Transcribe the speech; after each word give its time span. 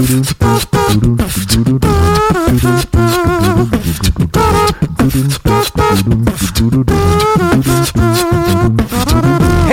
Hey, 0.00 0.06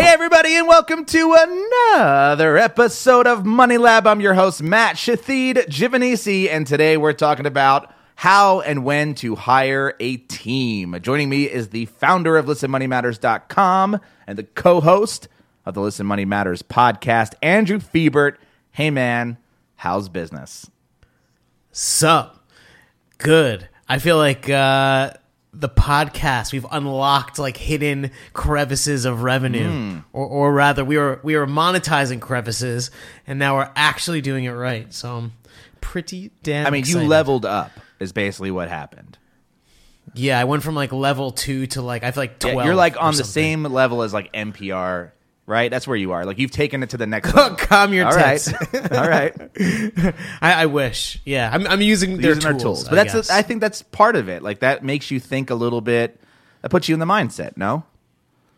everybody, 0.10 0.58
and 0.58 0.68
welcome 0.68 1.06
to 1.06 1.38
another 1.40 2.58
episode 2.58 3.26
of 3.26 3.46
Money 3.46 3.78
Lab. 3.78 4.06
I'm 4.06 4.20
your 4.20 4.34
host, 4.34 4.62
Matt 4.62 4.98
Shathid 4.98 5.70
Giovanisi, 5.70 6.50
and 6.50 6.68
today 6.68 6.98
we're 6.98 7.14
talking 7.14 7.46
about 7.46 7.94
how 8.16 8.60
and 8.60 8.84
when 8.84 9.16
to 9.16 9.36
hire 9.36 9.94
a 10.02 10.18
team. 10.18 10.98
Joining 11.02 11.30
me 11.30 11.46
is 11.46 11.70
the 11.70 11.86
founder 11.86 12.36
of 12.36 12.48
ListenMoneyMatters.com 12.48 14.02
and 14.28 14.38
the 14.38 14.44
co 14.44 14.82
host 14.82 15.30
of 15.66 15.74
the 15.74 15.80
Listen 15.80 16.06
Money 16.06 16.26
Matters 16.26 16.64
podcast, 16.64 17.34
Andrew 17.42 17.80
Fiebert. 17.80 18.36
Hey, 18.72 18.90
man, 18.90 19.38
how's 19.78 20.10
business? 20.10 20.70
Sup? 21.72 22.44
Good. 23.18 23.68
I 23.90 24.00
feel 24.00 24.18
like 24.18 24.50
uh, 24.50 25.12
the 25.54 25.70
podcast 25.70 26.52
we've 26.52 26.66
unlocked 26.72 27.40
like 27.40 27.58
hidden 27.58 28.12
crevices 28.34 29.06
of 29.06 29.24
revenue, 29.24 29.70
Hmm. 29.70 29.98
or, 30.14 30.26
or 30.26 30.54
rather, 30.54 30.84
we 30.84 30.98
were 30.98 31.20
we 31.24 31.36
were 31.36 31.48
monetizing 31.48 32.20
crevices, 32.20 32.92
and 33.26 33.40
now 33.40 33.56
we're 33.56 33.72
actually 33.76 34.22
doing 34.22 34.44
it 34.46 34.52
right. 34.52 34.94
So 34.94 35.16
I'm 35.18 35.34
pretty 35.82 36.32
damn. 36.44 36.68
I 36.68 36.70
mean, 36.70 36.84
you 36.86 37.00
leveled 37.00 37.46
up, 37.46 37.72
is 38.00 38.12
basically 38.12 38.52
what 38.52 38.70
happened. 38.70 39.18
Yeah, 40.14 40.40
I 40.40 40.44
went 40.46 40.64
from 40.64 40.76
like 40.76 40.92
level 40.92 41.32
two 41.32 41.68
to 41.68 41.82
like 41.82 42.04
I 42.04 42.12
feel 42.12 42.24
like 42.24 42.44
Yeah, 42.44 42.52
twelve. 42.54 42.66
you're 42.66 42.76
like 42.76 43.02
on 43.02 43.16
the 43.16 43.24
same 43.24 43.64
level 43.64 44.02
as 44.04 44.14
like 44.14 44.32
NPR, 44.34 45.12
right? 45.48 45.72
That's 45.72 45.88
where 45.88 45.98
you 45.98 46.12
are. 46.12 46.24
Like 46.26 46.38
you've 46.38 46.52
taken 46.52 46.84
it 46.84 46.92
to 46.92 46.98
the 46.98 47.08
next 47.08 47.34
level. 47.36 47.58
Calm 47.58 47.92
your 47.94 48.06
All 48.06 48.12
right, 48.16 48.40
tits. 48.40 48.92
all 48.92 49.10
right. 49.10 49.34
I, 50.42 50.64
I 50.64 50.66
wish. 50.68 51.20
Yeah, 51.26 51.50
I'm, 51.52 51.66
I'm 51.66 51.82
using 51.82 52.18
their 52.18 52.36
Using 52.36 52.42
tools. 52.44 52.54
our 52.54 52.60
tools, 52.60 52.84
but 52.90 52.94
I 53.00 53.04
that's 53.04 53.14
guess. 53.14 53.30
I 53.32 53.42
think 53.42 53.62
that's 53.62 53.82
part 53.82 54.16
of 54.16 54.30
it. 54.30 54.44
Like 54.44 54.60
that 54.60 54.84
makes 54.84 55.10
you 55.10 55.20
think 55.20 55.50
a 55.50 55.56
little 55.56 55.82
bit. 55.82 56.20
That 56.62 56.70
puts 56.70 56.88
you 56.90 56.94
in 56.94 57.00
the 57.00 57.06
mindset. 57.06 57.56
No, 57.58 57.84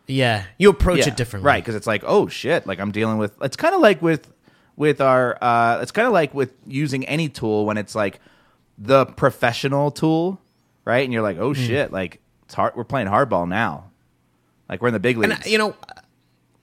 yeah, 0.06 0.44
you 0.58 0.68
approach 0.70 1.06
it 1.06 1.16
differently, 1.16 1.46
right? 1.46 1.62
Because 1.62 1.74
it's 1.76 1.86
like, 1.86 2.02
oh 2.04 2.26
shit, 2.28 2.66
like 2.66 2.80
I'm 2.80 2.90
dealing 2.92 3.18
with. 3.18 3.32
It's 3.40 3.56
kind 3.56 3.74
of 3.74 3.80
like 3.80 4.02
with 4.02 4.30
with 4.76 5.00
our. 5.00 5.38
uh 5.42 5.80
It's 5.82 5.92
kind 5.92 6.06
of 6.06 6.12
like 6.12 6.34
with 6.34 6.52
using 6.66 7.06
any 7.06 7.28
tool 7.28 7.66
when 7.66 7.76
it's 7.78 7.94
like 7.94 8.20
the 8.78 9.06
professional 9.06 9.90
tool, 9.90 10.40
right? 10.84 11.04
And 11.04 11.12
you're 11.12 11.22
like, 11.22 11.36
Hmm. 11.36 11.42
oh 11.42 11.52
shit, 11.54 11.92
like 11.92 12.20
it's 12.46 12.54
hard. 12.54 12.74
We're 12.74 12.84
playing 12.84 13.06
hardball 13.08 13.46
now. 13.46 13.90
Like 14.68 14.80
we're 14.82 14.88
in 14.88 14.94
the 14.94 15.00
big 15.00 15.18
leagues. 15.18 15.34
And 15.34 15.46
you 15.46 15.58
know, 15.58 15.76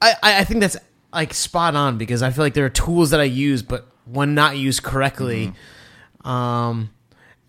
I 0.02 0.16
I 0.22 0.44
think 0.44 0.60
that's 0.62 0.78
like 1.14 1.34
spot 1.34 1.76
on 1.76 1.98
because 1.98 2.22
I 2.22 2.30
feel 2.32 2.44
like 2.44 2.54
there 2.54 2.66
are 2.66 2.70
tools 2.70 3.10
that 3.12 3.20
I 3.20 3.24
use, 3.26 3.62
but 3.64 3.88
when 4.06 4.36
not 4.36 4.58
used 4.58 4.84
correctly, 4.84 5.54
Mm-hmm. 6.24 6.28
um, 6.30 6.90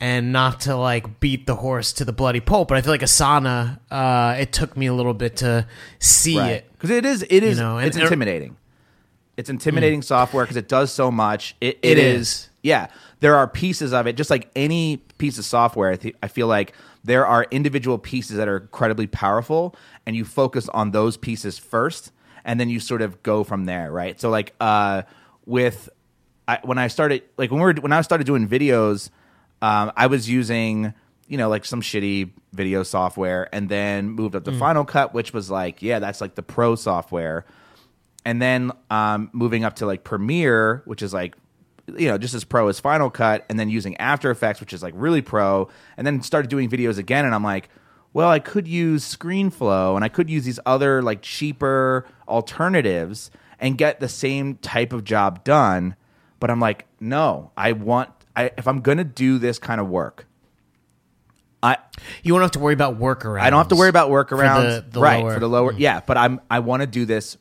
and 0.01 0.33
not 0.33 0.61
to 0.61 0.77
like 0.77 1.19
beat 1.21 1.47
the 1.47 1.57
horse 1.57 1.93
to 1.95 2.05
the 2.05 2.13
bloody 2.13 2.41
pulp. 2.41 2.69
But 2.69 2.79
I 2.79 2.83
feel 2.83 2.93
like 2.93 3.01
Asana, 3.01 3.81
uh, 3.91 4.37
it 4.39 4.53
took 4.53 4.77
me 4.77 4.87
a 4.87 4.95
little 4.95 5.15
bit 5.15 5.37
to 5.39 5.67
see 5.99 6.39
it. 6.39 6.71
because 6.73 6.91
it 6.91 7.05
is 7.05 7.25
it 7.29 7.43
is 7.43 7.59
know, 7.59 7.79
and- 7.79 7.87
it's 7.87 7.97
intimidating. 7.97 8.57
It's 9.37 9.49
intimidating 9.51 10.03
software 10.03 10.45
because 10.45 10.57
it 10.57 10.67
does 10.69 10.91
so 10.93 11.13
much. 11.13 11.55
It 11.61 11.79
It 11.83 11.97
it 11.97 11.99
is. 11.99 12.21
is 12.29 12.49
yeah. 12.63 12.89
There 13.21 13.37
are 13.37 13.47
pieces 13.47 13.93
of 13.93 14.07
it, 14.09 14.17
just 14.17 14.31
like 14.31 14.51
any 14.57 14.97
piece 15.19 15.39
of 15.39 15.45
software. 15.45 15.91
I, 15.93 15.97
th- 15.97 16.17
I 16.23 16.29
feel 16.29 16.47
like 16.49 16.73
there 17.05 17.25
are 17.27 17.47
individual 17.53 17.99
pieces 17.99 18.37
that 18.37 18.49
are 18.49 18.57
incredibly 18.59 19.07
powerful, 19.07 19.75
and 20.07 20.15
you 20.17 20.25
focus 20.25 20.69
on 20.71 20.91
those 20.91 21.17
pieces 21.17 21.57
first, 21.59 22.11
and 22.49 22.59
then 22.59 22.71
you 22.71 22.81
sort 22.81 23.03
of 23.03 23.23
go 23.23 23.45
from 23.45 23.67
there, 23.67 23.93
right? 23.93 24.19
So 24.19 24.31
like 24.31 24.55
uh, 24.59 25.03
with 25.45 25.91
I, 26.49 26.59
when 26.65 26.79
I 26.79 26.89
started 26.89 27.23
like 27.37 27.51
when 27.51 27.61
we 27.61 27.67
were 27.67 27.75
when 27.75 27.93
I 27.93 28.01
started 28.01 28.27
doing 28.27 28.49
videos, 28.49 29.11
um, 29.61 29.93
I 29.95 30.07
was 30.07 30.29
using 30.29 30.95
you 31.29 31.37
know 31.37 31.51
like 31.51 31.67
some 31.67 31.83
shitty 31.83 32.31
video 32.55 32.83
software, 32.83 33.55
and 33.55 33.69
then 33.69 34.09
moved 34.11 34.35
up 34.35 34.45
to 34.45 34.53
Final 34.53 34.87
Cut, 34.87 35.13
which 35.13 35.35
was 35.35 35.51
like 35.51 35.83
yeah, 35.83 35.99
that's 35.99 36.23
like 36.23 36.37
the 36.37 36.43
pro 36.43 36.75
software, 36.75 37.45
and 38.25 38.41
then 38.41 38.73
um, 38.91 39.29
moving 39.35 39.63
up 39.63 39.77
to 39.77 39.87
like 39.87 40.03
Premiere, 40.03 40.83
which 40.87 41.03
is 41.03 41.13
like 41.13 41.37
you 41.99 42.09
know 42.09 42.17
just 42.17 42.33
as 42.33 42.45
pro 42.45 42.69
as 42.69 42.81
Final 42.81 43.11
Cut, 43.11 43.45
and 43.51 43.61
then 43.61 43.69
using 43.69 43.95
After 43.99 44.31
Effects, 44.31 44.59
which 44.59 44.73
is 44.73 44.83
like 44.83 44.95
really 44.97 45.21
pro, 45.21 45.69
and 45.99 46.07
then 46.07 46.23
started 46.23 46.49
doing 46.49 46.71
videos 46.71 46.97
again, 46.97 47.27
and 47.27 47.35
I'm 47.35 47.45
like. 47.45 47.69
Well, 48.13 48.29
I 48.29 48.39
could 48.39 48.67
use 48.67 49.17
ScreenFlow 49.17 49.95
and 49.95 50.05
I 50.05 50.09
could 50.09 50.29
use 50.31 50.45
these 50.45 50.59
other 50.67 51.03
like 51.03 51.23
cheaper 51.23 52.05
alternatives 52.27 53.31
and 53.61 53.77
get 53.79 54.01
the 54.01 54.09
same 54.09 54.57
type 54.57 54.93
of 54.93 55.05
job 55.05 55.45
done 55.45 55.95
but 56.41 56.51
I'm 56.51 56.61
like, 56.61 56.87
no, 57.01 57.51
I 57.57 57.73
want 57.73 58.11
I 58.37 58.53
if 58.57 58.69
I'm 58.69 58.81
gonna 58.81 59.05
do 59.05 59.39
this 59.39 59.59
kind 59.59 59.81
of 59.81 59.89
work, 59.89 60.27
I 61.63 61.77
You 62.23 62.33
won't 62.33 62.43
have 62.43 62.53
to 62.53 62.59
worry 62.61 62.75
about 62.75 62.99
workarounds. 63.01 63.41
I 63.41 63.51
don't 63.51 63.59
have 63.59 63.69
to 63.69 63.77
worry 63.77 63.89
about 63.89 64.11
workarounds, 64.11 64.85
the- 64.85 64.91
the 64.93 65.01
right? 65.01 65.23
lower- 65.23 65.35
For 65.35 65.41
the 65.41 65.49
lower, 65.49 65.73
mm. 65.73 65.79
yeah. 65.79 66.01
But 66.07 66.17
I'm 66.17 66.41
I 66.51 66.61
want 66.61 66.83
to 66.83 66.87
do 66.87 67.05
this 67.05 67.37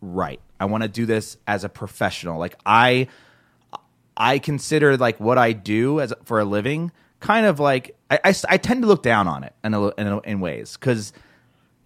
right. 0.00 0.40
I 0.58 0.64
want 0.64 0.82
to 0.82 0.88
do 0.88 1.06
this 1.06 1.36
as 1.46 1.64
a 1.64 1.68
professional. 1.68 2.38
Like 2.38 2.56
I 2.66 3.06
I 4.16 4.38
consider 4.38 4.96
like 4.96 5.20
what 5.20 5.38
I 5.38 5.52
do 5.52 6.00
as 6.00 6.12
for 6.24 6.40
a 6.40 6.44
living 6.44 6.90
kind 7.22 7.46
of 7.46 7.58
like 7.58 7.96
I, 8.10 8.18
I, 8.24 8.34
I 8.48 8.56
tend 8.58 8.82
to 8.82 8.88
look 8.88 9.02
down 9.02 9.26
on 9.28 9.44
it 9.44 9.54
in 9.64 9.72
a, 9.72 9.88
in, 9.94 10.06
a, 10.06 10.20
in 10.20 10.40
ways 10.40 10.76
because 10.76 11.12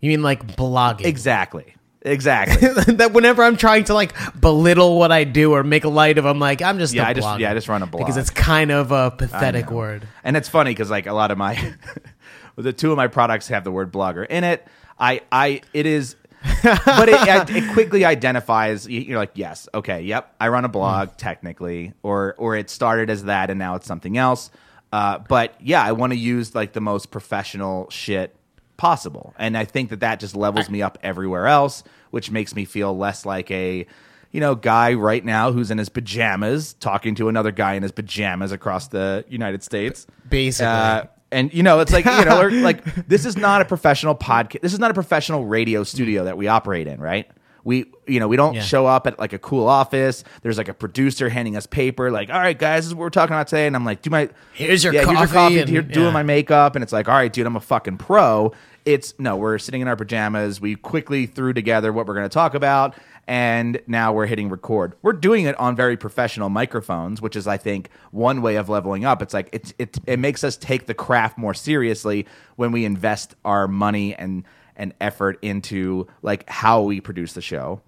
You 0.01 0.11
mean 0.11 0.23
like 0.23 0.57
blogging? 0.57 1.05
exactly 1.05 1.75
exactly 2.03 2.69
that 2.95 3.13
whenever 3.13 3.43
I'm 3.43 3.57
trying 3.57 3.85
to 3.85 3.95
like 3.95 4.15
belittle 4.41 4.99
what 4.99 5.13
I 5.13 5.25
do 5.25 5.53
or 5.53 5.65
make 5.65 5.85
light 5.85 6.19
of, 6.19 6.25
I'm 6.25 6.39
like, 6.39 6.63
I'm 6.63 6.79
just 6.79 6.95
Yeah, 6.95 7.05
a 7.05 7.09
I 7.09 7.13
just- 7.15 7.27
blogger. 7.27 7.41
yeah, 7.41 7.51
I 7.51 7.55
just 7.55 7.69
run 7.69 7.83
a 7.83 7.87
blog 7.87 8.03
because 8.03 8.17
it's 8.17 8.31
kind 8.31 8.71
of 8.71 8.91
a 8.93 9.11
pathetic 9.11 9.71
word. 9.71 10.09
And 10.25 10.37
it's 10.37 10.49
funny 10.49 10.71
because 10.71 10.91
like 10.91 11.07
a 11.07 11.13
lot 11.13 11.31
of 11.31 11.39
my 11.39 11.75
the 12.57 12.73
two 12.73 12.91
of 12.91 12.97
my 12.97 13.07
products 13.09 13.49
have 13.49 13.65
the 13.65 13.73
word 13.73 13.93
blogger 13.93 14.27
in 14.29 14.43
it. 14.45 14.67
I 14.99 15.21
I 15.31 15.61
it 15.75 15.87
is 15.87 16.17
but 16.63 17.09
it, 17.09 17.51
it 17.51 17.73
quickly 17.73 18.05
identifies 18.05 18.87
you- 18.87 19.01
you're 19.01 19.19
like 19.19 19.33
yes 19.35 19.69
okay 19.75 20.03
yep 20.03 20.33
i 20.41 20.49
run 20.49 20.65
a 20.65 20.69
blog 20.69 21.09
hmm. 21.09 21.15
technically 21.17 21.93
or 22.03 22.35
or 22.39 22.55
it 22.57 22.71
started 22.71 23.11
as 23.11 23.25
that 23.25 23.51
and 23.51 23.59
now 23.59 23.75
it's 23.75 23.87
something 23.87 24.17
else 24.17 24.51
uh, 24.93 25.19
but 25.29 25.55
yeah 25.61 25.83
i 25.83 25.93
want 25.93 26.13
to 26.13 26.19
use 26.19 26.55
like 26.55 26.73
the 26.73 26.81
most 26.81 27.11
professional 27.11 27.89
shit 27.91 28.35
possible 28.77 29.35
and 29.39 29.57
i 29.57 29.65
think 29.65 29.91
that 29.91 30.01
that 30.01 30.21
just 30.21 30.37
levels 30.37 30.69
me 30.69 30.83
up 30.83 30.99
everywhere 31.03 31.47
else 31.47 31.83
which 32.11 32.31
makes 32.31 32.55
me 32.55 32.65
feel 32.65 32.97
less 32.97 33.25
like 33.25 33.51
a 33.51 33.87
you 34.33 34.41
know 34.41 34.55
guy 34.55 34.93
right 34.93 35.25
now 35.25 35.51
who's 35.51 35.71
in 35.71 35.79
his 35.79 35.89
pajamas 35.89 36.75
talking 36.75 37.15
to 37.15 37.29
another 37.29 37.51
guy 37.51 37.75
in 37.75 37.83
his 37.83 37.93
pajamas 37.93 38.53
across 38.53 38.89
the 38.89 39.25
united 39.29 39.63
states 39.63 40.07
Basically. 40.29 40.67
uh, 40.67 41.05
and 41.33 41.53
you 41.53 41.63
know, 41.65 41.81
it's 41.81 41.93
like 41.93 42.05
you 42.05 42.25
know, 42.25 42.49
like 42.63 42.85
this 43.09 43.27
is 43.27 43.37
not 43.37 43.61
a 43.61 43.65
professional 43.65 44.15
podcast. 44.15 44.61
This 44.61 44.73
is 44.73 44.79
not 44.79 44.93
a 44.93 44.95
professional 44.95 45.45
radio 45.45 45.83
studio 45.83 46.25
that 46.25 46.37
we 46.37 46.47
operate 46.47 46.87
in, 46.87 47.01
right? 47.01 47.29
We, 47.65 47.93
you 48.07 48.21
know, 48.21 48.29
we 48.29 48.37
don't 48.37 48.55
Yeah. 48.55 48.63
show 48.63 48.87
up 48.87 49.07
at 49.07 49.19
like 49.19 49.33
a 49.33 49.39
cool 49.39 49.67
office. 49.69 50.25
There's 50.43 50.59
like 50.59 50.69
a 50.69 50.75
producer 50.75 51.29
handing 51.29 51.57
us 51.57 51.67
paper, 51.67 52.11
like, 52.11 52.31
"All 52.31 52.39
right, 52.39 52.59
guys, 52.59 52.85
this 52.85 52.87
is 52.89 52.95
what 52.95 53.03
we're 53.03 53.11
talking 53.11 53.35
about 53.35 53.49
today." 53.49 53.67
And 53.67 53.75
I'm 53.77 53.85
like, 53.85 54.03
"Do 54.03 54.11
my 54.11 54.29
Here's 54.53 54.85
your 54.85 54.93
yeah, 54.93 55.01
here's 55.01 55.11
your 55.11 55.17
coffee 55.27 55.33
coffee. 55.35 55.59
and- 55.61 55.69
Here, 55.71 55.83
doing 55.83 56.13
my 56.13 56.23
makeup." 56.23 56.77
And 56.77 56.83
it's 56.83 56.93
like, 56.93 57.09
"All 57.09 57.15
right, 57.15 57.33
dude, 57.33 57.47
I'm 57.47 57.57
a 57.57 57.61
fucking 57.61 57.99
pro." 57.99 58.53
It's 58.85 59.15
no, 59.19 59.35
we're 59.37 59.59
sitting 59.59 59.81
in 59.81 59.89
our 59.89 59.97
pajamas. 59.97 60.61
We 60.61 60.77
quickly 60.77 61.27
threw 61.27 61.53
together 61.53 61.93
what 61.93 62.07
we're 62.07 62.15
going 62.15 62.29
to 62.29 62.33
talk 62.33 62.55
about, 62.55 62.95
and 63.27 63.81
now 63.89 64.13
we're 64.13 64.27
hitting 64.27 64.49
record. 64.49 64.95
We're 65.03 65.13
doing 65.13 65.45
it 65.47 65.59
on 65.59 65.75
very 65.75 65.97
professional 65.97 66.49
microphones, 66.51 67.21
which 67.21 67.35
is, 67.35 67.49
I 67.49 67.57
think, 67.57 67.89
one 68.13 68.43
way 68.43 68.55
of 68.55 68.69
leveling 68.69 69.05
up. 69.05 69.23
It's 69.23 69.35
like 69.35 69.49
it 69.53 69.75
it 69.79 69.99
it 70.07 70.19
makes 70.21 70.45
us 70.45 70.57
take 70.57 70.87
the 70.87 70.95
craft 70.95 71.37
more 71.37 71.53
seriously 71.55 72.27
when 72.55 72.71
we 72.71 72.85
invest 72.85 73.35
our 73.45 73.67
money 73.67 74.15
and 74.15 74.45
and 74.77 74.95
effort 75.01 75.39
into 75.43 76.07
like 76.23 76.49
how 76.49 76.83
we 76.83 77.01
produce 77.01 77.33
the 77.33 77.41
show. 77.43 77.81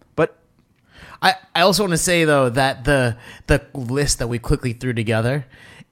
I, 1.21 1.35
I 1.55 1.63
also 1.63 1.83
want 1.83 1.93
to 1.93 1.99
say 1.99 2.25
though 2.25 2.49
that 2.51 2.85
the 2.85 3.17
the 3.47 3.65
list 3.75 4.19
that 4.21 4.29
we 4.29 4.39
quickly 4.39 4.73
threw 4.73 4.93
together 4.93 5.47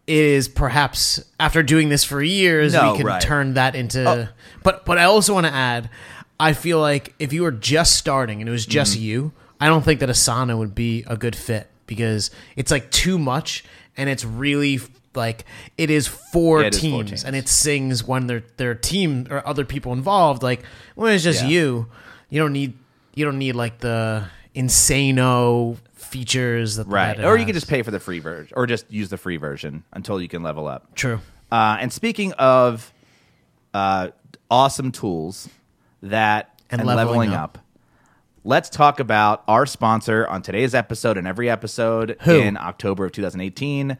is 0.06 0.46
perhaps 0.48 1.20
after 1.40 1.62
doing 1.62 1.88
this 1.88 2.04
for 2.04 2.22
years 2.22 2.72
No, 2.74 2.92
we 2.92 2.98
can 2.98 3.06
right. 3.06 3.22
Oh. 3.22 3.26
turn 3.26 3.54
that 3.54 3.74
into 3.74 4.30
but 4.62 4.84
but 4.84 4.98
I 4.98 5.04
also 5.04 5.34
want 5.34 5.46
to 5.46 5.52
add 5.52 5.90
I 6.38 6.52
feel 6.52 6.78
like 6.80 7.14
if 7.18 7.32
you 7.32 7.42
were 7.42 7.50
just 7.50 7.96
starting 7.96 8.40
and 8.40 8.48
it 8.48 8.52
was 8.52 8.66
just 8.66 8.94
Mm-hmm. 8.94 9.02
you 9.02 9.32
I 9.60 9.66
don't 9.68 9.82
think 9.84 10.00
that 10.00 10.08
Asana 10.08 10.56
would 10.56 10.74
be 10.74 11.02
a 11.08 11.16
good 11.16 11.34
fit 11.34 11.66
because 11.86 12.30
it's 12.56 12.70
like 12.70 12.90
too 12.90 13.18
much 13.18 13.64
and 13.96 14.08
it's 14.08 14.24
really 14.24 14.78
like 15.14 15.44
it 15.78 15.88
is 15.88 16.06
four, 16.06 16.60
Yeah, 16.60 16.66
it 16.66 16.74
is 16.74 16.78
for 16.78 16.82
teams, 16.82 17.10
teams. 17.10 17.24
and 17.24 17.34
it 17.34 17.48
sings 17.48 18.04
when 18.04 18.26
their 18.26 18.44
there 18.58 18.70
are 18.70 18.74
team 18.74 19.26
or 19.30 19.44
other 19.48 19.64
people 19.64 19.92
involved 19.94 20.42
like 20.42 20.62
when 20.94 21.12
it's 21.14 21.24
just 21.24 21.42
Yeah. 21.42 21.48
you 21.48 21.86
you 22.28 22.38
don't 22.40 22.52
need 22.52 22.74
you 23.14 23.24
don't 23.24 23.38
need 23.38 23.56
like 23.56 23.78
the 23.78 24.26
insano 24.56 25.76
features 25.94 26.76
that 26.76 26.86
right, 26.86 27.16
that 27.16 27.26
or 27.26 27.36
you 27.36 27.44
can 27.44 27.54
just 27.54 27.68
pay 27.68 27.82
for 27.82 27.90
the 27.90 28.00
free 28.00 28.18
version, 28.20 28.52
or 28.56 28.66
just 28.66 28.90
use 28.90 29.08
the 29.10 29.16
free 29.18 29.36
version 29.36 29.84
until 29.92 30.20
you 30.20 30.28
can 30.28 30.42
level 30.42 30.66
up. 30.66 30.94
true 30.94 31.20
Uh, 31.52 31.76
and 31.80 31.92
speaking 31.92 32.32
of 32.34 32.92
uh, 33.74 34.08
awesome 34.50 34.90
tools 34.92 35.48
that 36.02 36.58
And 36.70 36.80
and, 36.80 36.86
leveling 36.88 37.06
leveling, 37.08 37.30
up. 37.32 37.58
up. 37.58 37.64
let's 38.44 38.68
talk 38.70 39.00
about 39.00 39.42
our 39.46 39.66
sponsor 39.66 40.26
on 40.26 40.42
today's 40.42 40.74
episode 40.74 41.16
and 41.18 41.26
every 41.26 41.50
episode 41.50 42.16
Who? 42.22 42.36
in 42.36 42.56
October 42.56 43.04
of 43.04 43.12
2018. 43.12 43.98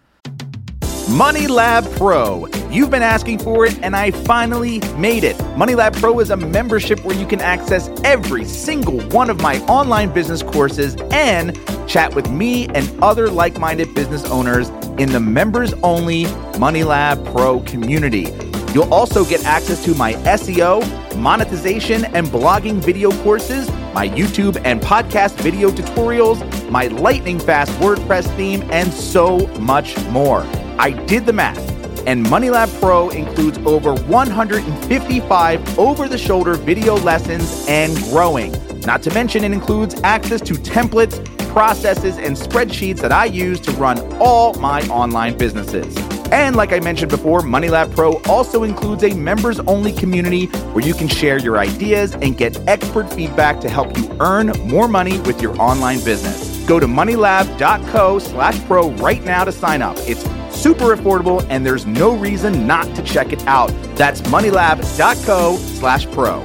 Money 1.11 1.47
Lab 1.47 1.88
Pro. 1.93 2.49
You've 2.69 2.91
been 2.91 3.03
asking 3.03 3.38
for 3.38 3.64
it, 3.64 3.79
and 3.81 3.94
I 3.94 4.11
finally 4.11 4.81
made 4.97 5.23
it. 5.23 5.41
Money 5.56 5.76
Lab 5.76 5.94
Pro 5.94 6.19
is 6.19 6.31
a 6.31 6.37
membership 6.37 7.05
where 7.05 7.17
you 7.17 7.26
can 7.26 7.41
access 7.41 7.88
every 8.03 8.44
single 8.44 9.00
one 9.11 9.31
of 9.31 9.41
my 9.41 9.61
online 9.67 10.12
business 10.12 10.43
courses 10.43 10.97
and 11.12 11.56
chat 11.87 12.12
with 12.17 12.29
me 12.29 12.67
and 12.70 12.91
other 13.00 13.31
like 13.31 13.56
minded 13.56 13.94
business 13.94 14.25
owners 14.25 14.69
in 14.99 15.12
the 15.12 15.20
members 15.20 15.75
only 15.85 16.25
Money 16.58 16.82
Lab 16.82 17.25
Pro 17.26 17.61
community. 17.61 18.26
You'll 18.75 18.93
also 18.93 19.25
get 19.25 19.44
access 19.44 19.85
to 19.85 19.94
my 19.94 20.14
SEO, 20.14 21.17
monetization, 21.17 22.05
and 22.17 22.26
blogging 22.26 22.79
video 22.79 23.12
courses, 23.23 23.70
my 23.94 24.08
YouTube 24.08 24.61
and 24.64 24.82
podcast 24.82 25.37
video 25.37 25.70
tutorials, 25.70 26.69
my 26.69 26.88
lightning 26.88 27.38
fast 27.38 27.70
WordPress 27.75 28.26
theme, 28.37 28.69
and 28.73 28.93
so 28.93 29.47
much 29.58 29.97
more. 30.08 30.44
I 30.78 30.90
did 30.90 31.25
the 31.26 31.32
math, 31.32 31.58
and 32.06 32.25
MoneyLab 32.26 32.81
Pro 32.81 33.08
includes 33.08 33.58
over 33.67 33.94
155 33.94 35.78
over 35.78 36.08
the 36.08 36.19
shoulder 36.19 36.55
video 36.55 36.96
lessons 36.96 37.64
and 37.69 37.96
growing. 38.05 38.55
Not 38.82 39.02
to 39.05 39.11
mention, 39.14 39.43
it 39.43 39.52
includes 39.52 40.00
access 40.02 40.40
to 40.43 40.55
templates, 40.55 41.25
processes, 41.49 42.19
and 42.19 42.37
spreadsheets 42.37 43.00
that 43.00 43.11
I 43.11 43.25
use 43.25 43.58
to 43.61 43.73
run 43.73 43.99
all 44.20 44.55
my 44.55 44.82
online 44.88 45.37
businesses. 45.38 45.96
And 46.31 46.56
like 46.56 46.73
I 46.73 46.81
mentioned 46.81 47.11
before, 47.11 47.40
MoneyLab 47.40 47.94
Pro 47.94 48.20
also 48.25 48.62
includes 48.62 49.02
a 49.05 49.14
members 49.14 49.61
only 49.61 49.93
community 49.93 50.46
where 50.75 50.84
you 50.84 50.93
can 50.93 51.08
share 51.08 51.38
your 51.38 51.56
ideas 51.56 52.14
and 52.14 52.37
get 52.37 52.56
expert 52.69 53.12
feedback 53.12 53.61
to 53.61 53.70
help 53.70 53.96
you 53.96 54.14
earn 54.20 54.49
more 54.64 54.88
money 54.88 55.20
with 55.20 55.40
your 55.40 55.58
online 55.61 56.05
business. 56.05 56.56
Go 56.67 56.81
to 56.81 56.87
moneylab.co 56.87 58.19
slash 58.19 58.61
pro 58.67 58.90
right 58.93 59.25
now 59.25 59.44
to 59.44 59.52
sign 59.52 59.82
up. 59.82 59.96
It's 60.00 60.25
super 60.56 60.97
affordable 60.97 61.47
and 61.49 61.64
there's 61.64 61.87
no 61.87 62.17
reason 62.17 62.67
not 62.67 62.87
to 62.97 63.03
check 63.03 63.32
it 63.32 63.47
out. 63.47 63.69
That's 63.97 64.20
moneylab.co 64.23 65.56
slash 65.56 66.06
pro. 66.11 66.44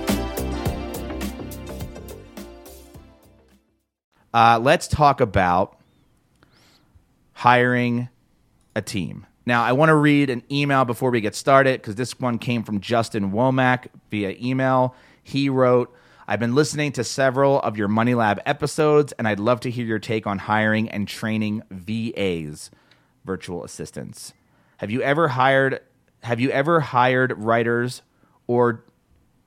Uh, 4.34 4.60
let's 4.62 4.88
talk 4.88 5.20
about 5.20 5.78
hiring 7.34 8.10
a 8.76 8.82
team. 8.82 9.26
Now, 9.46 9.64
I 9.64 9.72
want 9.72 9.90
to 9.90 9.96
read 9.96 10.30
an 10.30 10.44
email 10.52 10.86
before 10.86 11.10
we 11.10 11.20
get 11.20 11.36
started 11.36 11.82
because 11.82 11.96
this 11.96 12.20
one 12.20 12.38
came 12.38 12.64
from 12.64 12.80
Justin 12.80 13.32
Womack 13.32 13.88
via 14.10 14.36
email. 14.40 14.96
He 15.24 15.50
wrote, 15.50 15.94
I've 16.28 16.40
been 16.40 16.56
listening 16.56 16.92
to 16.94 17.04
several 17.04 17.60
of 17.60 17.78
your 17.78 17.88
Money 17.88 18.14
Lab 18.14 18.40
episodes, 18.46 19.12
and 19.14 19.28
I'd 19.28 19.40
love 19.40 19.60
to 19.62 19.72
hear 19.72 19.86
your 19.86 20.00
take 20.00 20.28
on 20.28 20.38
hiring 20.38 20.88
and 20.90 21.08
training 21.08 21.64
VAs, 21.72 22.70
virtual 23.26 23.64
assistants. 23.64 24.34
Have 24.78 24.92
you 24.92 25.02
ever 25.02 25.30
hired 25.30 25.82
have 26.24 26.40
you 26.40 26.52
ever 26.52 26.80
hired 26.80 27.38
writers 27.38 28.02
or 28.48 28.84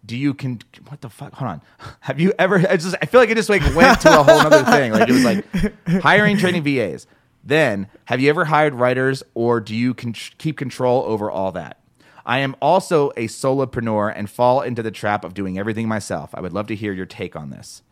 do 0.04 0.16
you 0.16 0.34
can 0.34 0.60
what 0.88 1.00
the 1.00 1.08
fuck? 1.08 1.32
Hold 1.34 1.50
on. 1.50 1.62
Have 2.00 2.20
you 2.20 2.32
ever 2.38 2.56
I 2.56 2.76
just 2.76 2.94
I 3.00 3.06
feel 3.06 3.20
like 3.20 3.30
it 3.30 3.36
just 3.36 3.48
like 3.48 3.62
went 3.74 4.00
to 4.02 4.20
a 4.20 4.22
whole 4.22 4.38
other 4.38 4.62
thing. 4.64 4.92
Like 4.92 5.08
it 5.08 5.12
was 5.12 5.24
like 5.24 6.02
hiring 6.02 6.36
training 6.36 6.62
VAs 6.62 7.06
then 7.44 7.88
have 8.06 8.20
you 8.20 8.30
ever 8.30 8.46
hired 8.46 8.74
writers 8.74 9.22
or 9.34 9.60
do 9.60 9.74
you 9.74 9.94
con- 9.94 10.14
keep 10.38 10.56
control 10.56 11.02
over 11.04 11.30
all 11.30 11.52
that? 11.52 11.78
I 12.26 12.38
am 12.38 12.56
also 12.60 13.10
a 13.10 13.28
solopreneur 13.28 14.12
and 14.14 14.30
fall 14.30 14.62
into 14.62 14.82
the 14.82 14.90
trap 14.90 15.24
of 15.24 15.34
doing 15.34 15.58
everything 15.58 15.86
myself. 15.86 16.30
I 16.34 16.40
would 16.40 16.54
love 16.54 16.66
to 16.68 16.74
hear 16.74 16.92
your 16.92 17.04
take 17.04 17.36
on 17.36 17.50
this. 17.50 17.82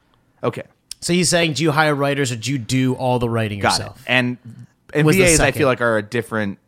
Okay. 0.42 0.62
So 1.00 1.12
he's 1.12 1.28
saying, 1.28 1.54
do 1.54 1.62
you 1.62 1.72
hire 1.72 1.94
writers 1.94 2.32
or 2.32 2.36
do 2.36 2.50
you 2.50 2.58
do 2.58 2.94
all 2.94 3.18
the 3.18 3.28
writing 3.28 3.58
got 3.58 3.72
yourself? 3.72 4.00
it 4.00 4.08
and 4.08 4.38
and 4.92 5.06
Was 5.06 5.16
the 5.16 5.24
VAs 5.24 5.40
I 5.40 5.52
feel 5.52 5.68
like 5.68 5.80
are 5.80 5.98
a 5.98 6.02
different 6.02 6.58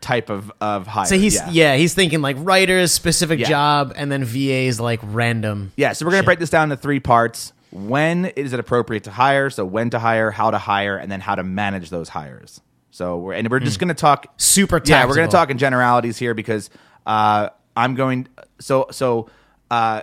type 0.00 0.28
of 0.30 0.52
of 0.60 0.86
hire 0.86 1.06
So 1.06 1.16
he's 1.18 1.40
yeah. 1.50 1.76
he's 1.76 1.94
thinking 1.94 2.20
like 2.20 2.36
writers, 2.38 2.92
specific 2.92 3.40
Yeah. 3.40 3.48
job, 3.48 3.92
and 3.96 4.10
then 4.12 4.24
VAs 4.24 4.78
like 4.80 5.00
random. 5.02 5.72
Yeah, 5.76 5.92
so 5.92 6.04
we're 6.04 6.12
going 6.12 6.22
to 6.22 6.26
break 6.26 6.38
this 6.38 6.50
down 6.50 6.70
into 6.70 6.80
three 6.80 7.00
parts. 7.00 7.52
When 7.70 8.26
is 8.26 8.52
it 8.52 8.60
appropriate 8.60 9.04
to 9.04 9.10
hire? 9.10 9.50
So 9.50 9.64
when 9.64 9.90
to 9.90 9.98
hire, 9.98 10.30
how 10.30 10.50
to 10.50 10.58
hire, 10.58 10.96
and 10.96 11.10
then 11.10 11.20
how 11.20 11.34
to 11.34 11.42
manage 11.42 11.90
those 11.90 12.08
hires. 12.08 12.60
So 12.90 13.16
we're 13.18 13.32
and 13.32 13.50
we're 13.50 13.60
just 13.60 13.80
going 13.80 13.88
to 13.88 13.94
talk 13.94 14.32
Super 14.36 14.80
Yeah, 14.84 15.06
we're 15.06 15.16
going 15.16 15.28
to 15.28 15.32
talk 15.32 15.50
in 15.50 15.58
generalities 15.58 16.16
here 16.16 16.34
because 16.34 16.70
uh, 17.06 17.48
I'm 17.76 17.94
going. 17.96 18.28
So 18.60 18.86
so 18.92 19.28
uh, 19.70 20.02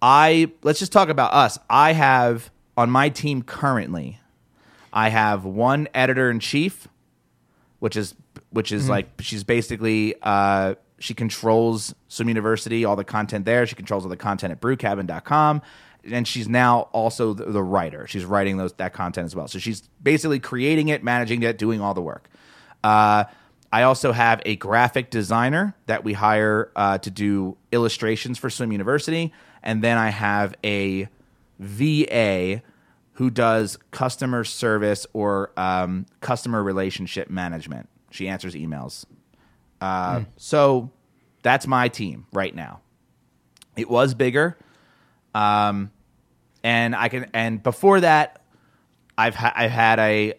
I 0.00 0.50
let's 0.62 0.78
just 0.78 0.92
talk 0.92 1.10
about 1.10 1.34
us. 1.34 1.58
I 1.68 1.92
have 1.92 2.50
on 2.76 2.90
my 2.90 3.10
team 3.10 3.42
currently. 3.42 4.18
I 4.92 5.10
have 5.10 5.44
one 5.44 5.88
editor 5.94 6.30
in 6.30 6.40
chief, 6.40 6.88
which 7.82 7.96
is 7.96 8.14
which 8.50 8.68
Mm-hmm. 8.68 8.76
is 8.76 8.88
like 8.88 9.08
she's 9.18 9.42
basically 9.42 10.14
uh, 10.22 10.76
she 11.00 11.14
controls 11.14 11.92
Swim 12.06 12.28
University, 12.28 12.84
all 12.84 12.94
the 12.94 13.02
content 13.02 13.44
there. 13.44 13.66
She 13.66 13.74
controls 13.74 14.04
all 14.04 14.08
the 14.08 14.16
content 14.16 14.52
at 14.52 14.60
brewcabin.com. 14.60 15.62
And 16.12 16.28
she's 16.28 16.48
now 16.48 16.82
also 16.92 17.32
the, 17.34 17.46
the 17.46 17.62
writer. 17.62 18.06
She's 18.06 18.24
writing 18.24 18.56
those 18.56 18.72
that 18.74 18.92
content 18.92 19.24
as 19.24 19.34
well. 19.34 19.48
So 19.48 19.58
she's 19.58 19.82
basically 20.00 20.38
creating 20.38 20.88
it, 20.88 21.02
managing 21.02 21.42
it, 21.42 21.58
doing 21.58 21.80
all 21.80 21.92
the 21.92 22.00
work. 22.02 22.28
Uh, 22.84 23.24
I 23.72 23.82
also 23.82 24.12
have 24.12 24.40
a 24.46 24.54
graphic 24.54 25.10
designer 25.10 25.74
that 25.86 26.04
we 26.04 26.12
hire 26.12 26.70
uh, 26.76 26.98
to 26.98 27.10
do 27.10 27.56
illustrations 27.72 28.38
for 28.38 28.48
Swim 28.48 28.70
University, 28.70 29.32
and 29.60 29.82
then 29.82 29.98
I 29.98 30.10
have 30.10 30.54
a 30.62 31.08
VA 31.58 32.62
who 33.14 33.30
does 33.30 33.78
customer 33.90 34.42
service 34.44 35.06
or 35.12 35.52
um, 35.56 36.06
customer 36.20 36.62
relationship 36.62 37.28
management. 37.30 37.88
She 38.10 38.28
answers 38.28 38.54
emails. 38.54 39.04
Uh, 39.80 40.22
So 40.36 40.90
that's 41.42 41.66
my 41.66 41.88
team 41.88 42.26
right 42.32 42.54
now. 42.54 42.80
It 43.76 43.88
was 43.90 44.14
bigger, 44.14 44.56
um, 45.34 45.90
and 46.62 46.94
I 46.94 47.08
can. 47.08 47.30
And 47.32 47.62
before 47.62 48.00
that, 48.00 48.42
I've 49.16 49.34
ha- 49.34 49.52
I've 49.56 49.70
had 49.70 49.98
a 49.98 50.34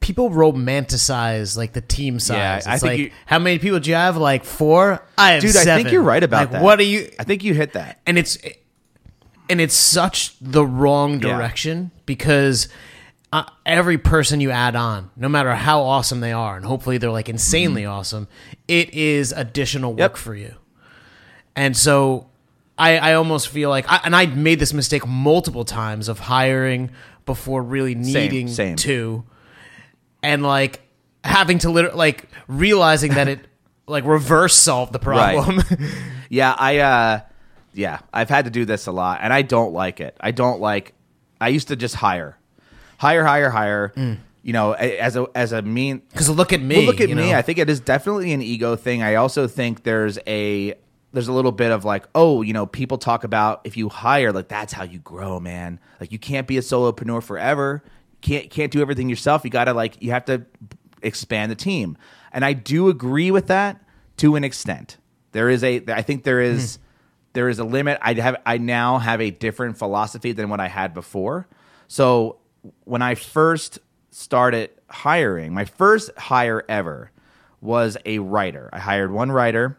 People 0.00 0.30
romanticize 0.30 1.56
like 1.56 1.74
the 1.74 1.80
team 1.80 2.18
size. 2.18 2.36
Yeah, 2.36 2.56
it's 2.56 2.66
I 2.66 2.78
think 2.78 2.82
like 2.90 2.98
you- 2.98 3.10
how 3.24 3.38
many 3.38 3.60
people 3.60 3.78
do 3.78 3.88
you 3.88 3.94
have? 3.94 4.16
Like 4.16 4.44
four. 4.44 5.06
I 5.16 5.32
have 5.32 5.42
dude. 5.42 5.56
I 5.56 5.64
think 5.76 5.92
you're 5.92 6.02
right 6.02 6.22
about 6.24 6.40
like, 6.40 6.50
that. 6.52 6.62
What 6.62 6.80
are 6.80 6.84
you? 6.84 7.08
I 7.20 7.24
think 7.24 7.44
you 7.44 7.54
hit 7.54 7.74
that. 7.74 8.00
and 8.04 8.18
it's 8.18 8.36
and 9.48 9.60
it's 9.60 9.74
such 9.74 10.34
the 10.40 10.66
wrong 10.66 11.20
Yeah. 11.22 11.36
Because 12.14 12.68
uh, 13.32 13.44
every 13.64 13.96
person 13.98 14.40
you 14.40 14.50
add 14.50 14.76
on, 14.76 15.10
no 15.16 15.28
matter 15.28 15.54
how 15.54 15.82
awesome 15.82 16.20
they 16.20 16.32
are, 16.32 16.56
and 16.56 16.64
hopefully 16.66 16.98
they're 16.98 17.10
like 17.10 17.28
insanely 17.28 17.86
awesome, 17.86 18.28
it 18.68 18.92
is 18.94 19.32
additional 19.32 19.92
work 19.94 19.96
Mm-hmm. 19.96 20.00
Yep. 20.12 20.16
for 20.18 20.34
you. 20.34 20.54
And 21.56 21.76
so 21.76 22.26
I, 22.78 22.98
I 22.98 23.14
almost 23.14 23.48
feel 23.48 23.70
like, 23.70 23.86
I, 23.90 24.00
and 24.04 24.14
I 24.14 24.26
made 24.26 24.58
this 24.58 24.72
mistake 24.72 25.06
multiple 25.06 25.64
times 25.64 26.08
of 26.08 26.18
hiring 26.18 26.90
before 27.26 27.62
really 27.62 27.94
needing 27.94 28.48
same. 28.48 28.76
to, 28.76 29.24
and 30.22 30.42
like 30.42 30.80
having 31.24 31.58
to 31.60 31.70
literally 31.70 31.96
like 31.96 32.28
realizing 32.48 33.12
that 33.14 33.28
it 33.28 33.40
like 33.86 34.04
reverse 34.04 34.54
solved 34.54 34.92
the 34.92 34.98
problem. 34.98 35.62
Yeah, 36.28 36.54
I 36.58 36.78
uh 36.78 37.20
yeah, 37.74 37.98
I've 38.10 38.30
had 38.30 38.46
to 38.46 38.50
do 38.50 38.64
this 38.64 38.86
a 38.86 38.92
lot 38.92 39.18
and 39.22 39.34
I 39.34 39.42
don't 39.42 39.74
like 39.74 40.00
it. 40.00 40.16
I 40.18 40.30
don't 40.30 40.60
like 40.62 40.94
I 41.42 41.48
used 41.48 41.68
to 41.68 41.76
just 41.76 41.96
hire. 41.96 42.38
Hire, 42.98 43.24
hire, 43.24 43.50
hire. 43.50 43.92
Mm. 43.96 44.18
You 44.42 44.52
know, 44.52 44.72
as 44.72 45.16
a 45.16 45.26
as 45.34 45.52
a 45.52 45.62
mean 45.62 46.02
Because 46.10 46.28
look 46.30 46.52
at 46.52 46.60
me. 46.60 46.76
well, 46.76 46.86
look 46.86 47.00
at 47.00 47.08
me. 47.08 47.14
know? 47.14 47.36
I 47.36 47.42
think 47.42 47.58
it 47.58 47.68
is 47.68 47.80
definitely 47.80 48.32
an 48.32 48.42
ego 48.42 48.76
thing. 48.76 49.02
I 49.02 49.16
also 49.16 49.46
think 49.46 49.82
there's 49.82 50.18
a 50.26 50.74
there's 51.12 51.28
a 51.28 51.32
little 51.32 51.52
bit 51.52 51.70
of 51.70 51.84
like, 51.84 52.06
oh, 52.14 52.42
you 52.42 52.52
know, 52.52 52.66
people 52.66 52.98
talk 52.98 53.24
about 53.24 53.60
if 53.64 53.76
you 53.76 53.88
hire, 53.88 54.32
like 54.32 54.48
that's 54.48 54.72
how 54.72 54.82
you 54.84 54.98
grow, 54.98 55.38
man. 55.38 55.78
Like 56.00 56.10
you 56.10 56.18
can't 56.18 56.46
be 56.46 56.58
a 56.58 56.60
solopreneur 56.60 57.22
forever. 57.22 57.82
Can't 58.20 58.50
can't 58.50 58.72
do 58.72 58.80
everything 58.80 59.08
yourself. 59.08 59.44
You 59.44 59.50
gotta 59.50 59.74
like 59.74 60.00
you 60.00 60.10
have 60.12 60.24
to 60.26 60.44
expand 61.02 61.50
the 61.50 61.56
team. 61.56 61.98
And 62.32 62.44
I 62.44 62.52
do 62.52 62.88
agree 62.88 63.30
with 63.30 63.48
that 63.48 63.82
to 64.18 64.36
an 64.36 64.44
extent. 64.44 64.96
There 65.32 65.48
is 65.48 65.62
a 65.64 65.82
I 65.88 66.02
think 66.02 66.24
there 66.24 66.40
is 66.40 66.78
mm. 66.78 66.81
There 67.32 67.48
is 67.48 67.58
a 67.58 67.64
limit. 67.64 67.98
I 68.02 68.14
have 68.14 68.36
I 68.44 68.58
now 68.58 68.98
have 68.98 69.20
a 69.20 69.30
different 69.30 69.78
philosophy 69.78 70.32
than 70.32 70.48
what 70.48 70.60
I 70.60 70.68
had 70.68 70.94
before. 70.94 71.46
So 71.88 72.36
when 72.84 73.02
I 73.02 73.14
first 73.14 73.78
started 74.10 74.70
hiring, 74.88 75.54
my 75.54 75.64
first 75.64 76.10
hire 76.16 76.64
ever 76.68 77.10
was 77.60 77.96
a 78.04 78.18
writer. 78.18 78.68
I 78.72 78.78
hired 78.78 79.10
one 79.10 79.32
writer 79.32 79.78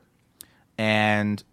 and 0.77 1.43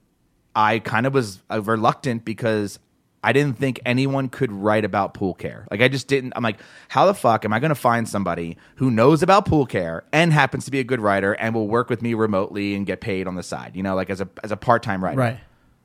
I 0.54 0.78
kind 0.78 1.06
of 1.06 1.14
was 1.14 1.42
uh, 1.50 1.60
reluctant 1.62 2.24
because 2.24 2.78
I 3.22 3.32
didn't 3.32 3.58
think 3.58 3.80
anyone 3.84 4.28
could 4.28 4.50
write 4.50 4.84
about 4.84 5.12
pool 5.12 5.34
care. 5.34 5.66
Like 5.70 5.82
I 5.82 5.88
just 5.88 6.08
didn't. 6.08 6.32
I'm 6.36 6.42
like, 6.42 6.58
how 6.88 7.06
the 7.06 7.14
fuck 7.14 7.44
am 7.44 7.52
I 7.52 7.60
going 7.60 7.70
to 7.70 7.74
find 7.74 8.08
somebody 8.08 8.56
who 8.76 8.90
knows 8.90 9.22
about 9.22 9.44
pool 9.44 9.66
care 9.66 10.04
and 10.12 10.32
happens 10.32 10.64
to 10.64 10.70
be 10.70 10.80
a 10.80 10.84
good 10.84 11.00
writer 11.00 11.34
and 11.34 11.54
will 11.54 11.68
work 11.68 11.90
with 11.90 12.00
me 12.00 12.14
remotely 12.14 12.74
and 12.74 12.86
get 12.86 13.00
paid 13.00 13.26
on 13.26 13.34
the 13.34 13.42
side? 13.42 13.76
You 13.76 13.82
know, 13.82 13.94
like 13.94 14.08
as 14.08 14.22
a 14.22 14.28
as 14.42 14.52
a 14.52 14.56
part 14.56 14.82
time 14.82 15.04
writer. 15.04 15.18
Right. 15.18 15.40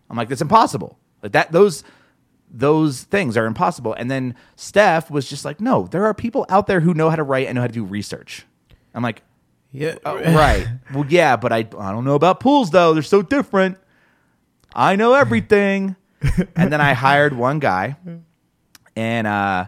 I'm 0.10 0.18
like, 0.18 0.30
that's 0.30 0.42
impossible. 0.42 0.98
Like 1.24 1.32
that. 1.34 1.52
Those 1.52 1.84
those 2.52 3.04
things 3.04 3.36
are 3.36 3.46
impossible. 3.46 3.94
And 3.94 4.10
then 4.10 4.36
Steph 4.56 5.10
was 5.12 5.28
just 5.28 5.44
like, 5.44 5.60
no, 5.60 5.88
there 5.88 6.06
are 6.06 6.14
people 6.14 6.46
out 6.48 6.68
there 6.68 6.80
who 6.80 6.94
know 6.94 7.10
how 7.10 7.16
to 7.16 7.24
write 7.24 7.48
and 7.48 7.56
know 7.56 7.62
how 7.62 7.68
to 7.68 7.74
do 7.74 7.84
research. 7.84 8.46
I'm 8.94 9.04
like, 9.04 9.24
Yeah. 9.72 9.96
"Oh, 10.06 10.16
right. 10.16 10.66
Well, 10.94 11.06
yeah, 11.10 11.36
but 11.36 11.52
I, 11.52 11.58
I 11.58 11.92
don't 11.92 12.06
know 12.06 12.16
about 12.16 12.40
pools 12.40 12.70
though. 12.70 12.94
They're 12.94 13.04
so 13.04 13.22
different. 13.22 13.78
I 14.74 14.96
know 14.96 15.14
everything. 15.14 15.96
and 16.56 16.72
then 16.72 16.80
I 16.82 16.94
hired 16.94 17.34
one 17.34 17.60
guy, 17.60 17.98
and 18.96 19.28
uh, 19.28 19.66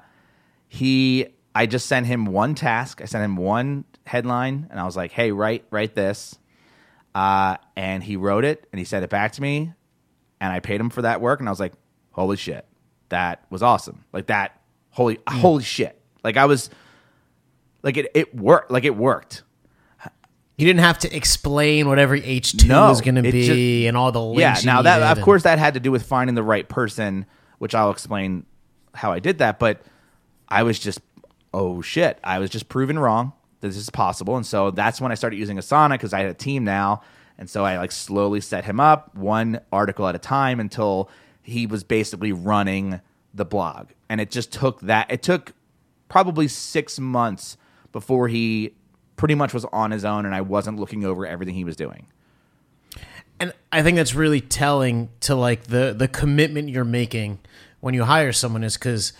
he, 0.69 1.27
I 1.53 1.65
just 1.65 1.85
sent 1.87 2.05
him 2.07 2.25
one 2.25 2.55
task. 2.55 3.01
I 3.01 3.05
sent 3.05 3.23
him 3.23 3.35
one 3.35 3.83
headline, 4.05 4.67
and 4.71 4.79
I 4.79 4.85
was 4.85 4.95
like, 4.95 5.11
"Hey, 5.11 5.31
write 5.31 5.65
write 5.69 5.93
this." 5.93 6.37
Uh, 7.13 7.57
and 7.75 8.01
he 8.03 8.15
wrote 8.15 8.43
it, 8.45 8.65
and 8.71 8.79
he 8.79 8.85
sent 8.85 9.03
it 9.03 9.09
back 9.09 9.33
to 9.33 9.41
me, 9.41 9.73
and 10.39 10.51
I 10.51 10.59
paid 10.59 10.79
him 10.79 10.89
for 10.89 11.01
that 11.01 11.21
work, 11.21 11.39
and 11.39 11.47
I 11.49 11.51
was 11.51 11.59
like, 11.59 11.73
"Holy 12.11 12.37
shit, 12.37 12.65
that 13.09 13.43
was 13.49 13.63
awesome!" 13.63 14.05
Like 14.13 14.27
that, 14.27 14.59
holy 14.91 15.17
mm. 15.17 15.33
holy 15.39 15.63
shit! 15.63 15.99
Like 16.23 16.37
I 16.37 16.45
was, 16.45 16.69
like 17.83 17.97
it 17.97 18.11
it 18.13 18.35
worked. 18.35 18.71
Like 18.71 18.83
it 18.83 18.95
worked. 18.95 19.43
You 20.57 20.65
didn't 20.65 20.79
have 20.79 20.97
to 20.99 21.15
explain 21.15 21.87
what 21.87 21.99
every 21.99 22.23
H 22.23 22.57
two 22.57 22.67
No, 22.67 22.89
was 22.89 23.01
going 23.01 23.13
to 23.15 23.21
be 23.21 23.45
just- 23.45 23.87
and 23.87 23.95
all 23.95 24.11
the 24.11 24.21
links. 24.21 24.63
yeah 24.65 24.71
now 24.73 24.81
that 24.81 25.03
of 25.03 25.17
and- 25.17 25.23
course 25.25 25.43
that 25.43 25.59
had 25.59 25.75
to 25.75 25.79
do 25.79 25.91
with 25.91 26.03
finding 26.03 26.33
the 26.33 26.41
right 26.41 26.67
person 26.67 27.27
which 27.59 27.75
i'll 27.75 27.91
explain 27.91 28.43
how 28.95 29.11
i 29.11 29.19
did 29.19 29.37
that 29.37 29.59
but 29.59 29.81
i 30.49 30.63
was 30.63 30.79
just 30.79 30.99
oh 31.53 31.81
shit 31.83 32.19
i 32.23 32.39
was 32.39 32.49
just 32.49 32.69
proven 32.69 32.97
wrong 32.97 33.33
that 33.61 33.67
this 33.67 33.77
is 33.77 33.91
possible 33.91 34.35
and 34.35 34.47
so 34.47 34.71
that's 34.71 34.99
when 34.99 35.11
i 35.11 35.15
started 35.15 35.37
using 35.37 35.57
asana 35.57 35.91
because 35.91 36.11
i 36.11 36.19
had 36.19 36.29
a 36.29 36.33
team 36.33 36.63
now 36.63 37.01
and 37.37 37.49
so 37.49 37.65
i 37.65 37.77
like 37.77 37.91
slowly 37.91 38.41
set 38.41 38.65
him 38.65 38.79
up 38.79 39.13
one 39.15 39.59
article 39.71 40.07
at 40.07 40.15
a 40.15 40.19
time 40.19 40.59
until 40.59 41.09
he 41.47 41.65
was 41.65 41.85
basically 41.85 42.33
running 42.33 42.99
the 43.33 43.45
blog. 43.45 43.91
And 44.09 44.19
it 44.19 44.29
just 44.29 44.51
took 44.51 44.81
that 44.81 45.09
it 45.09 45.23
took 45.23 45.53
probably 46.09 46.49
six 46.49 46.99
months 46.99 47.57
before 47.93 48.27
he 48.27 48.73
pretty 49.15 49.33
much 49.33 49.53
was 49.53 49.65
on 49.71 49.91
his 49.91 50.05
own 50.05 50.25
and 50.25 50.35
i 50.35 50.41
wasn't 50.41 50.79
looking 50.79 51.03
over 51.03 51.25
everything 51.25 51.55
he 51.55 51.63
was 51.63 51.77
doing. 51.77 52.07
And 53.39 53.53
I 53.71 53.81
think 53.81 53.95
that's 53.95 54.13
really 54.13 54.41
telling 54.41 55.09
to 55.21 55.35
like 55.35 55.63
the 55.63 55.95
the 55.97 56.09
commitment 56.09 56.69
you're 56.69 56.83
making 56.83 57.39
when 57.79 57.93
you 57.93 58.03
hire 58.03 58.33
someone 58.33 58.63
is 58.63 58.73
because 58.73 59.13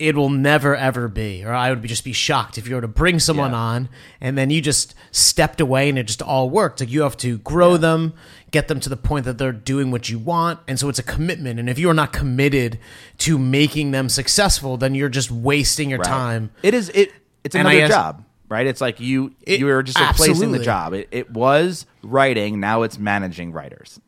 it 0.00 0.16
will 0.16 0.30
never 0.30 0.74
ever 0.74 1.06
be, 1.08 1.44
or 1.44 1.52
I 1.52 1.68
would 1.70 1.82
be, 1.82 1.88
just 1.88 2.04
be 2.04 2.12
shocked 2.12 2.56
if 2.58 2.66
you 2.66 2.74
were 2.74 2.80
to 2.80 2.88
bring 2.88 3.18
someone 3.20 3.50
Yeah. 3.52 3.58
on 3.58 3.88
and 4.20 4.36
then 4.38 4.48
you 4.50 4.60
just 4.60 4.94
stepped 5.12 5.60
away 5.60 5.88
and 5.90 5.98
it 5.98 6.04
just 6.04 6.22
all 6.22 6.48
worked. 6.48 6.80
Like 6.80 6.90
you 6.90 7.02
have 7.02 7.16
to 7.18 7.38
grow 7.38 7.76
them, 7.76 8.14
get 8.50 8.68
them 8.68 8.80
to 8.80 8.88
the 8.88 8.96
point 8.96 9.26
that 9.26 9.36
they're 9.38 9.52
doing 9.52 9.90
what 9.90 10.08
you 10.08 10.18
want, 10.18 10.58
and 10.66 10.78
so 10.80 10.88
it's 10.88 10.98
a 10.98 11.02
commitment. 11.02 11.60
And 11.60 11.68
if 11.68 11.78
you 11.78 11.90
are 11.90 11.94
not 11.94 12.12
committed 12.12 12.78
to 13.18 13.38
making 13.38 13.90
them 13.90 14.08
successful, 14.08 14.76
then 14.78 14.94
you're 14.94 15.08
just 15.10 15.30
wasting 15.30 15.90
your 15.90 15.98
Right. 16.00 16.08
time. 16.08 16.50
It 16.62 16.72
is 16.74 16.88
it. 16.94 17.12
It's 17.44 17.54
another 17.54 17.76
guess- 17.76 17.90
job, 17.90 18.24
right? 18.48 18.66
It's 18.66 18.80
like 18.80 19.00
you 19.00 19.34
It- 19.42 19.60
you 19.60 19.66
were 19.66 19.82
just 19.82 19.98
replacing 20.00 20.30
absolutely. 20.32 20.58
the 20.60 20.64
job. 20.64 20.94
It, 20.94 21.08
it 21.10 21.30
was 21.30 21.84
writing. 22.02 22.58
Now 22.58 22.82
it's 22.82 22.98
managing 22.98 23.52
writers. 23.52 24.00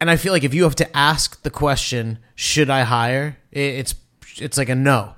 and 0.00 0.10
I 0.10 0.16
feel 0.16 0.32
like 0.32 0.44
if 0.44 0.52
you 0.52 0.64
have 0.64 0.74
to 0.76 0.96
ask 0.96 1.42
the 1.44 1.50
question, 1.50 2.18
"Should 2.34 2.68
I 2.68 2.82
hire?" 2.82 3.38
It's 3.52 3.94
it's 4.40 4.56
like 4.58 4.68
a 4.68 4.74
no. 4.74 5.14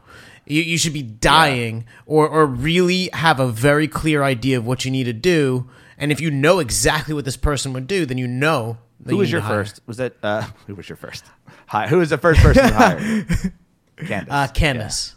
You, 0.47 0.63
you 0.63 0.79
should 0.79 0.93
be 0.93 1.03
dying 1.03 1.87
or 2.07 2.29
or 2.29 2.47
really 2.47 3.11
have 3.13 3.41
a 3.41 3.49
very 3.49 3.89
clear 3.89 4.23
idea 4.23 4.59
of 4.59 4.67
what 4.67 4.85
you 4.85 4.91
need 4.91 5.05
to 5.05 5.13
do. 5.13 5.69
And 5.99 6.13
if 6.13 6.21
you 6.21 6.31
know 6.31 6.59
exactly 6.59 7.15
what 7.15 7.25
this 7.25 7.37
person 7.37 7.73
would 7.73 7.87
do, 7.87 8.07
then 8.07 8.19
you 8.19 8.27
know. 8.29 8.79
That 9.01 9.11
Who 9.11 9.17
you 9.17 9.21
was 9.21 9.33
your 9.33 9.43
first? 9.43 9.81
Was 9.87 9.99
it 10.01 10.17
uh, 10.23 10.43
who 10.67 10.75
was 10.75 10.89
your 10.89 10.97
first? 10.97 11.25
Hi, 11.69 11.89
who 11.89 11.99
was 11.99 12.11
the 12.11 12.19
first 12.19 12.41
person 12.41 12.67
you 12.67 12.73
hired? 12.75 13.53
Candace. 13.99 14.29
Uh, 14.31 14.47
Candace. 14.49 15.15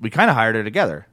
We 0.00 0.10
kind 0.10 0.30
of 0.30 0.36
hired 0.36 0.54
her 0.56 0.64
together. 0.64 1.06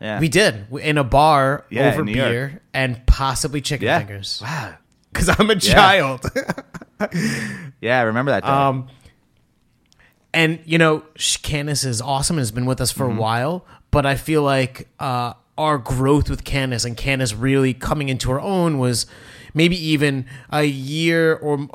Yeah. 0.00 0.20
We 0.20 0.28
did 0.28 0.66
in 0.80 0.98
a 0.98 1.04
bar 1.04 1.64
Yeah, 1.70 1.92
over 1.92 2.04
New 2.04 2.12
York. 2.12 2.28
beer 2.28 2.62
and 2.72 3.04
possibly 3.06 3.60
chicken 3.60 3.86
yeah. 3.86 3.98
fingers. 3.98 4.40
Wow. 4.42 4.74
Because 5.12 5.34
I'm 5.40 5.50
a 5.50 5.56
child. 5.56 6.24
Yeah, 7.80 7.98
I 7.98 8.02
remember 8.02 8.30
that. 8.32 8.42
Day. 8.44 8.48
Um, 8.48 8.88
and 10.34 10.60
you 10.64 10.78
know, 10.78 11.02
Candace 11.42 11.84
is 11.84 12.00
awesome 12.00 12.36
and 12.36 12.40
has 12.40 12.50
been 12.50 12.66
with 12.66 12.80
us 12.80 12.90
for 12.92 13.04
Mm-hmm. 13.06 13.18
a 13.18 13.20
while. 13.20 13.66
But 13.90 14.04
I 14.06 14.16
feel 14.16 14.42
like 14.42 14.88
uh, 15.00 15.32
our 15.56 15.78
growth 15.78 16.28
with 16.28 16.44
Candace 16.44 16.84
and 16.84 16.96
Candace 16.96 17.32
really 17.34 17.72
coming 17.74 18.08
into 18.10 18.30
her 18.30 18.40
own 18.40 18.78
was 18.78 19.06
maybe 19.54 19.76
even 19.76 20.26
a 20.50 20.64
year 20.64 21.34
or 21.34 21.66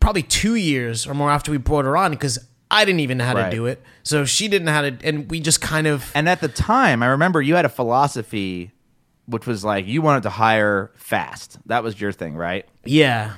probably 0.00 0.22
two 0.22 0.54
years 0.54 1.06
or 1.06 1.14
more 1.14 1.30
after 1.30 1.50
we 1.50 1.56
brought 1.56 1.84
her 1.86 1.96
on 1.96 2.10
because 2.10 2.38
I 2.70 2.84
didn't 2.84 3.00
even 3.00 3.18
know 3.18 3.24
how 3.24 3.34
Right. 3.34 3.50
to 3.50 3.56
do 3.56 3.66
it. 3.66 3.82
So 4.02 4.24
she 4.26 4.48
didn't 4.48 4.66
know 4.66 4.72
how 4.72 4.82
to, 4.82 4.96
and 5.02 5.30
we 5.30 5.40
just 5.40 5.60
kind 5.62 5.86
of 5.86 6.10
and 6.14 6.28
at 6.28 6.40
the 6.40 6.48
time, 6.48 7.02
I 7.02 7.06
remember 7.06 7.40
you 7.40 7.54
had 7.54 7.64
a 7.64 7.68
philosophy, 7.70 8.72
which 9.26 9.46
was 9.46 9.64
like 9.64 9.86
you 9.86 10.02
wanted 10.02 10.24
to 10.24 10.30
hire 10.30 10.90
fast. 10.96 11.56
That 11.66 11.82
was 11.82 11.98
your 12.00 12.12
thing, 12.12 12.34
right? 12.36 12.66
yeah. 12.84 13.34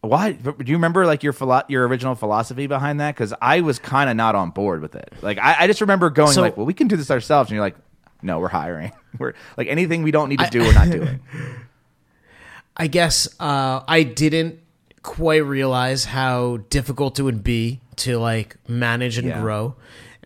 Why? 0.00 0.32
Do 0.32 0.54
you 0.64 0.76
remember 0.76 1.06
like 1.06 1.22
your 1.24 1.32
philo- 1.32 1.64
your 1.68 1.86
original 1.88 2.14
philosophy 2.14 2.66
behind 2.68 3.00
that? 3.00 3.14
Because 3.14 3.34
I 3.42 3.60
was 3.62 3.78
kind 3.80 4.08
of 4.08 4.16
not 4.16 4.34
on 4.36 4.50
board 4.50 4.80
with 4.80 4.94
it. 4.94 5.12
Like 5.22 5.38
I, 5.38 5.56
I 5.60 5.66
just 5.66 5.80
remember 5.80 6.08
going 6.10 6.32
So- 6.32 6.40
like, 6.40 6.56
"Well, 6.56 6.66
we 6.66 6.74
can 6.74 6.86
do 6.88 6.96
this 6.96 7.10
ourselves," 7.10 7.50
and 7.50 7.56
you're 7.56 7.64
like, 7.64 7.76
"No, 8.22 8.38
we're 8.38 8.48
hiring. 8.48 8.92
We're 9.18 9.34
like 9.56 9.66
anything 9.68 10.02
we 10.04 10.10
don't 10.12 10.28
need 10.28 10.38
to 10.38 10.50
do, 10.50 10.60
we're 10.60 10.72
not 10.74 10.90
doing." 10.90 11.20
I 12.76 12.86
guess 12.86 13.28
uh, 13.40 13.80
I 13.88 14.04
didn't 14.04 14.60
quite 15.02 15.44
realize 15.44 16.04
how 16.04 16.58
difficult 16.70 17.18
it 17.18 17.22
would 17.22 17.42
be 17.42 17.80
to 17.96 18.18
like 18.18 18.56
manage 18.68 19.18
and 19.18 19.26
Yeah. 19.28 19.40
grow. 19.40 19.74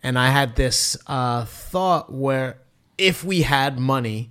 And 0.03 0.19
I 0.19 0.29
had 0.31 0.57
this 0.57 0.97
uh, 1.07 1.45
thought 1.47 2.13
where 2.13 2.59
if 2.99 3.25
we 3.25 3.43
had 3.43 3.79
money, 3.79 4.31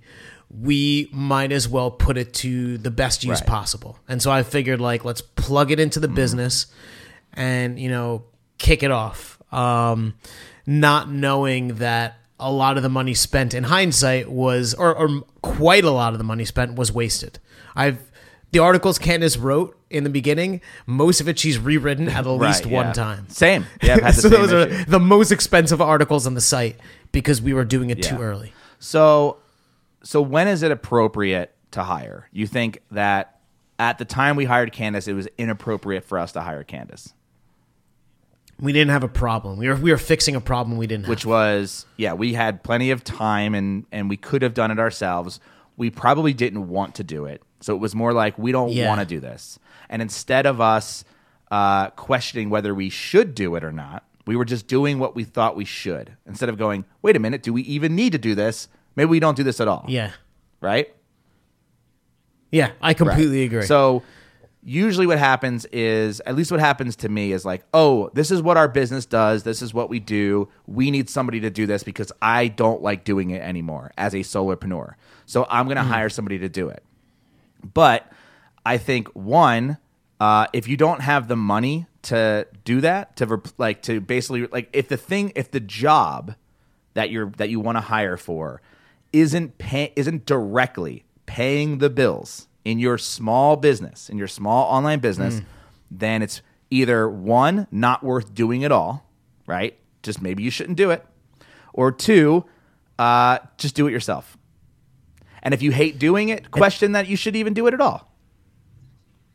we 0.60 1.08
might 1.12 1.50
as 1.52 1.68
well 1.68 1.90
put 1.90 2.18
it 2.18 2.34
to 2.34 2.76
the 2.78 2.90
best 2.90 3.24
use 3.24 3.30
Right. 3.30 3.40
Mm-hmm. 3.40 3.48
possible. 3.54 3.98
And 4.08 4.20
so 4.20 4.30
I 4.30 4.42
figured 4.42 4.80
like 4.80 5.04
let's 5.04 5.20
plug 5.22 5.70
it 5.70 5.80
into 5.80 5.98
the 6.00 6.08
business 6.08 6.66
and 7.32 7.78
you 7.78 7.88
know 7.88 8.24
kick 8.58 8.82
it 8.82 8.90
off. 8.90 9.38
Um, 9.52 10.14
not 10.66 11.10
knowing 11.10 11.76
that 11.76 12.16
a 12.38 12.50
lot 12.50 12.76
of 12.76 12.82
the 12.82 12.88
money 12.88 13.14
spent 13.14 13.54
in 13.54 13.64
hindsight 13.64 14.28
was, 14.30 14.74
or, 14.74 14.94
or 14.94 15.22
quite 15.42 15.84
a 15.84 15.90
lot 15.90 16.12
of 16.12 16.18
the 16.18 16.24
money 16.24 16.44
spent 16.44 16.74
was 16.76 16.92
wasted. 16.92 17.38
I've 17.76 18.10
the 18.50 18.58
articles 18.58 18.98
Candace 18.98 19.36
wrote 19.38 19.78
in 19.88 20.04
the 20.04 20.10
beginning, 20.10 20.60
most 20.86 21.20
of 21.22 21.28
it 21.28 21.38
she's 21.38 21.58
rewritten 21.58 22.08
at 22.08 22.26
least 22.26 22.64
Right, 22.64 22.72
one 22.72 22.92
time. 22.92 23.28
Same. 23.30 23.66
Yeah, 23.82 23.94
I've 23.94 24.02
had 24.02 24.14
the 24.16 24.20
so 24.22 24.28
same 24.28 24.40
those 24.40 24.52
are 24.52 24.84
the 24.84 25.00
most 25.00 25.32
expensive 25.32 25.80
articles 25.80 26.26
on 26.26 26.34
the 26.34 26.40
site 26.40 26.78
because 27.12 27.40
we 27.40 27.54
were 27.54 27.64
doing 27.64 27.88
it 27.90 28.02
too 28.02 28.18
early. 28.18 28.52
So, 28.78 29.38
so 30.02 30.20
when 30.22 30.48
is 30.48 30.62
it 30.62 30.70
appropriate 30.72 31.54
to 31.72 31.82
hire? 31.84 32.28
You 32.32 32.46
think 32.46 32.80
that 32.90 33.38
at 33.78 33.98
the 33.98 34.04
time 34.04 34.36
we 34.36 34.44
hired 34.44 34.72
Candace, 34.72 35.08
it 35.08 35.14
was 35.14 35.28
inappropriate 35.38 36.04
for 36.04 36.18
us 36.18 36.32
to 36.32 36.40
hire 36.40 36.62
Candace, 36.64 37.14
We 38.60 38.72
didn't 38.72 38.90
have 38.90 39.02
a 39.02 39.08
problem. 39.08 39.58
We 39.58 39.68
were 39.68 39.76
we 39.76 39.90
were 39.90 39.98
fixing 39.98 40.36
a 40.36 40.40
problem 40.40 40.76
we 40.78 40.86
didn't 40.86 41.04
have. 41.04 41.10
which 41.10 41.26
was 41.26 41.86
yeah, 41.96 42.12
we 42.12 42.34
had 42.34 42.62
plenty 42.62 42.90
of 42.90 43.02
time 43.02 43.54
and 43.54 43.86
and 43.90 44.08
we 44.08 44.16
could 44.16 44.42
have 44.42 44.54
done 44.54 44.70
it 44.70 44.78
ourselves. 44.78 45.40
We 45.76 45.90
probably 45.90 46.32
didn't 46.34 46.68
want 46.68 46.94
to 46.96 47.04
do 47.04 47.24
it, 47.24 47.42
so 47.60 47.74
it 47.74 47.78
was 47.80 47.94
more 47.94 48.12
like 48.12 48.38
we 48.38 48.52
don't 48.52 48.70
Yeah. 48.70 48.88
want 48.88 49.00
to 49.00 49.06
do 49.06 49.20
this. 49.20 49.58
And 49.88 50.00
instead 50.02 50.46
of 50.46 50.60
us 50.60 51.04
uh, 51.50 51.90
questioning 51.90 52.50
whether 52.50 52.74
we 52.74 52.88
should 52.88 53.34
do 53.34 53.56
it 53.56 53.64
or 53.64 53.72
not, 53.72 54.04
we 54.26 54.36
were 54.36 54.44
just 54.44 54.66
doing 54.68 54.98
what 54.98 55.14
we 55.16 55.24
thought 55.24 55.56
we 55.56 55.64
should. 55.64 56.16
Instead 56.26 56.48
of 56.48 56.56
going, 56.56 56.84
wait 57.02 57.16
a 57.16 57.18
minute, 57.18 57.42
do 57.42 57.52
we 57.52 57.62
even 57.62 57.94
need 57.96 58.12
to 58.12 58.18
do 58.18 58.34
this? 58.34 58.68
Maybe 58.96 59.08
we 59.08 59.20
don't 59.20 59.36
do 59.36 59.42
this 59.42 59.60
at 59.60 59.68
all. 59.68 59.84
yeah, 59.88 60.10
Right. 60.60 60.88
yeah, 62.50 62.72
I 62.80 62.94
completely 62.94 63.40
Right. 63.40 63.46
agree. 63.46 63.62
So 63.62 64.02
usually 64.62 65.06
what 65.06 65.18
happens 65.18 65.64
is 65.72 66.20
at 66.26 66.36
least 66.36 66.50
what 66.50 66.60
happens 66.60 66.94
to 66.96 67.08
me 67.08 67.32
is 67.32 67.44
like, 67.44 67.64
"Oh, 67.72 68.10
this 68.14 68.30
is 68.30 68.42
what 68.42 68.56
our 68.56 68.68
business 68.68 69.06
does. 69.06 69.42
This 69.42 69.62
is 69.62 69.72
what 69.74 69.88
we 69.88 69.98
do. 69.98 70.48
We 70.66 70.90
need 70.90 71.08
somebody 71.10 71.40
to 71.40 71.50
do 71.50 71.66
this 71.66 71.82
because 71.82 72.12
I 72.20 72.48
don't 72.48 72.82
like 72.82 73.04
doing 73.04 73.30
it 73.30 73.42
anymore 73.42 73.92
as 73.96 74.14
a 74.14 74.18
solopreneur. 74.18 74.94
So 75.26 75.46
I'm 75.50 75.66
going 75.66 75.76
to 75.78 75.82
hire 75.82 76.08
somebody 76.08 76.38
to 76.40 76.48
do 76.48 76.68
it." 76.68 76.82
But 77.74 78.10
I 78.66 78.76
think 78.78 79.08
one, 79.14 79.78
uh, 80.20 80.46
if 80.52 80.68
you 80.68 80.76
don't 80.76 81.00
have 81.00 81.28
the 81.28 81.36
money 81.36 81.86
to 82.02 82.46
do 82.64 82.80
that, 82.82 83.16
to 83.16 83.26
rep- 83.26 83.48
like 83.58 83.82
to 83.82 84.00
basically 84.00 84.46
like 84.48 84.68
if 84.72 84.88
the 84.88 84.96
thing, 84.96 85.32
if 85.34 85.50
the 85.50 85.60
job 85.60 86.34
that 86.94 87.10
you're 87.10 87.30
that 87.38 87.48
you 87.48 87.58
want 87.58 87.76
to 87.78 87.82
hire 87.82 88.16
for 88.16 88.60
isn't 89.12 89.58
pay, 89.58 89.92
isn't 89.96 90.26
directly 90.26 91.04
paying 91.26 91.78
the 91.78 91.90
bills 91.90 92.48
in 92.64 92.78
your 92.78 92.98
small 92.98 93.56
business, 93.56 94.08
in 94.08 94.18
your 94.18 94.28
small 94.28 94.64
online 94.72 95.00
business, 95.00 95.40
then 95.90 96.22
it's 96.22 96.42
either 96.70 97.08
one 97.08 97.66
not 97.70 98.02
worth 98.02 98.34
doing 98.34 98.64
at 98.64 98.72
all, 98.72 99.06
right? 99.46 99.76
Just 100.02 100.22
maybe 100.22 100.42
you 100.42 100.50
shouldn't 100.50 100.76
do 100.78 100.90
it, 100.90 101.04
or 101.72 101.90
two, 101.92 102.44
uh, 102.98 103.38
just 103.58 103.74
do 103.74 103.86
it 103.86 103.92
yourself. 103.92 104.36
And 105.42 105.52
if 105.54 105.60
you 105.62 105.72
hate 105.72 105.98
doing 105.98 106.28
it, 106.28 106.50
question 106.50 106.92
that 106.92 107.08
you 107.08 107.16
should 107.16 107.34
even 107.36 107.52
do 107.52 107.66
it 107.66 107.74
at 107.74 107.80
all. 107.80 108.08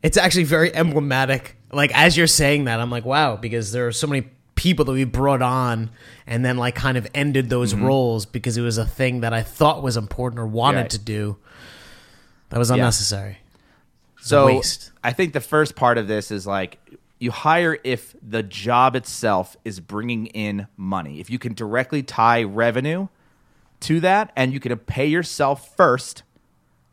it's 0.02 0.16
actually 0.16 0.44
very 0.44 0.74
emblematic. 0.74 1.56
Like 1.72 1.90
as 1.94 2.16
you're 2.16 2.26
saying 2.26 2.64
that, 2.64 2.80
I'm 2.80 2.90
like, 2.90 3.04
wow, 3.04 3.36
because 3.36 3.72
there 3.72 3.86
are 3.86 3.92
so 3.92 4.06
many 4.06 4.28
people 4.58 4.84
that 4.84 4.92
we 4.92 5.04
brought 5.04 5.40
on 5.40 5.88
and 6.26 6.44
then 6.44 6.56
like 6.56 6.74
kind 6.74 6.98
of 6.98 7.06
ended 7.14 7.48
those 7.48 7.72
Mm-hmm. 7.72 7.84
roles 7.84 8.26
because 8.26 8.56
it 8.58 8.62
was 8.62 8.76
a 8.76 8.84
thing 8.84 9.20
that 9.20 9.32
I 9.32 9.42
thought 9.42 9.82
was 9.84 9.96
important 9.96 10.40
or 10.40 10.46
wanted 10.48 10.80
Right. 10.80 10.90
to 10.90 10.98
do. 10.98 11.36
That 12.50 12.58
was 12.58 12.70
unnecessary. 12.70 13.38
So 14.20 14.46
waste. 14.46 14.90
I 15.04 15.12
think 15.12 15.32
the 15.32 15.40
first 15.40 15.76
part 15.76 15.96
of 15.96 16.08
this 16.08 16.30
is 16.32 16.44
like 16.46 16.78
you 17.20 17.30
hire 17.30 17.78
if 17.84 18.16
the 18.20 18.42
job 18.42 18.96
itself 18.96 19.56
is 19.64 19.78
bringing 19.80 20.26
in 20.26 20.66
money. 20.76 21.20
If 21.20 21.30
you 21.30 21.38
can 21.38 21.54
directly 21.54 22.02
tie 22.02 22.42
revenue 22.42 23.06
to 23.80 24.00
that 24.00 24.32
and 24.34 24.52
you 24.52 24.58
can 24.58 24.76
pay 24.76 25.06
yourself 25.06 25.76
first 25.76 26.24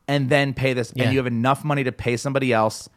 and 0.08 0.30
then 0.30 0.54
pay 0.54 0.74
this 0.74 0.94
Yeah. 0.96 1.06
and 1.06 1.14
you 1.14 1.18
have 1.20 1.26
enough 1.28 1.64
money 1.64 1.84
to 1.84 1.92
pay 1.92 2.16
somebody 2.16 2.54
else 2.54 2.90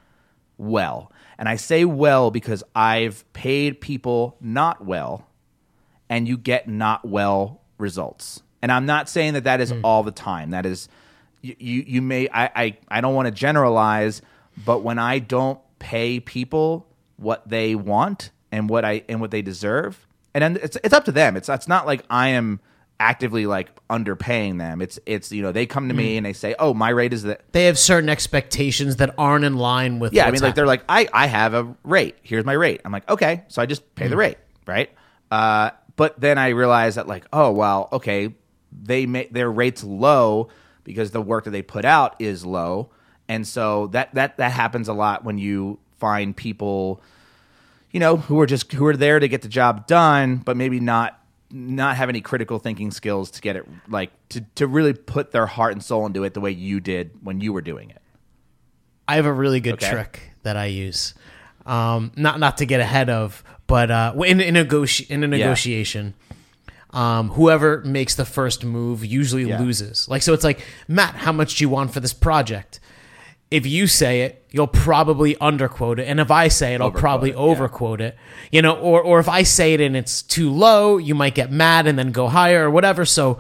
well. 0.59 1.11
And 1.39 1.49
I 1.49 1.57
say 1.57 1.85
well 1.85 2.31
because 2.31 2.65
I've 2.75 3.31
paid 3.33 3.81
people 3.81 4.37
not 4.41 4.85
well 4.85 5.29
and 6.09 6.27
you 6.27 6.37
get 6.37 6.69
not 6.69 7.07
well 7.07 7.61
results. 7.79 8.43
And 8.61 8.73
I'm 8.73 8.87
not 8.87 9.09
saying 9.09 9.35
that 9.35 9.45
that 9.45 9.61
is 9.61 9.71
hmm. 9.71 9.81
all 9.85 10.03
the 10.03 10.11
time. 10.11 10.51
That 10.51 10.67
is, 10.67 10.89
you 11.43 11.55
you, 11.59 11.85
you 11.87 12.03
may 12.03 12.29
I, 12.29 12.51
I 12.55 12.79
I 12.89 13.01
don't 13.01 13.15
want 13.15 13.27
to 13.27 13.33
generalize, 13.33 14.21
but 14.65 14.83
when 14.83 14.99
I 14.99 15.21
don't 15.21 15.61
pay 15.79 16.19
people 16.19 16.87
what 17.17 17.49
they 17.49 17.75
want 17.77 18.31
and 18.51 18.69
what 18.69 18.85
I 18.85 19.05
and 19.09 19.21
what 19.21 19.31
they 19.31 19.43
deserve, 19.43 20.07
and 20.35 20.43
then 20.43 20.59
it's 20.63 20.77
it's 20.83 20.93
up 20.93 21.05
to 21.05 21.13
them. 21.13 21.37
It's 21.37 21.49
it's 21.49 21.69
not 21.69 21.87
like 21.87 22.03
I 22.11 22.29
am 22.29 22.59
actively 23.01 23.47
like 23.47 23.69
underpaying 23.89 24.59
them. 24.59 24.83
It's 24.83 24.99
it's 25.07 25.31
you 25.31 25.43
know 25.43 25.53
they 25.53 25.67
come 25.67 25.89
to 25.89 25.95
me 25.95 26.17
and 26.17 26.27
they 26.27 26.33
say, 26.33 26.55
oh 26.59 26.75
my 26.75 26.91
rate 26.91 27.13
is 27.13 27.23
that 27.25 27.43
They 27.53 27.67
have 27.67 27.79
certain 27.79 28.09
expectations 28.11 28.97
that 28.97 29.15
aren't 29.17 29.45
in 29.45 29.57
line 29.57 29.99
with 30.01 30.13
yeah, 30.13 30.25
I 30.25 30.27
what's 30.27 30.41
mean, 30.41 30.49
like 30.49 30.55
they're 30.55 30.67
like, 30.67 30.83
I, 30.89 31.09
I 31.13 31.27
have 31.27 31.55
a 31.55 31.75
rate. 31.85 32.17
Here's 32.23 32.45
my 32.45 32.55
rate. 32.55 32.81
I'm 32.85 32.93
like, 32.93 33.09
okay, 33.09 33.45
so 33.49 33.63
I 33.63 33.67
just 33.67 33.95
pay 33.95 34.09
the 34.09 34.17
Mm. 34.17 34.19
rate, 34.19 34.39
right? 34.67 34.91
Uh, 35.31 35.71
but 35.97 36.21
then 36.21 36.39
I 36.39 36.49
realize 36.51 36.95
that, 36.97 37.07
like, 37.07 37.25
oh 37.33 37.53
well, 37.53 37.89
okay, 37.93 38.35
they 38.73 39.07
make 39.07 39.33
their 39.33 39.51
rates 39.51 39.83
low 39.85 40.49
because 40.85 41.11
the 41.11 41.21
work 41.23 41.45
that 41.45 41.51
they 41.51 41.63
put 41.63 41.85
out 41.85 42.17
is 42.19 42.45
low, 42.47 42.91
and 43.29 43.47
so 43.47 43.89
that 43.89 44.15
that 44.15 44.39
that 44.39 44.53
happens 44.53 44.89
a 44.89 44.93
lot 44.93 45.25
when 45.25 45.39
you 45.39 45.79
find 45.99 46.37
people, 46.37 47.03
you 47.91 48.01
know, 48.01 48.17
who 48.17 48.41
are 48.41 48.47
just 48.47 48.73
who 48.73 48.87
are 48.87 48.97
there 48.97 49.19
to 49.19 49.29
get 49.29 49.43
the 49.43 49.49
job 49.49 49.87
done, 49.87 50.37
but 50.39 50.57
maybe 50.57 50.81
not 50.81 51.18
not 51.51 51.97
have 51.97 52.09
any 52.09 52.21
critical 52.21 52.59
thinking 52.59 52.91
skills 52.91 53.31
to 53.33 53.41
get 53.41 53.57
it 53.57 53.67
like 53.89 54.11
to 54.29 54.43
to 54.57 54.67
really 54.67 54.93
put 54.93 55.31
their 55.33 55.47
heart 55.47 55.73
and 55.73 55.83
soul 55.83 56.05
into 56.07 56.23
it 56.25 56.35
the 56.35 56.41
way 56.41 56.51
you 56.51 56.79
did 56.81 57.11
when 57.23 57.41
you 57.41 57.53
were 57.53 57.63
doing 57.63 57.91
it. 57.91 58.03
I 59.07 59.17
have 59.17 59.25
a 59.27 59.33
really 59.33 59.61
good 59.61 59.75
Okay. 59.75 59.91
trick 59.91 60.21
that 60.43 60.57
I 60.57 60.67
use. 60.67 61.15
Um, 61.65 62.13
not 62.17 62.39
not 62.39 62.59
to 62.59 62.67
get 62.67 62.81
ahead 62.81 63.09
of, 63.11 63.43
but 63.67 63.91
uh, 63.91 64.13
in, 64.27 64.41
in, 64.41 64.55
negoti- 64.55 65.09
in 65.11 65.25
a 65.25 65.27
negotiation, 65.27 66.15
um, 66.91 67.31
whoever 67.31 67.83
makes 67.85 68.15
the 68.15 68.25
first 68.25 68.65
move 68.65 69.05
usually 69.05 69.45
Yeah. 69.45 69.61
loses. 69.61 70.09
Like 70.09 70.23
so, 70.23 70.33
it's 70.35 70.45
like 70.45 70.61
Matt, 70.87 71.15
how 71.15 71.33
much 71.33 71.57
do 71.57 71.65
you 71.65 71.69
want 71.69 71.93
for 71.93 72.01
this 72.01 72.13
project? 72.15 72.81
If 73.51 73.67
you 73.67 73.87
say 73.87 74.23
it, 74.23 74.38
you'll 74.51 74.67
probably 74.67 75.35
underquote 75.37 75.99
it, 75.99 76.07
and 76.09 76.21
if 76.21 76.31
I 76.31 76.49
say 76.49 76.75
it, 76.75 76.81
I'll 76.81 76.89
Overquote 76.91 77.01
probably 77.01 77.31
it, 77.31 77.37
yeah. 77.37 77.43
overquote 77.43 78.01
it. 78.01 78.17
You 78.53 78.63
know, 78.63 78.75
or 78.77 79.01
or 79.03 79.19
if 79.21 79.29
I 79.29 79.43
say 79.43 79.75
it 79.75 79.81
and 79.81 79.97
it's 79.97 80.23
too 80.23 80.51
low, 80.51 80.97
you 80.99 81.15
might 81.15 81.35
get 81.35 81.51
mad 81.53 81.87
and 81.87 81.99
then 81.99 82.13
go 82.13 82.29
higher 82.29 82.67
or 82.67 82.71
whatever. 82.71 83.05
So 83.05 83.39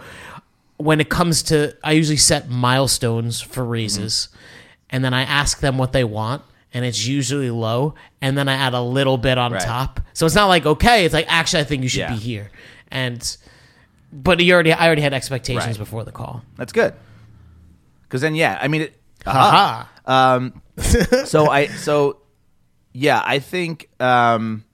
when 0.77 1.00
it 1.00 1.09
comes 1.09 1.43
to 1.45 1.77
I 1.83 1.93
usually 1.93 2.17
set 2.19 2.49
milestones 2.49 3.41
for 3.41 3.65
raises 3.65 4.29
and 4.91 5.05
then 5.05 5.12
I 5.12 5.23
ask 5.23 5.61
them 5.61 5.77
what 5.79 5.93
they 5.93 6.05
want 6.05 6.43
and 6.73 6.85
it's 6.85 7.05
usually 7.07 7.50
low 7.50 7.95
and 8.21 8.38
then 8.38 8.49
I 8.49 8.53
add 8.55 8.75
a 8.75 8.81
little 8.81 9.19
bit 9.19 9.38
on 9.38 9.53
Right. 9.53 9.61
top. 9.61 10.00
So 10.12 10.25
it's 10.27 10.37
not 10.37 10.47
like 10.47 10.67
okay, 10.67 11.05
it's 11.05 11.15
like 11.15 11.27
actually 11.29 11.62
I 11.62 11.65
think 11.65 11.83
you 11.83 11.88
should 11.88 12.00
Yeah. 12.00 12.12
be 12.15 12.21
here. 12.21 12.50
And 12.93 13.37
but 14.12 14.38
you 14.41 14.55
already 14.55 14.73
I 14.73 14.87
already 14.87 15.03
had 15.03 15.12
expectations 15.15 15.67
Right. 15.67 15.79
before 15.79 16.05
the 16.05 16.12
call. 16.12 16.43
That's 16.57 16.73
good. 16.73 16.95
Because 18.03 18.21
then, 18.23 18.35
yeah, 18.35 18.59
I 18.62 18.69
mean, 18.69 18.83
it, 18.83 18.97
Haha. 19.27 19.85
um, 20.07 20.62
so 21.24 21.48
I, 21.48 21.66
so 21.66 22.18
yeah, 22.92 23.22
I 23.24 23.38
think 23.38 23.88
um, 24.00 24.64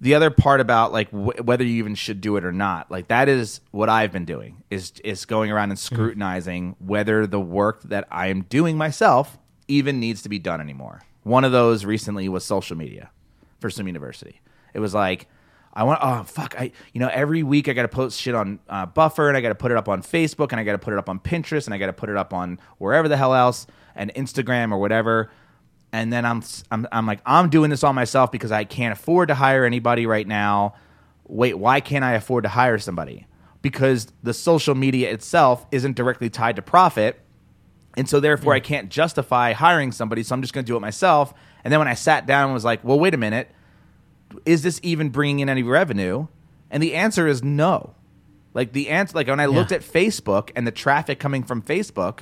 the 0.00 0.14
other 0.14 0.30
part 0.30 0.60
about 0.60 0.92
like 0.92 1.10
w- 1.10 1.42
whether 1.42 1.64
you 1.64 1.76
even 1.76 1.94
should 1.94 2.20
do 2.20 2.36
it 2.36 2.44
or 2.44 2.52
not, 2.52 2.90
like 2.90 3.08
that 3.08 3.28
is 3.28 3.60
what 3.70 3.88
I've 3.88 4.12
been 4.12 4.24
doing 4.24 4.62
is 4.70 4.92
is 5.04 5.24
going 5.24 5.50
around 5.50 5.70
and 5.70 5.78
scrutinizing 5.78 6.76
whether 6.78 7.26
the 7.26 7.40
work 7.40 7.82
that 7.84 8.06
I 8.10 8.28
am 8.28 8.42
doing 8.42 8.76
myself 8.76 9.38
even 9.68 10.00
needs 10.00 10.22
to 10.22 10.28
be 10.28 10.38
done 10.38 10.60
anymore. 10.60 11.02
One 11.22 11.44
of 11.44 11.52
those 11.52 11.84
recently 11.84 12.28
was 12.28 12.44
social 12.44 12.76
media 12.76 13.10
for 13.60 13.70
Swim 13.70 13.86
University. 13.86 14.40
It 14.74 14.80
was 14.80 14.94
like. 14.94 15.28
I 15.72 15.84
want. 15.84 16.00
Oh 16.02 16.24
fuck! 16.24 16.54
I 16.58 16.72
you 16.92 17.00
know 17.00 17.08
every 17.08 17.42
week 17.42 17.68
I 17.68 17.72
got 17.72 17.82
to 17.82 17.88
post 17.88 18.20
shit 18.20 18.34
on 18.34 18.58
uh, 18.68 18.86
Buffer 18.86 19.28
and 19.28 19.36
I 19.36 19.40
got 19.40 19.50
to 19.50 19.54
put 19.54 19.70
it 19.70 19.76
up 19.76 19.88
on 19.88 20.02
Facebook 20.02 20.50
and 20.50 20.60
I 20.60 20.64
got 20.64 20.72
to 20.72 20.78
put 20.78 20.92
it 20.92 20.98
up 20.98 21.08
on 21.08 21.20
Pinterest 21.20 21.66
and 21.66 21.74
I 21.74 21.78
got 21.78 21.86
to 21.86 21.92
put 21.92 22.08
it 22.08 22.16
up 22.16 22.34
on 22.34 22.58
wherever 22.78 23.08
the 23.08 23.16
hell 23.16 23.34
else 23.34 23.66
and 23.94 24.12
Instagram 24.14 24.72
or 24.72 24.78
whatever. 24.78 25.30
And 25.92 26.12
then 26.12 26.24
I'm 26.24 26.42
I'm 26.72 26.88
I'm 26.90 27.06
like 27.06 27.20
I'm 27.24 27.50
doing 27.50 27.70
this 27.70 27.84
all 27.84 27.92
myself 27.92 28.32
because 28.32 28.50
I 28.50 28.64
can't 28.64 28.92
afford 28.92 29.28
to 29.28 29.34
hire 29.34 29.64
anybody 29.64 30.06
right 30.06 30.26
now. 30.26 30.74
Wait, 31.28 31.56
why 31.56 31.78
can't 31.80 32.04
I 32.04 32.14
afford 32.14 32.44
to 32.44 32.50
hire 32.50 32.78
somebody? 32.78 33.26
Because 33.62 34.08
the 34.22 34.34
social 34.34 34.74
media 34.74 35.12
itself 35.12 35.66
isn't 35.70 35.94
directly 35.94 36.30
tied 36.30 36.56
to 36.56 36.62
profit. 36.62 37.20
And 37.96 38.08
so 38.08 38.18
therefore 38.18 38.54
I 38.54 38.60
can't 38.60 38.88
justify 38.88 39.52
hiring 39.52 39.92
somebody, 39.92 40.22
so 40.22 40.34
I'm 40.34 40.42
just 40.42 40.52
going 40.52 40.64
to 40.64 40.70
do 40.70 40.76
it 40.76 40.80
myself. 40.80 41.34
And 41.62 41.72
then 41.72 41.78
when 41.78 41.88
I 41.88 41.94
sat 41.94 42.26
down 42.26 42.44
and 42.44 42.54
was 42.54 42.64
like, 42.64 42.82
"Well, 42.84 42.98
wait 42.98 43.14
a 43.14 43.18
minute 43.18 43.50
is 44.44 44.62
this 44.62 44.80
even 44.82 45.10
bringing 45.10 45.40
in 45.40 45.48
any 45.48 45.62
revenue? 45.62 46.26
And 46.70 46.82
the 46.82 46.94
answer 46.94 47.26
is 47.26 47.42
no. 47.42 47.94
Like 48.54 48.72
the 48.72 48.88
answer, 48.88 49.14
like 49.14 49.28
when 49.28 49.40
I 49.40 49.46
looked 49.46 49.72
at 49.72 49.82
Facebook 49.82 50.50
and 50.56 50.66
the 50.66 50.72
traffic 50.72 51.20
coming 51.20 51.42
from 51.44 51.62
Facebook, 51.62 52.20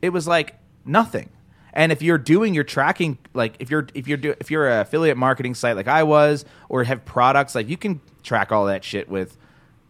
it 0.00 0.10
was 0.10 0.28
like 0.28 0.56
nothing. 0.84 1.30
And 1.72 1.92
if 1.92 2.02
you're 2.02 2.18
doing 2.18 2.54
your 2.54 2.64
tracking, 2.64 3.18
like 3.34 3.56
if 3.58 3.70
you're 3.70 3.86
if 3.94 4.08
you're 4.08 4.16
do, 4.16 4.34
if 4.40 4.50
you're 4.50 4.68
an 4.68 4.80
affiliate 4.80 5.16
marketing 5.16 5.54
site 5.54 5.76
like 5.76 5.88
I 5.88 6.02
was, 6.04 6.44
or 6.68 6.84
have 6.84 7.04
products 7.04 7.54
like 7.54 7.68
you 7.68 7.76
can 7.76 8.00
track 8.22 8.52
all 8.52 8.66
that 8.66 8.84
shit 8.84 9.08
with 9.08 9.36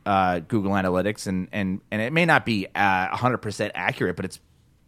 uh, 0.06 0.40
Google 0.40 0.72
Analytics, 0.72 1.26
and 1.26 1.48
and 1.52 1.80
and 1.90 2.02
it 2.02 2.12
may 2.12 2.24
not 2.24 2.44
be 2.44 2.66
uh, 2.74 3.16
hundred 3.16 3.38
percent 3.38 3.72
accurate, 3.74 4.16
but 4.16 4.24
it's 4.24 4.40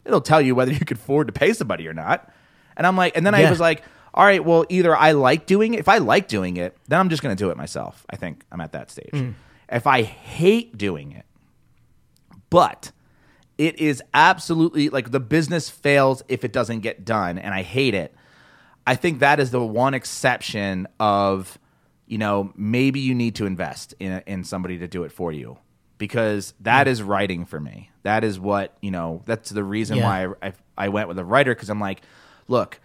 it'll 0.05 0.21
tell 0.21 0.41
you 0.41 0.55
whether 0.55 0.73
you 0.73 0.81
could 0.81 0.97
afford 0.97 1.29
to 1.29 1.33
pay 1.33 1.53
somebody 1.53 1.87
or 1.89 1.95
not. 1.95 2.33
And 2.77 2.87
I'm 2.87 2.97
like, 2.97 3.17
and 3.17 3.27
then 3.27 3.35
I 3.35 3.49
was 3.51 3.61
like, 3.61 3.83
all 4.13 4.25
right, 4.25 4.45
well, 4.45 4.65
either 4.69 4.97
I 4.97 5.13
like 5.13 5.47
doing 5.47 5.75
it. 5.75 5.81
If 5.81 5.89
I 5.89 5.99
like 5.99 6.29
doing 6.29 6.57
it, 6.57 6.77
then 6.89 6.99
I'm 6.99 7.09
just 7.09 7.23
going 7.23 7.35
to 7.35 7.43
do 7.43 7.51
it 7.51 7.57
myself. 7.57 8.05
I 8.11 8.17
think 8.17 8.45
I'm 8.51 8.61
at 8.61 8.73
that 8.73 8.91
stage. 8.91 9.11
Hmm. 9.13 9.31
If 9.71 9.87
I 9.87 10.03
hate 10.03 10.77
doing 10.77 11.13
it, 11.13 11.25
but 12.51 12.91
it 13.57 13.79
is 13.79 14.03
absolutely 14.13 14.89
like 14.89 15.13
the 15.13 15.21
business 15.21 15.71
fails 15.71 16.23
if 16.29 16.45
it 16.45 16.53
doesn't 16.53 16.81
get 16.81 17.05
done, 17.05 17.39
and 17.39 17.55
I 17.55 17.63
hate 17.63 17.95
it. 17.95 18.15
I 18.87 18.97
think 18.97 19.21
that 19.21 19.39
is 19.39 19.53
the 19.53 19.65
one 19.65 19.95
exception 19.95 20.89
of, 20.99 21.59
you 22.07 22.19
know, 22.19 22.53
maybe 22.57 22.99
you 22.99 23.15
need 23.15 23.37
to 23.37 23.47
invest 23.47 23.95
in 24.01 24.23
in 24.27 24.43
somebody 24.43 24.79
to 24.79 24.89
do 24.89 25.05
it 25.05 25.13
for 25.13 25.31
you 25.31 25.59
because 25.99 26.55
that 26.61 26.89
hmm. 26.89 26.91
is 26.91 27.03
writing 27.03 27.45
for 27.45 27.61
me. 27.61 27.91
That 28.03 28.25
is 28.25 28.41
what 28.41 28.77
you 28.81 28.91
know. 28.91 29.23
That's 29.27 29.51
the 29.51 29.63
reason 29.63 29.99
Yeah. 29.99 30.05
why 30.05 30.35
I, 30.43 30.49
I 30.49 30.53
I 30.87 30.89
went 30.89 31.07
with 31.07 31.19
a 31.19 31.25
writer 31.25 31.55
because 31.55 31.71
I'm 31.71 31.81
like, 31.81 32.01
look, 32.49 32.81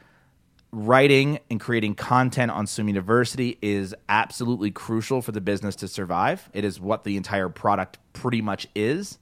writing 0.72 1.40
and 1.50 1.60
creating 1.60 1.96
content 1.96 2.52
on 2.52 2.68
Swim 2.68 2.88
University 2.88 3.58
is 3.62 3.96
absolutely 4.10 4.72
crucial 4.72 5.22
for 5.22 5.32
the 5.32 5.42
business 5.42 5.76
to 5.78 5.88
survive. 5.88 6.50
It 6.54 6.66
is 6.66 6.80
what 6.80 7.04
the 7.04 7.18
entire 7.18 7.50
product 7.50 7.98
pretty 8.14 8.42
much 8.42 8.68
is. 8.76 9.18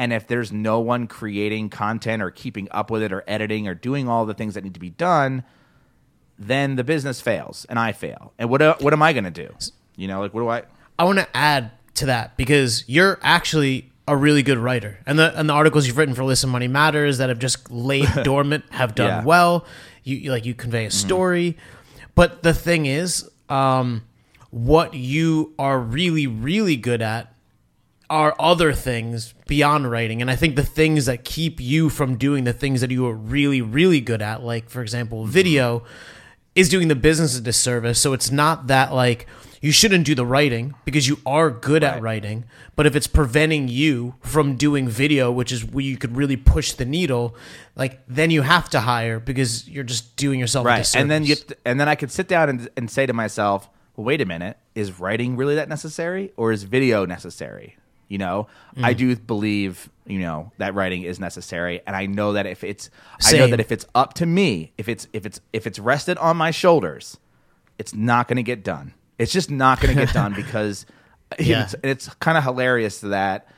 And 0.00 0.12
if 0.12 0.26
there's 0.26 0.52
no 0.52 0.80
one 0.80 1.06
creating 1.06 1.70
content 1.70 2.22
or 2.22 2.30
keeping 2.30 2.68
up 2.70 2.90
with 2.90 3.02
it 3.02 3.12
or 3.12 3.24
editing 3.26 3.66
or 3.68 3.74
doing 3.74 4.08
all 4.08 4.26
the 4.26 4.34
things 4.34 4.54
that 4.54 4.62
need 4.64 4.74
to 4.74 4.80
be 4.80 4.90
done, 4.90 5.44
then 6.38 6.76
the 6.76 6.84
business 6.84 7.20
fails 7.20 7.64
and 7.68 7.78
I 7.78 7.92
fail. 7.92 8.32
And 8.38 8.48
what 8.48 8.62
uh, 8.62 8.76
what 8.80 8.92
am 8.92 9.02
I 9.02 9.12
going 9.12 9.24
to 9.24 9.30
do? 9.30 9.52
You 9.96 10.06
know, 10.08 10.20
like 10.20 10.32
what 10.32 10.40
do 10.40 10.48
I 10.48 10.62
I 10.98 11.04
want 11.04 11.18
to 11.18 11.36
add 11.36 11.72
to 11.94 12.06
that 12.06 12.36
because 12.36 12.84
you're 12.88 13.18
actually 13.22 13.90
a 14.06 14.16
really 14.16 14.42
good 14.44 14.56
writer, 14.58 14.98
and 15.04 15.18
the 15.18 15.36
and 15.38 15.48
the 15.48 15.52
articles 15.52 15.86
you've 15.86 15.98
written 15.98 16.14
for 16.14 16.22
Listen 16.24 16.48
Money 16.48 16.68
Matters 16.68 17.18
that 17.18 17.28
have 17.28 17.40
just 17.40 17.68
laid 17.70 18.08
dormant 18.22 18.64
have 18.70 18.94
done 18.94 19.08
Yeah. 19.08 19.24
well. 19.24 19.66
You, 20.08 20.16
you 20.16 20.30
like 20.30 20.46
you 20.46 20.54
convey 20.54 20.86
a 20.86 20.90
story, 20.90 21.56
but 22.14 22.42
the 22.42 22.54
thing 22.54 22.86
is, 22.86 23.28
um, 23.48 24.04
what 24.50 24.94
you 24.94 25.54
are 25.58 25.78
really 25.78 26.26
really 26.26 26.76
good 26.76 27.02
at 27.02 27.34
are 28.10 28.34
other 28.38 28.72
things 28.72 29.34
beyond 29.46 29.90
writing. 29.90 30.22
And 30.22 30.30
I 30.30 30.36
think 30.36 30.56
the 30.56 30.62
things 30.62 31.06
that 31.06 31.24
keep 31.24 31.60
you 31.60 31.90
from 31.90 32.16
doing 32.16 32.44
the 32.44 32.54
things 32.54 32.80
that 32.80 32.90
you 32.90 33.06
are 33.06 33.14
really, 33.14 33.60
really 33.60 34.00
good 34.00 34.22
at, 34.22 34.42
like, 34.42 34.70
for 34.70 34.80
example, 34.80 35.26
video, 35.26 35.84
is 36.54 36.70
doing 36.70 36.88
the 36.88 36.94
business 36.94 37.36
a 37.36 37.40
disservice. 37.42 38.00
So 38.00 38.14
it's 38.14 38.30
not 38.30 38.68
that, 38.68 38.94
like, 38.94 39.26
you 39.60 39.72
shouldn't 39.72 40.06
do 40.06 40.14
the 40.14 40.26
writing 40.26 40.74
because 40.84 41.08
you 41.08 41.18
are 41.26 41.50
good 41.50 41.82
at 41.82 42.00
writing. 42.00 42.44
But 42.76 42.86
if 42.86 42.94
it's 42.94 43.06
preventing 43.06 43.68
you 43.68 44.14
from 44.20 44.56
doing 44.56 44.88
video, 44.88 45.32
which 45.32 45.52
is 45.52 45.64
where 45.64 45.84
you 45.84 45.96
could 45.96 46.16
really 46.16 46.36
push 46.36 46.72
the 46.72 46.84
needle, 46.84 47.34
like, 47.76 48.00
then 48.06 48.30
you 48.30 48.42
have 48.42 48.68
to 48.70 48.80
hire 48.80 49.18
because 49.18 49.68
you're 49.68 49.84
just 49.84 50.16
doing 50.16 50.38
yourself 50.38 50.64
a 50.64 50.68
right 50.68 50.78
disservice. 50.78 51.00
and 51.00 51.10
then 51.10 51.24
you 51.24 51.36
and 51.64 51.80
then 51.80 51.88
i 51.88 51.94
could 51.94 52.10
sit 52.10 52.28
down 52.28 52.48
and, 52.48 52.68
and 52.76 52.90
say 52.90 53.06
to 53.06 53.12
myself 53.12 53.68
well, 53.98 54.04
wait 54.04 54.20
a 54.20 54.26
minute, 54.26 54.56
is 54.76 55.00
writing 55.00 55.36
really 55.36 55.56
that 55.56 55.68
necessary 55.68 56.32
or 56.36 56.52
is 56.52 56.62
video 56.62 57.04
necessary? 57.04 57.76
You 58.06 58.18
know, 58.18 58.46
I 58.76 58.94
mm. 58.94 58.96
do 58.96 59.16
believe, 59.16 59.90
you 60.06 60.20
know, 60.20 60.52
that 60.58 60.72
writing 60.74 61.02
is 61.02 61.18
necessary. 61.18 61.82
And 61.84 61.96
I 61.96 62.06
know 62.06 62.34
that 62.34 62.46
if 62.46 62.62
it's, 62.62 62.90
I 63.26 63.32
know 63.36 63.48
that 63.48 63.58
if 63.58 63.72
it's 63.72 63.84
up 63.96 64.14
to 64.14 64.24
me, 64.24 64.72
if 64.78 64.88
it's, 64.88 65.08
if 65.12 65.26
it's, 65.26 65.40
if 65.52 65.66
it's 65.66 65.80
rested 65.80 66.16
on 66.18 66.36
my 66.36 66.52
shoulders, 66.52 67.18
it's 67.76 67.92
not 67.92 68.28
going 68.28 68.36
to 68.36 68.44
get 68.44 68.62
done. 68.62 68.94
It's 69.18 69.32
just 69.32 69.50
not 69.50 69.80
going 69.80 69.96
to 69.96 70.04
get 70.04 70.14
done 70.14 70.32
because 70.36 70.86
Yeah. 71.38 71.64
it's, 71.64 71.74
it's 71.82 72.08
kind 72.14 72.38
of 72.38 72.44
hilarious 72.44 73.00
that 73.00 73.48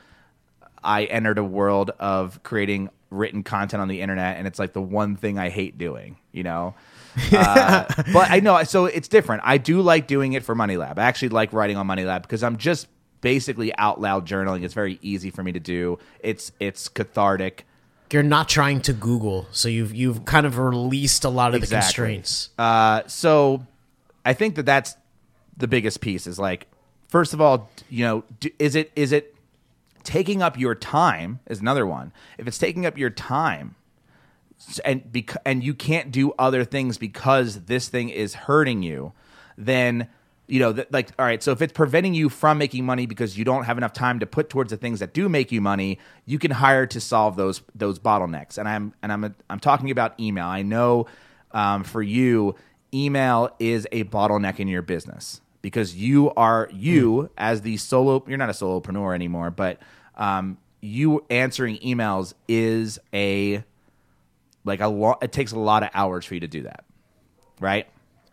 I 0.83 1.05
entered 1.05 1.37
a 1.37 1.43
world 1.43 1.91
of 1.99 2.43
creating 2.43 2.89
written 3.11 3.43
content 3.43 3.81
on 3.81 3.87
the 3.87 4.01
internet, 4.01 4.37
and 4.37 4.47
it's 4.47 4.57
like 4.59 4.73
the 4.73 4.81
one 4.81 5.15
thing 5.15 5.37
I 5.39 5.49
hate 5.49 5.77
doing, 5.77 6.17
you 6.31 6.43
know. 6.43 6.75
Uh, 7.33 7.85
but 8.13 8.31
I 8.31 8.39
know, 8.39 8.63
so 8.63 8.85
it's 8.85 9.09
different. 9.09 9.41
I 9.45 9.57
do 9.57 9.81
like 9.81 10.07
doing 10.07 10.31
it 10.31 10.43
for 10.43 10.55
Money 10.55 10.77
Lab. 10.77 10.97
I 10.97 11.03
actually 11.03 11.27
like 11.29 11.51
writing 11.51 11.75
on 11.75 11.85
Money 11.85 12.05
Lab 12.05 12.21
because 12.21 12.41
I'm 12.41 12.55
just 12.55 12.87
basically 13.19 13.75
out 13.77 13.99
loud 13.99 14.25
journaling. 14.25 14.63
It's 14.63 14.73
very 14.73 14.97
easy 15.01 15.29
for 15.29 15.43
me 15.43 15.51
to 15.51 15.59
do. 15.59 15.99
It's 16.21 16.53
it's 16.61 16.87
cathartic. 16.87 17.65
You're 18.13 18.23
not 18.23 18.47
trying 18.47 18.79
to 18.83 18.93
Google, 18.93 19.45
so 19.51 19.67
you've 19.67 19.93
you've 19.93 20.23
kind 20.23 20.45
of 20.45 20.57
released 20.57 21.25
a 21.25 21.29
lot 21.29 21.53
of 21.53 21.59
the 21.59 21.67
constraints. 21.67 22.49
Uh, 22.57 23.01
so 23.07 23.65
I 24.23 24.31
think 24.33 24.55
that 24.55 24.65
that's 24.65 24.95
the 25.61 25.67
biggest 25.67 26.01
piece. 26.01 26.27
Is 26.27 26.37
like, 26.37 26.67
first 27.07 27.33
of 27.33 27.41
all, 27.41 27.69
you 27.89 28.05
know, 28.05 28.23
is 28.59 28.75
it 28.75 28.91
is 28.95 29.11
it 29.11 29.35
taking 30.03 30.41
up 30.41 30.59
your 30.59 30.75
time? 30.75 31.39
Is 31.47 31.61
another 31.61 31.85
one. 31.87 32.11
If 32.37 32.47
it's 32.47 32.57
taking 32.57 32.85
up 32.85 32.97
your 32.97 33.09
time, 33.09 33.75
and 34.85 35.11
bec- 35.11 35.41
and 35.45 35.63
you 35.63 35.73
can't 35.73 36.11
do 36.11 36.33
other 36.37 36.65
things 36.65 36.97
because 36.97 37.65
this 37.65 37.87
thing 37.87 38.09
is 38.09 38.33
hurting 38.33 38.83
you, 38.83 39.13
then 39.57 40.07
you 40.47 40.59
know, 40.59 40.73
that, 40.73 40.91
like, 40.91 41.11
all 41.17 41.23
right. 41.23 41.41
So 41.41 41.53
if 41.53 41.61
it's 41.61 41.71
preventing 41.71 42.13
you 42.13 42.27
from 42.27 42.57
making 42.57 42.85
money 42.85 43.05
because 43.05 43.37
you 43.37 43.45
don't 43.45 43.63
have 43.63 43.77
enough 43.77 43.93
time 43.93 44.19
to 44.19 44.25
put 44.25 44.49
towards 44.49 44.69
the 44.69 44.75
things 44.75 44.99
that 44.99 45.13
do 45.13 45.29
make 45.29 45.49
you 45.49 45.61
money, 45.61 45.97
you 46.25 46.39
can 46.39 46.51
hire 46.51 46.85
to 46.87 46.99
solve 46.99 47.37
those 47.37 47.61
those 47.73 47.99
bottlenecks. 47.99 48.57
And 48.57 48.67
I'm 48.67 48.93
and 49.01 49.13
I'm 49.13 49.33
I'm 49.49 49.59
talking 49.61 49.91
about 49.91 50.19
email. 50.19 50.45
I 50.45 50.61
know 50.61 51.07
um, 51.51 51.85
for 51.85 52.01
you, 52.01 52.55
email 52.93 53.55
is 53.59 53.87
a 53.93 54.03
bottleneck 54.03 54.59
in 54.59 54.67
your 54.67 54.81
business 54.81 55.39
because 55.61 55.95
you 55.95 56.31
are 56.31 56.69
you 56.73 57.29
as 57.37 57.61
the 57.61 57.77
solo. 57.77 58.23
You're 58.27 58.37
not 58.37 58.49
a 58.49 58.53
solopreneur 58.53 59.13
anymore, 59.13 59.51
but 59.51 59.79
um, 60.15 60.57
you 60.81 61.25
answering 61.29 61.77
emails 61.79 62.33
is 62.47 62.99
a 63.13 63.63
like 64.63 64.81
a 64.81 64.87
lot. 64.87 65.23
It 65.23 65.31
takes 65.31 65.51
a 65.51 65.59
lot 65.59 65.83
of 65.83 65.89
hours 65.93 66.25
for 66.25 66.33
you 66.33 66.39
to 66.41 66.47
do 66.47 66.63
that, 66.63 66.83
right? 67.59 67.87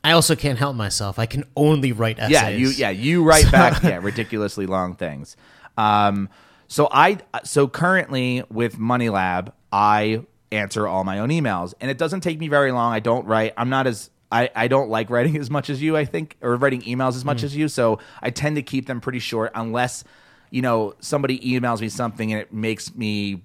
I 0.05 0.13
also 0.13 0.37
can't 0.37 0.59
help 0.59 0.77
myself. 0.77 1.19
I 1.19 1.27
can 1.27 1.45
only 1.57 1.93
write 1.93 2.19
essays. 2.19 2.33
Yeah, 2.33 2.49
you 2.49 2.69
yeah 2.69 2.91
you 2.91 3.25
write 3.25 3.51
back 3.53 3.83
yeah 3.83 3.99
ridiculously 4.03 4.67
long 4.67 4.95
things. 4.95 5.37
Um, 5.77 6.29
so 6.67 6.89
I 6.91 7.19
so 7.45 7.69
currently 7.69 8.45
with 8.51 8.79
Money 8.79 9.09
Lab, 9.09 9.53
I 9.73 10.23
answer 10.51 10.87
all 10.87 11.05
my 11.05 11.19
own 11.19 11.29
emails, 11.29 11.75
and 11.81 11.91
it 11.91 11.99
doesn't 11.99 12.21
take 12.21 12.39
me 12.39 12.49
very 12.49 12.73
long. 12.73 12.93
I 12.93 13.01
don't 13.01 13.27
write. 13.27 13.55
I'm 13.57 13.69
not 13.69 13.87
as 13.87 14.11
I, 14.31 14.51
I 14.55 14.69
don't 14.69 14.91
like 14.91 15.11
writing 15.11 15.37
as 15.39 15.51
much 15.51 15.71
as 15.71 15.81
you. 15.81 15.97
I 15.97 16.05
think 16.05 16.37
or 16.43 16.57
writing 16.57 16.83
emails 16.83 17.17
as 17.17 17.25
much 17.25 17.43
as 17.43 17.57
you. 17.57 17.69
So 17.69 17.99
I 18.21 18.31
tend 18.31 18.57
to 18.57 18.63
keep 18.63 18.87
them 18.87 19.01
pretty 19.01 19.21
short, 19.21 19.53
unless 19.55 20.05
you 20.51 20.63
know 20.63 20.95
somebody 21.01 21.39
emails 21.41 21.81
me 21.81 21.89
something 21.89 22.33
and 22.33 22.43
it 22.43 22.53
makes 22.53 22.95
me 22.95 23.43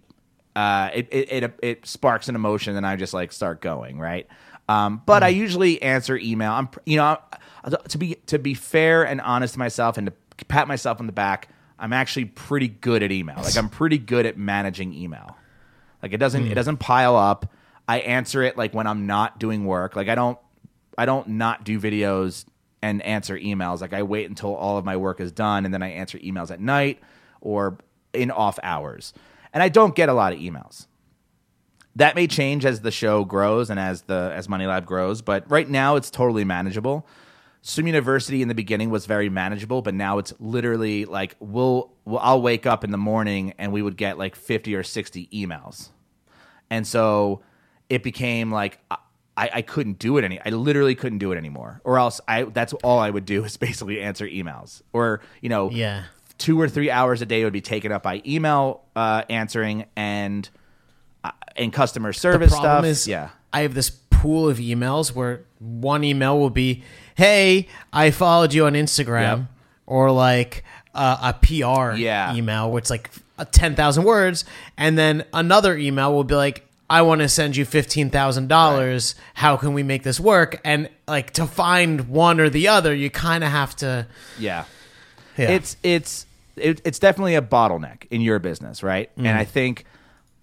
uh, 0.56 0.90
it, 0.94 1.08
it 1.12 1.44
it 1.44 1.60
it 1.62 1.86
sparks 1.86 2.28
an 2.28 2.36
emotion, 2.36 2.76
and 2.76 2.86
I 2.86 2.96
just 2.96 3.14
like 3.14 3.32
start 3.32 3.62
going 3.62 4.00
right. 4.00 4.28
Um, 4.70 5.02
but 5.06 5.24
I 5.24 5.30
usually 5.30 5.82
answer 5.82 6.18
email. 6.18 6.52
I'm 6.52 6.70
you 6.86 6.98
know 6.98 7.18
to 7.90 7.98
be 7.98 8.16
to 8.28 8.40
be 8.40 8.54
fair 8.54 9.06
and 9.06 9.20
honest 9.22 9.54
to 9.54 9.60
myself 9.60 9.98
and 9.98 10.08
to 10.38 10.46
pat 10.46 10.68
myself 10.68 11.00
on 11.00 11.08
the 11.08 11.14
back. 11.14 11.50
I'm 11.80 11.92
actually 11.92 12.26
pretty 12.26 12.68
good 12.68 13.04
at 13.04 13.12
email. 13.12 13.38
Like 13.38 13.58
I'm 13.58 13.68
pretty 13.68 13.98
good 13.98 14.26
at 14.26 14.38
managing 14.38 14.94
email. 14.94 15.38
Like 16.02 16.14
it 16.14 16.18
doesn't 16.18 16.48
it 16.48 16.56
doesn't 16.56 16.78
pile 16.78 17.16
up. 17.16 17.52
I 17.88 18.00
answer 18.00 18.44
it 18.44 18.58
like 18.58 18.74
when 18.74 18.88
I'm 18.88 19.06
not 19.08 19.40
doing 19.40 19.66
work. 19.66 19.96
Like 19.96 20.08
I 20.08 20.16
don't 20.16 20.38
I 20.98 21.06
don't 21.06 21.30
not 21.30 21.64
do 21.64 21.80
videos 21.80 22.46
and 22.82 23.02
answer 23.02 23.38
emails. 23.38 23.82
Like 23.82 23.94
I 23.94 24.04
wait 24.04 24.30
until 24.30 24.56
all 24.56 24.78
of 24.78 24.86
my 24.86 24.98
work 24.98 25.20
is 25.20 25.32
done 25.32 25.66
and 25.66 25.74
then 25.74 25.82
I 25.82 25.90
answer 25.92 26.18
emails 26.20 26.52
at 26.52 26.60
night 26.60 27.00
or 27.42 27.78
in 28.14 28.30
off 28.30 28.60
hours. 28.62 29.14
And 29.54 29.64
I 29.64 29.70
don't 29.70 29.96
get 29.96 30.10
a 30.10 30.14
lot 30.14 30.34
of 30.34 30.40
emails. 30.40 30.88
That 31.96 32.16
may 32.16 32.28
change 32.28 32.66
as 32.66 32.82
the 32.82 32.92
show 32.92 33.24
grows 33.24 33.70
and 33.70 33.80
as 33.80 34.02
the 34.04 34.32
as 34.36 34.50
Money 34.50 34.66
Lab 34.66 34.86
grows, 34.86 35.22
but 35.22 35.50
right 35.50 35.70
now 35.70 35.96
it's 35.96 36.10
totally 36.10 36.44
manageable. 36.44 37.08
Swim 37.62 37.88
University 37.88 38.42
in 38.42 38.50
the 38.50 38.56
beginning 38.56 38.90
was 38.90 39.06
very 39.06 39.30
manageable, 39.30 39.82
but 39.82 39.94
now 39.94 40.18
it's 40.18 40.34
literally 40.40 41.06
like 41.06 41.36
we'll, 41.40 41.94
we'll 42.04 42.20
I'll 42.20 42.42
wake 42.42 42.66
up 42.66 42.84
in 42.84 42.92
the 42.92 42.98
morning 42.98 43.54
and 43.58 43.72
we 43.72 43.82
would 43.82 43.96
get 43.96 44.18
like 44.18 44.36
50 44.36 44.76
or 44.76 44.84
60 44.84 45.30
emails. 45.32 45.90
And 46.70 46.86
so 46.86 47.42
it 47.90 48.04
became 48.04 48.52
like 48.52 48.80
I, 49.36 49.50
I 49.56 49.62
couldn't 49.64 49.98
do 50.00 50.18
it 50.18 50.24
any. 50.24 50.40
I 50.46 50.50
literally 50.50 50.94
couldn't 50.96 51.18
do 51.20 51.32
it 51.32 51.38
anymore. 51.38 51.82
Or 51.84 51.98
else 51.98 52.22
I 52.28 52.44
that's 52.44 52.74
all 52.84 53.00
I 53.00 53.10
would 53.10 53.26
do 53.26 53.44
is 53.44 53.58
basically 53.68 54.02
answer 54.02 54.28
emails. 54.28 54.82
Or 54.94 55.22
you 55.42 55.50
know, 55.50 55.72
Yeah. 55.72 56.04
two 56.38 56.60
or 56.60 56.70
three 56.70 56.92
hours 56.92 57.22
a 57.22 57.26
day 57.26 57.44
would 57.44 57.54
be 57.54 57.62
taken 57.62 57.92
up 57.92 58.04
by 58.04 58.22
email 58.26 58.84
uh, 58.96 59.24
answering 59.30 59.86
and 59.96 60.48
uh, 61.24 61.32
and 61.56 61.72
customer 61.74 62.14
service 62.14 62.52
problem 62.52 62.84
stuff. 62.84 62.86
is 62.86 63.08
yeah, 63.08 63.30
I 63.52 63.62
have 63.62 63.74
this 63.74 63.90
pool 63.90 64.48
of 64.50 64.58
emails 64.58 65.14
where 65.16 65.42
one 65.60 66.04
email 66.04 66.38
will 66.40 66.50
be, 66.52 66.84
"Hey, 67.16 67.68
I 67.92 68.12
followed 68.12 68.54
you 68.54 68.66
on 68.68 68.74
Instagram," 68.74 69.38
Yep. 69.38 69.46
or 69.88 70.12
like 70.12 70.64
uh, 70.94 71.34
a 71.34 71.34
PR 71.34 71.96
Yeah. 71.96 72.36
email 72.36 72.70
which 72.72 72.90
like 72.92 73.10
ten 73.52 73.74
thousand 73.76 74.04
words, 74.04 74.46
and 74.78 74.96
then 74.98 75.26
another 75.34 75.76
email 75.78 76.14
will 76.14 76.24
be 76.24 76.36
like, 76.36 76.68
"I 76.90 77.02
want 77.02 77.22
to 77.22 77.30
send 77.30 77.56
you 77.56 77.66
fifteen 77.66 78.10
thousand 78.10 78.48
dollars. 78.48 79.16
How 79.34 79.58
can 79.58 79.74
we 79.74 79.84
make 79.84 80.04
this 80.04 80.20
work?" 80.20 80.60
And 80.64 80.90
like 81.08 81.32
to 81.32 81.46
find 81.46 82.10
one 82.10 82.40
or 82.40 82.50
the 82.50 82.68
other, 82.68 82.94
you 82.94 83.10
kind 83.10 83.44
of 83.44 83.52
have 83.52 83.76
to. 83.78 84.08
yeah. 84.40 84.66
Yeah. 85.38 85.50
It's 85.50 85.78
it's 85.82 86.26
it, 86.56 86.82
it's 86.86 87.00
definitely 87.00 87.36
a 87.36 87.42
bottleneck 87.42 88.06
in 88.12 88.22
your 88.22 88.38
business, 88.40 88.84
right? 88.84 89.10
And 89.18 89.28
I 89.30 89.44
think 89.46 89.86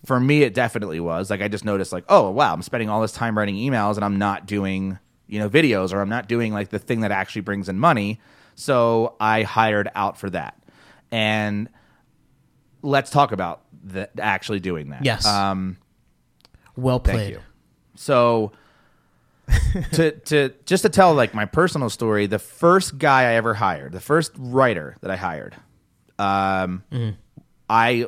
for 0.05 0.19
me, 0.19 0.43
it 0.43 0.55
definitely 0.55 0.99
was. 0.99 1.31
Like 1.31 1.43
I 1.43 1.49
just 1.49 1.65
noticed, 1.65 1.93
like, 1.93 2.05
oh 2.09 2.31
wow, 2.31 2.53
I'm 2.53 2.63
spending 2.63 2.89
all 2.89 3.01
this 3.01 3.13
time 3.13 3.39
writing 3.39 3.55
emails 3.55 3.97
and 3.97 4.05
I'm 4.05 4.19
not 4.19 4.47
doing 4.47 4.99
you 5.29 5.39
know 5.39 5.49
videos 5.49 5.93
or 5.93 6.01
I'm 6.01 6.09
not 6.09 6.29
doing 6.29 6.53
like 6.53 6.71
the 6.71 6.79
thing 6.79 7.01
that 7.01 7.13
actually 7.13 7.43
brings 7.43 7.69
in 7.69 7.79
money. 7.79 8.21
So 8.57 9.15
I 9.21 9.43
hired 9.43 9.89
out 9.95 10.19
for 10.19 10.29
that, 10.31 10.61
and 11.13 11.69
let's 12.83 13.11
talk 13.11 13.33
about 13.33 13.63
the, 13.85 14.09
actually 14.21 14.61
doing 14.61 14.91
that. 14.91 15.05
Yes. 15.05 15.25
Um, 15.27 15.77
well 16.77 17.01
played. 17.01 17.17
Thank 17.17 17.31
you. 17.31 17.41
So 17.97 18.53
to 19.93 20.13
to 20.13 20.53
just 20.65 20.83
to 20.83 20.89
tell 20.89 21.15
like 21.15 21.35
my 21.35 21.45
personal 21.45 21.91
story, 21.91 22.27
the 22.27 22.39
first 22.39 22.99
guy 22.99 23.23
I 23.23 23.35
ever 23.35 23.55
hired, 23.55 23.93
the 23.93 24.01
first 24.01 24.33
writer 24.37 24.97
that 25.01 25.11
I 25.11 25.17
hired, 25.17 25.57
um, 26.19 26.85
I 27.69 28.05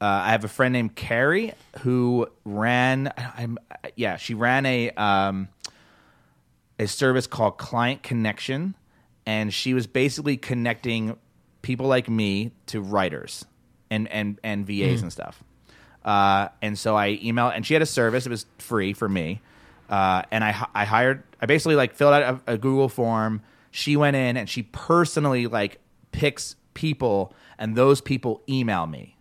uh, 0.00 0.04
I 0.04 0.30
have 0.30 0.44
a 0.44 0.48
friend 0.48 0.72
named 0.72 0.94
Carrie 0.94 1.54
who 1.80 2.28
ran. 2.44 3.12
I'm 3.36 3.58
yeah, 3.96 4.16
she 4.16 4.34
ran 4.34 4.66
a 4.66 4.90
um, 4.90 5.48
a 6.78 6.86
service 6.86 7.26
called 7.26 7.58
Client 7.58 8.02
Connection, 8.02 8.74
and 9.24 9.52
she 9.52 9.74
was 9.74 9.86
basically 9.86 10.36
connecting 10.36 11.16
people 11.62 11.86
like 11.86 12.08
me 12.08 12.52
to 12.66 12.80
writers 12.80 13.44
and 13.90 14.08
and 14.08 14.38
and 14.42 14.66
VAs 14.66 15.02
and 15.02 15.12
stuff. 15.12 15.42
Uh, 16.06 16.50
and 16.62 16.78
so 16.78 16.96
I 16.96 17.16
emailed, 17.16 17.54
and 17.56 17.66
she 17.66 17.74
had 17.74 17.82
a 17.82 17.86
service. 17.86 18.26
It 18.26 18.30
was 18.30 18.46
free 18.58 18.92
for 18.92 19.08
me, 19.08 19.40
uh, 19.90 20.22
and 20.30 20.44
I 20.44 20.66
I 20.72 20.84
hired. 20.84 21.24
I 21.42 21.46
basically 21.46 21.74
like 21.74 21.94
filled 21.94 22.14
out 22.14 22.40
a, 22.46 22.52
a 22.52 22.58
Google 22.58 22.88
form. 22.88 23.42
She 23.72 23.96
went 23.96 24.14
in 24.16 24.36
and 24.36 24.48
she 24.48 24.62
personally 24.62 25.48
like 25.48 25.80
picks 26.12 26.54
people, 26.74 27.34
and 27.58 27.74
those 27.74 28.00
people 28.00 28.40
email 28.48 28.86
me. 28.86 29.16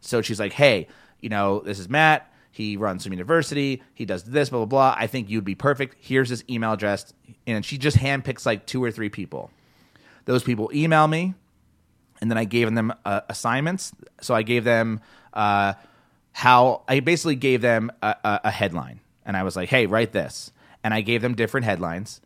So 0.00 0.22
she's 0.22 0.40
like, 0.40 0.52
"Hey, 0.52 0.88
you 1.20 1.28
know, 1.28 1.60
this 1.60 1.78
is 1.78 1.88
Matt. 1.88 2.32
He 2.50 2.76
runs 2.76 3.04
Swim 3.04 3.12
University. 3.12 3.82
He 3.94 4.04
does 4.04 4.24
this, 4.24 4.50
blah 4.50 4.58
blah 4.58 4.66
blah. 4.66 4.94
I 4.98 5.06
think 5.06 5.30
you'd 5.30 5.44
be 5.44 5.54
perfect. 5.54 5.96
Here's 6.00 6.28
his 6.28 6.42
email 6.50 6.72
address." 6.72 7.14
And 7.46 7.64
she 7.64 7.78
just 7.78 7.96
handpicks 7.96 8.44
like 8.44 8.66
two 8.66 8.82
or 8.82 8.90
three 8.90 9.08
people. 9.08 9.52
Those 10.24 10.42
people 10.42 10.68
email 10.74 11.06
me, 11.06 11.34
and 12.20 12.28
then 12.28 12.38
I 12.38 12.44
gave 12.44 12.74
them 12.74 12.92
uh, 13.04 13.20
assignments. 13.28 13.92
So 14.20 14.34
I 14.34 14.42
gave 14.42 14.64
them 14.64 15.00
uh, 15.32 15.74
how 16.36 16.82
I 16.88 16.98
basically 16.98 17.36
gave 17.36 17.60
them 17.60 17.92
a, 18.02 18.16
a, 18.24 18.40
a 18.44 18.50
headline, 18.50 19.00
and 19.24 19.36
I 19.36 19.44
was 19.44 19.54
like, 19.54 19.68
"Hey, 19.68 19.86
write 19.86 20.10
this," 20.12 20.50
and 20.82 20.92
I 20.92 21.00
gave 21.00 21.22
them 21.22 21.36
different 21.36 21.64
headlines, 21.64 22.20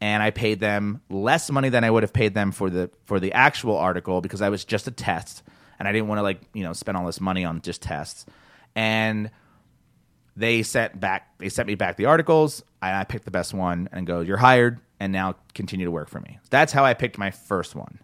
and 0.00 0.22
I 0.22 0.30
paid 0.30 0.60
them 0.60 1.02
less 1.10 1.50
money 1.50 1.68
than 1.68 1.84
I 1.84 1.90
would 1.90 2.02
have 2.02 2.14
paid 2.14 2.32
them 2.32 2.52
for 2.52 2.70
the 2.70 2.90
for 3.04 3.20
the 3.20 3.34
actual 3.34 3.76
article 3.76 4.22
because 4.22 4.40
I 4.40 4.48
was 4.48 4.64
just 4.64 4.88
a 4.88 4.90
test, 4.90 5.42
and 5.78 5.86
I 5.86 5.92
didn't 5.92 6.08
want 6.08 6.20
to 6.20 6.22
like 6.22 6.40
you 6.54 6.62
know 6.64 6.72
spend 6.72 6.96
all 6.96 7.04
this 7.04 7.20
money 7.20 7.44
on 7.44 7.60
just 7.60 7.82
tests, 7.82 8.24
and 8.74 9.30
they 10.36 10.62
sent 10.62 10.98
back 10.98 11.38
they 11.38 11.50
sent 11.50 11.68
me 11.68 11.74
back 11.74 11.96
the 11.96 12.06
articles. 12.06 12.64
And 12.80 12.96
I 12.96 13.04
picked 13.04 13.26
the 13.26 13.30
best 13.30 13.52
one 13.52 13.90
and 13.92 14.06
go 14.06 14.20
you're 14.20 14.38
hired. 14.38 14.80
And 15.00 15.12
now 15.12 15.34
continue 15.52 15.84
to 15.84 15.90
work 15.90 16.08
for 16.08 16.20
me. 16.20 16.38
That's 16.48 16.72
how 16.72 16.84
I 16.84 16.94
picked 16.94 17.18
my 17.18 17.30
first 17.30 17.74
one. 17.74 17.98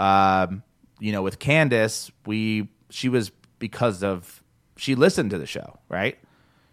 Um, 0.00 0.64
you 0.98 1.12
know, 1.12 1.22
with 1.22 1.38
Candace, 1.38 2.10
we 2.24 2.68
she 2.90 3.08
was 3.08 3.30
because 3.60 4.02
of 4.02 4.42
she 4.76 4.94
listened 4.94 5.30
to 5.30 5.38
the 5.38 5.46
show, 5.46 5.78
right? 5.88 6.18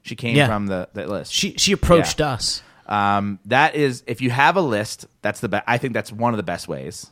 She 0.02 0.16
came 0.16 0.36
Yeah. 0.36 0.48
from 0.48 0.68
the, 0.68 0.89
the 0.94 1.08
list. 1.08 1.32
She 1.34 1.54
she 1.58 1.72
approached 1.72 2.20
Yeah. 2.20 2.32
us. 2.34 2.62
Um, 2.86 3.39
that 3.46 3.76
is, 3.76 4.04
if 4.08 4.20
you 4.22 4.30
have 4.30 4.58
a 4.58 4.62
list, 4.62 5.06
that's 5.22 5.39
the 5.39 5.48
best. 5.50 5.63
I 5.68 5.78
think 5.78 5.94
that's 5.94 6.12
one 6.12 6.34
of 6.34 6.38
the 6.38 6.44
best 6.44 6.68
ways. 6.68 7.10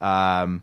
Um, 0.00 0.62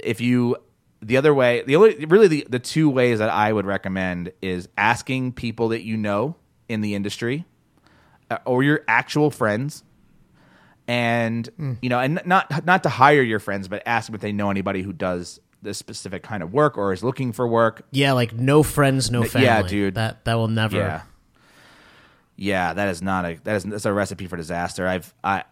if 0.00 0.20
you, 0.20 0.56
the 1.00 1.16
other 1.16 1.32
way, 1.32 1.62
the 1.64 1.76
only 1.76 2.04
really 2.06 2.26
the, 2.26 2.46
the 2.50 2.58
two 2.58 2.90
ways 2.90 3.20
that 3.20 3.30
I 3.30 3.52
would 3.52 3.66
recommend 3.66 4.32
is 4.42 4.68
asking 4.76 5.32
people 5.32 5.68
that 5.68 5.82
you 5.82 5.96
know 5.96 6.34
in 6.68 6.80
the 6.80 6.94
industry 6.96 7.44
uh, 8.30 8.38
or 8.44 8.62
your 8.64 8.80
actual 8.88 9.30
friends. 9.30 9.84
And 10.88 11.78
you 11.82 11.88
know, 11.88 12.00
and 12.00 12.20
not 12.26 12.66
not 12.66 12.82
to 12.82 12.88
hire 12.88 13.22
your 13.22 13.38
friends, 13.38 13.68
but 13.68 13.80
ask 13.86 14.06
them 14.06 14.16
if 14.16 14.20
they 14.20 14.32
know 14.32 14.50
anybody 14.50 14.82
who 14.82 14.92
does 14.92 15.38
this 15.62 15.78
specific 15.78 16.22
kind 16.22 16.42
of 16.42 16.52
work 16.52 16.78
or 16.78 16.92
is 16.92 17.02
looking 17.04 17.32
for 17.32 17.46
work. 17.46 17.82
Yeah, 17.90 18.12
like 18.12 18.32
no 18.32 18.62
friends, 18.62 19.10
no 19.10 19.24
family. 19.24 19.46
yeah, 19.46 19.62
dude. 19.62 19.94
That 19.94 20.24
that 20.24 20.34
will 20.34 20.48
never. 20.48 20.76
Yeah. 20.76 21.02
Yeah, 22.36 22.72
that 22.72 22.88
is 22.88 23.02
not 23.02 23.24
a 23.26 23.34
that 23.44 23.56
is 23.56 23.64
that's 23.64 23.84
a 23.84 23.92
recipe 23.92 24.26
for 24.26 24.36
disaster. 24.36 24.86
I've 24.86 25.12
I 25.22 25.44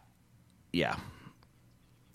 yeah. 0.72 0.96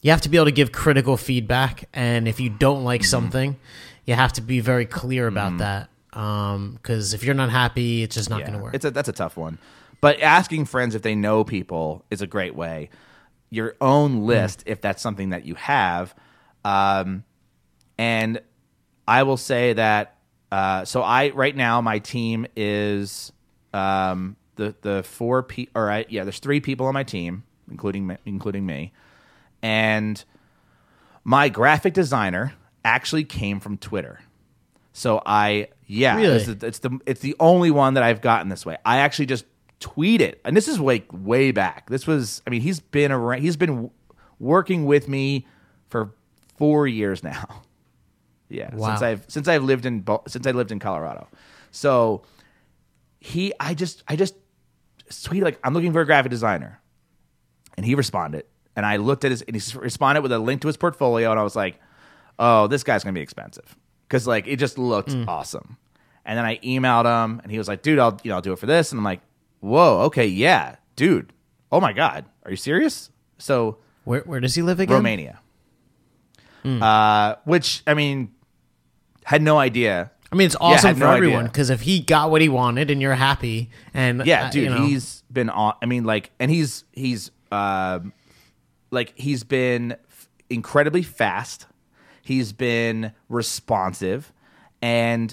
You 0.01 0.11
have 0.11 0.21
to 0.21 0.29
be 0.29 0.37
able 0.37 0.45
to 0.45 0.51
give 0.51 0.71
critical 0.71 1.15
feedback, 1.15 1.87
and 1.93 2.27
if 2.27 2.39
you 2.39 2.49
don't 2.49 2.77
Mm-hmm. 2.77 2.85
like 2.85 3.03
something, 3.05 3.55
you 4.05 4.15
have 4.15 4.33
to 4.33 4.41
be 4.41 4.59
very 4.59 4.85
clear 4.85 5.27
about 5.27 5.59
that. 5.59 5.89
Because 6.11 7.13
if 7.13 7.23
you're 7.23 7.35
not 7.35 7.49
happy, 7.49 8.03
it's 8.03 8.15
just 8.15 8.29
not 8.29 8.39
yeah. 8.39 8.47
going 8.47 8.57
to 8.57 8.63
work. 8.63 8.75
It's 8.75 8.85
a 8.85 8.91
that's 8.91 9.09
a 9.09 9.13
tough 9.13 9.37
one. 9.37 9.59
But 10.01 10.19
asking 10.19 10.65
friends 10.65 10.95
if 10.95 11.01
they 11.03 11.15
know 11.15 11.43
people 11.43 12.03
is 12.11 12.21
a 12.21 12.27
great 12.27 12.55
way. 12.55 12.89
Your 13.49 13.75
own 13.79 14.25
list, 14.25 14.63
if 14.65 14.81
that's 14.81 15.01
something 15.01 15.29
that 15.29 15.45
you 15.45 15.55
have. 15.55 16.13
Um, 16.65 17.23
and 17.97 18.41
I 19.07 19.23
will 19.23 19.37
say 19.37 19.73
that 19.73 20.17
uh, 20.51 20.85
so 20.85 21.01
I 21.01 21.29
right 21.29 21.55
now 21.55 21.81
my 21.81 21.99
team 21.99 22.45
is 22.55 23.31
um, 23.73 24.35
the 24.55 24.75
the 24.81 25.03
four 25.03 25.43
pe 25.43 25.67
or 25.75 25.89
I, 25.89 26.05
yeah 26.09 26.23
there's 26.23 26.39
three 26.39 26.59
people 26.59 26.85
on 26.87 26.93
my 26.93 27.03
team 27.03 27.43
including 27.69 28.05
me, 28.07 28.17
including 28.25 28.65
me 28.65 28.91
and 29.61 30.23
my 31.23 31.49
graphic 31.49 31.93
designer 31.93 32.53
actually 32.83 33.23
came 33.23 33.59
from 33.59 33.77
Twitter. 33.77 34.19
So 34.91 35.21
I 35.25 35.69
yeah, 35.87 36.15
Really? 36.17 36.35
it's, 36.35 36.45
the, 36.45 36.67
it's 36.67 36.79
the 36.79 36.99
it's 37.05 37.21
the 37.21 37.35
only 37.39 37.71
one 37.71 37.95
that 37.95 38.03
I've 38.03 38.21
gotten 38.21 38.49
this 38.49 38.65
way. 38.65 38.77
I 38.85 38.97
actually 38.97 39.25
just 39.27 39.45
tweeted, 39.79 40.35
and 40.45 40.55
this 40.55 40.67
is 40.67 40.79
like 40.79 41.05
way 41.11 41.51
back. 41.51 41.89
This 41.89 42.05
was 42.05 42.41
I 42.45 42.49
mean 42.49 42.61
he's 42.61 42.79
been 42.79 43.11
around, 43.11 43.41
he's 43.41 43.57
been 43.57 43.89
working 44.39 44.85
with 44.85 45.07
me 45.07 45.47
for 45.89 46.13
four 46.57 46.87
years 46.87 47.23
now. 47.23 47.61
Yeah, 48.53 48.73
Wow. 48.75 48.89
since 48.89 49.01
I've 49.01 49.25
since 49.27 49.47
I've 49.47 49.63
lived 49.63 49.85
in 49.85 50.05
since 50.27 50.45
I 50.47 50.51
lived 50.51 50.71
in 50.71 50.79
Colorado. 50.79 51.27
So 51.71 52.23
he 53.19 53.53
I 53.59 53.73
just 53.73 54.03
I 54.07 54.15
just 54.15 54.35
tweeted 55.09 55.43
like 55.43 55.59
I'm 55.63 55.73
looking 55.73 55.91
for 55.93 56.01
a 56.01 56.05
graphic 56.05 56.29
designer. 56.29 56.79
And 57.75 57.85
he 57.85 57.95
responded. 57.95 58.45
And 58.75 58.85
i 58.85 58.97
looked 58.97 59.25
at 59.25 59.31
his 59.31 59.41
and 59.41 59.55
he 59.55 59.77
responded 59.77 60.21
with 60.21 60.31
a 60.31 60.39
link 60.39 60.61
to 60.61 60.67
his 60.67 60.77
portfolio. 60.77 61.31
And 61.31 61.39
i 61.39 61.43
was 61.43 61.55
like 61.55 61.79
oh 62.39 62.67
this 62.67 62.83
guy's 62.83 63.03
gonna 63.03 63.13
be 63.13 63.21
expensive. 63.21 63.75
Because 64.07 64.27
like 64.27 64.45
it 64.47 64.57
just 64.57 64.77
looked 64.77 65.15
awesome. 65.27 65.77
And 66.25 66.37
then 66.37 66.45
i 66.45 66.57
emailed 66.57 67.05
him. 67.05 67.39
And 67.43 67.51
he 67.51 67.57
was 67.57 67.67
like 67.67 67.81
dude 67.81 67.97
i'll 67.99 68.19
you 68.23 68.29
know 68.29 68.35
i'll 68.35 68.41
do 68.41 68.53
it 68.53 68.59
for 68.59 68.67
this. 68.67 68.91
And 68.91 68.99
i'm 68.99 69.03
like 69.05 69.21
whoa 69.61 70.01
okay 70.07 70.27
yeah 70.27 70.75
dude. 70.95 71.33
Oh 71.71 71.79
my 71.81 71.93
god. 71.93 72.25
Are 72.45 72.51
you 72.51 72.57
serious? 72.57 73.09
So 73.39 73.77
where 74.03 74.21
where 74.21 74.39
does 74.39 74.53
he 74.53 74.61
live 74.61 74.79
again? 74.79 74.95
romania. 74.95 75.39
Uh 76.65 77.35
which 77.43 77.83
i 77.87 77.93
mean 77.93 78.31
had 79.25 79.41
no 79.41 79.57
idea 79.57 80.11
I 80.33 80.35
mean, 80.35 80.47
it's 80.47 80.55
awesome 80.59 80.87
had 80.87 80.97
for 80.97 81.03
no 81.03 81.11
everyone 81.11 81.45
because 81.45 81.69
if 81.69 81.81
he 81.81 81.99
got 81.99 82.31
what 82.31 82.41
he 82.41 82.49
wanted 82.49 82.89
and 82.89 82.99
you're 82.99 83.13
happy, 83.13 83.69
and 83.93 84.25
Yeah, 84.25 84.47
uh, 84.47 84.49
dude, 84.49 84.63
you 84.63 84.69
know, 84.71 84.87
he's 84.87 85.23
been 85.31 85.47
on. 85.51 85.75
I 85.79 85.85
mean, 85.85 86.05
like, 86.05 86.31
and 86.39 86.49
he's 86.49 86.85
he's 86.91 87.29
um, 87.51 88.13
like 88.89 89.13
he's 89.15 89.43
been 89.43 89.91
f- 89.91 90.29
incredibly 90.49 91.03
fast. 91.03 91.67
He's 92.23 92.51
been 92.51 93.11
responsive, 93.29 94.33
and 94.81 95.31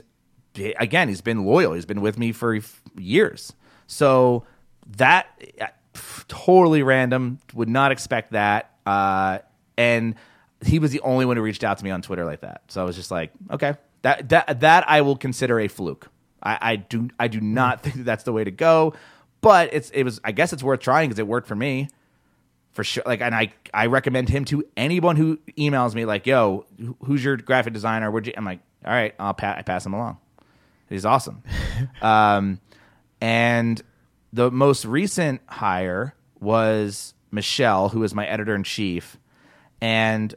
again, 0.55 1.09
he's 1.09 1.23
been 1.23 1.47
loyal. 1.47 1.73
He's 1.73 1.87
been 1.87 2.03
with 2.03 2.19
me 2.19 2.33
for 2.33 2.57
f- 2.57 2.83
years. 2.99 3.55
So 3.87 4.45
that 4.99 5.29
uh, 5.63 5.69
pff, 5.95 6.29
totally 6.29 6.83
random. 6.83 7.39
Would 7.55 7.71
not 7.71 7.91
expect 7.91 8.33
that. 8.33 8.75
Uh, 8.85 9.39
and 9.79 10.15
he 10.65 10.79
was 10.79 10.91
the 10.91 11.01
only 11.01 11.25
one 11.25 11.37
who 11.37 11.43
reached 11.43 11.65
out 11.65 11.79
to 11.79 11.85
me 11.85 11.91
on 11.91 12.03
Twitter 12.03 12.25
like 12.25 12.41
that. 12.41 12.63
So 12.69 12.81
I 12.81 12.85
was 12.85 12.97
just 12.97 13.11
like, 13.11 13.33
okay, 13.51 13.75
that 14.03 14.29
that 14.31 14.61
that 14.61 14.89
I 14.89 15.01
will 15.03 15.17
consider 15.17 15.61
a 15.61 15.69
fluke. 15.69 16.09
I, 16.43 16.59
I 16.61 16.77
do 16.77 17.09
I 17.19 17.29
do 17.29 17.41
not 17.41 17.81
think 17.83 17.97
that 17.97 18.05
that's 18.05 18.25
the 18.25 18.33
way 18.33 18.45
to 18.45 18.51
go, 18.51 18.95
but 19.41 19.73
it's 19.73 19.91
it 19.91 20.05
was 20.05 20.21
I 20.25 20.33
guess 20.33 20.53
it's 20.53 20.63
worth 20.63 20.81
trying 20.81 21.09
because 21.09 21.19
it 21.19 21.27
worked 21.27 21.49
for 21.49 21.57
me 21.57 21.89
for 22.73 22.85
sure. 22.85 23.03
Like, 23.07 23.21
and 23.21 23.35
I 23.35 23.53
I 23.75 23.87
recommend 23.87 24.29
him 24.29 24.45
to 24.47 24.65
anyone 24.77 25.17
who 25.17 25.39
emails 25.59 25.95
me 25.95 26.05
like, 26.05 26.27
"Yo, 26.27 26.67
who's 27.05 27.25
your 27.25 27.37
graphic 27.37 27.73
designer?" 27.73 28.11
Would 28.11 28.27
you? 28.27 28.33
I'm 28.37 28.45
like, 28.45 28.61
all 28.85 28.93
right, 28.93 29.15
I'll 29.19 29.35
pa- 29.35 29.57
I 29.57 29.63
pass 29.63 29.85
him 29.85 29.93
along. 29.93 30.19
He's 30.89 31.05
awesome. 31.05 31.43
um, 32.03 32.61
and 33.21 33.81
the 34.33 34.51
most 34.51 34.85
recent 34.85 35.41
hire 35.47 36.15
was 36.41 37.15
Michelle, 37.31 37.91
who 37.91 38.03
is 38.03 38.15
my 38.15 38.27
editor 38.27 38.55
in 38.55 38.65
chief, 38.65 39.19
and 39.81 40.35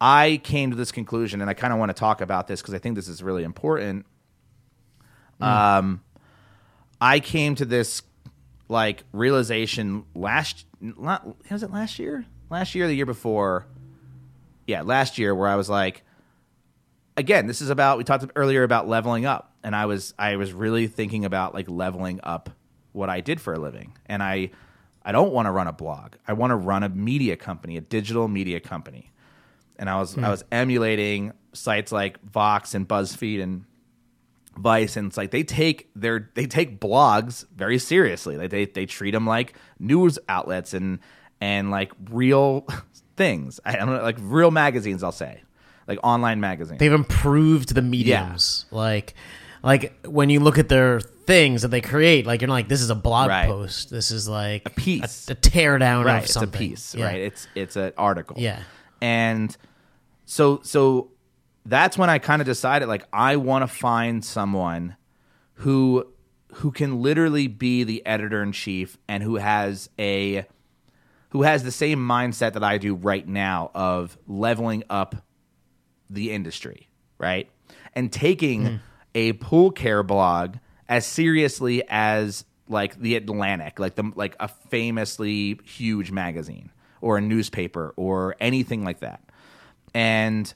I 0.00 0.40
came 0.44 0.70
to 0.70 0.76
this 0.76 0.92
conclusion, 0.92 1.40
and 1.40 1.50
I 1.50 1.54
kind 1.54 1.72
of 1.72 1.78
want 1.78 1.90
to 1.90 1.94
talk 1.94 2.20
about 2.20 2.46
this 2.46 2.60
because 2.60 2.74
I 2.74 2.78
think 2.78 2.94
this 2.94 3.08
is 3.08 3.22
really 3.22 3.42
important. 3.42 4.06
Um, 5.40 6.02
I 7.00 7.20
came 7.20 7.54
to 7.56 7.64
this 7.64 8.02
like 8.68 9.04
realization 9.12 10.04
last 10.14 10.66
not 10.80 11.26
was 11.50 11.62
it 11.62 11.72
last 11.72 11.98
year? 11.98 12.26
Last 12.50 12.74
year, 12.74 12.86
the 12.86 12.94
year 12.94 13.06
before? 13.06 13.66
Yeah, 14.66 14.82
last 14.82 15.18
year, 15.18 15.34
where 15.34 15.48
I 15.48 15.56
was 15.56 15.68
like, 15.68 16.02
again, 17.16 17.46
this 17.46 17.60
is 17.60 17.70
about 17.70 17.98
we 17.98 18.04
talked 18.04 18.24
earlier 18.36 18.62
about 18.62 18.88
leveling 18.88 19.26
up, 19.26 19.54
and 19.62 19.74
I 19.74 19.86
was 19.86 20.14
I 20.18 20.36
was 20.36 20.52
really 20.52 20.86
thinking 20.86 21.24
about 21.24 21.54
like 21.54 21.68
leveling 21.68 22.20
up 22.22 22.50
what 22.92 23.08
I 23.08 23.20
did 23.20 23.40
for 23.40 23.54
a 23.54 23.58
living, 23.58 23.96
and 24.06 24.22
I 24.22 24.50
I 25.04 25.12
don't 25.12 25.32
want 25.32 25.46
to 25.46 25.52
run 25.52 25.66
a 25.66 25.72
blog. 25.72 26.14
I 26.26 26.32
want 26.34 26.50
to 26.50 26.56
run 26.56 26.82
a 26.82 26.88
media 26.88 27.36
company, 27.36 27.76
a 27.76 27.80
digital 27.80 28.28
media 28.28 28.60
company, 28.60 29.10
and 29.78 29.88
I 29.88 29.98
was 29.98 30.16
I 30.16 30.22
hmm. 30.22 30.30
was 30.30 30.44
emulating 30.50 31.32
sites 31.52 31.92
like 31.92 32.22
Vox 32.24 32.74
and 32.74 32.86
BuzzFeed 32.86 33.42
and 33.42 33.64
Vice, 34.56 34.96
and 34.96 35.08
it's 35.08 35.16
like 35.16 35.30
they 35.30 35.42
take 35.42 35.88
their 35.94 36.30
they 36.34 36.46
take 36.46 36.80
blogs 36.80 37.46
very 37.54 37.78
seriously. 37.78 38.36
Like 38.36 38.50
they 38.50 38.66
they 38.66 38.86
treat 38.86 39.12
them 39.12 39.26
like 39.26 39.54
news 39.78 40.18
outlets 40.28 40.74
and 40.74 40.98
and 41.40 41.70
like 41.70 41.92
real 42.10 42.66
things. 43.16 43.60
I 43.64 43.76
don't 43.76 43.86
know, 43.86 44.02
like 44.02 44.16
real 44.20 44.50
magazines. 44.50 45.02
I'll 45.02 45.12
say, 45.12 45.42
like 45.86 45.98
online 46.02 46.40
magazines. 46.40 46.80
they've 46.80 46.92
improved 46.92 47.74
the 47.74 47.82
mediums. 47.82 48.66
Like, 48.70 49.14
like 49.62 50.04
when 50.04 50.28
you 50.28 50.40
look 50.40 50.58
at 50.58 50.68
their 50.68 51.00
things 51.00 51.62
that 51.62 51.68
they 51.68 51.80
create, 51.80 52.26
like 52.26 52.40
you're 52.40 52.50
like, 52.50 52.68
this 52.68 52.80
is 52.80 52.90
a 52.90 52.94
blog 52.94 53.28
Right. 53.28 53.46
post. 53.46 53.90
This 53.90 54.10
is 54.10 54.28
like 54.28 54.62
a 54.66 54.70
piece. 54.70 55.28
a, 55.28 55.34
tear 55.34 55.78
down 55.78 56.04
right 56.04 56.18
of 56.18 56.24
it's 56.24 56.32
something. 56.32 56.48
a 56.48 56.68
piece 56.70 56.94
Yeah. 56.94 57.04
right 57.06 57.20
it's 57.20 57.46
it's 57.54 57.76
an 57.76 57.92
article 57.96 58.36
Yeah. 58.38 58.62
and 59.00 59.56
so 60.28 60.60
so 60.62 61.10
that's 61.64 61.96
when 61.96 62.10
i 62.10 62.18
kind 62.18 62.42
of 62.42 62.46
decided 62.46 62.86
like 62.86 63.04
i 63.12 63.36
want 63.36 63.62
to 63.62 63.66
find 63.66 64.24
someone 64.24 64.96
who 65.54 66.06
who 66.54 66.70
can 66.70 67.00
literally 67.00 67.46
be 67.46 67.84
the 67.84 68.04
editor 68.06 68.42
in 68.42 68.52
chief 68.52 68.98
and 69.08 69.22
who 69.22 69.36
has 69.36 69.88
a 69.98 70.44
who 71.30 71.42
has 71.42 71.62
the 71.62 71.72
same 71.72 71.98
mindset 71.98 72.52
that 72.52 72.62
i 72.62 72.76
do 72.76 72.94
right 72.94 73.26
now 73.26 73.70
of 73.74 74.18
leveling 74.26 74.84
up 74.90 75.16
the 76.10 76.30
industry 76.30 76.88
right 77.18 77.48
and 77.94 78.12
taking 78.12 78.66
hmm. 78.66 78.76
a 79.14 79.32
pool 79.34 79.70
care 79.70 80.02
blog 80.02 80.56
as 80.88 81.06
seriously 81.06 81.82
as 81.88 82.44
like 82.68 82.98
the 82.98 83.16
Atlantic, 83.16 83.78
like 83.78 83.94
the 83.94 84.12
like 84.14 84.36
a 84.40 84.48
famously 84.48 85.58
huge 85.64 86.10
magazine 86.10 86.70
or 87.00 87.18
a 87.18 87.20
newspaper 87.20 87.94
or 87.96 88.36
anything 88.40 88.84
like 88.84 89.00
that. 89.00 89.22
And 89.94 90.52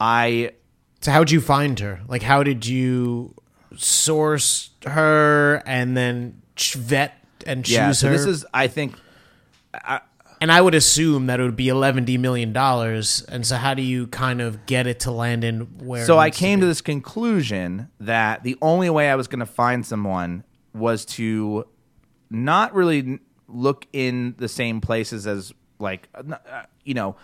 I 0.00 0.52
So 1.00 1.12
how'd 1.12 1.30
you 1.30 1.40
find 1.40 1.78
her? 1.80 2.00
Like, 2.08 2.22
how 2.22 2.42
did 2.42 2.66
you 2.66 3.34
source 3.76 4.70
her 4.86 5.62
and 5.66 5.96
then 5.96 6.42
vet 6.56 7.14
and 7.46 7.64
choose 7.64 7.74
yeah, 7.74 7.92
so 7.92 8.08
her? 8.08 8.12
this 8.12 8.26
is 8.26 8.46
I 8.54 8.68
think 8.68 8.94
and 10.44 10.52
I 10.52 10.60
would 10.60 10.74
assume 10.74 11.26
that 11.26 11.40
it 11.40 11.42
would 11.42 11.56
be 11.56 11.68
eleven 11.68 12.04
million 12.20 12.52
dollars. 12.52 13.22
And 13.28 13.46
so, 13.46 13.56
how 13.56 13.72
do 13.74 13.82
you 13.82 14.06
kind 14.08 14.42
of 14.42 14.66
get 14.66 14.86
it 14.86 15.00
to 15.00 15.10
land 15.10 15.42
in 15.42 15.60
where? 15.78 16.04
so 16.04 16.18
I 16.18 16.30
to 16.30 16.38
came 16.38 16.58
be? 16.58 16.62
to 16.62 16.66
this 16.66 16.80
conclusion 16.80 17.88
that 18.00 18.42
the 18.42 18.56
only 18.60 18.90
way 18.90 19.10
I 19.10 19.14
was 19.14 19.26
going 19.26 19.40
to 19.40 19.46
find 19.46 19.86
someone 19.86 20.44
was 20.74 21.04
to 21.06 21.66
not 22.30 22.74
really 22.74 23.20
look 23.48 23.86
in 23.92 24.34
the 24.38 24.48
same 24.48 24.80
places 24.80 25.26
as 25.26 25.52
like 25.78 26.08
uh, 26.14 26.64
you 26.84 26.94
know, 26.94 27.16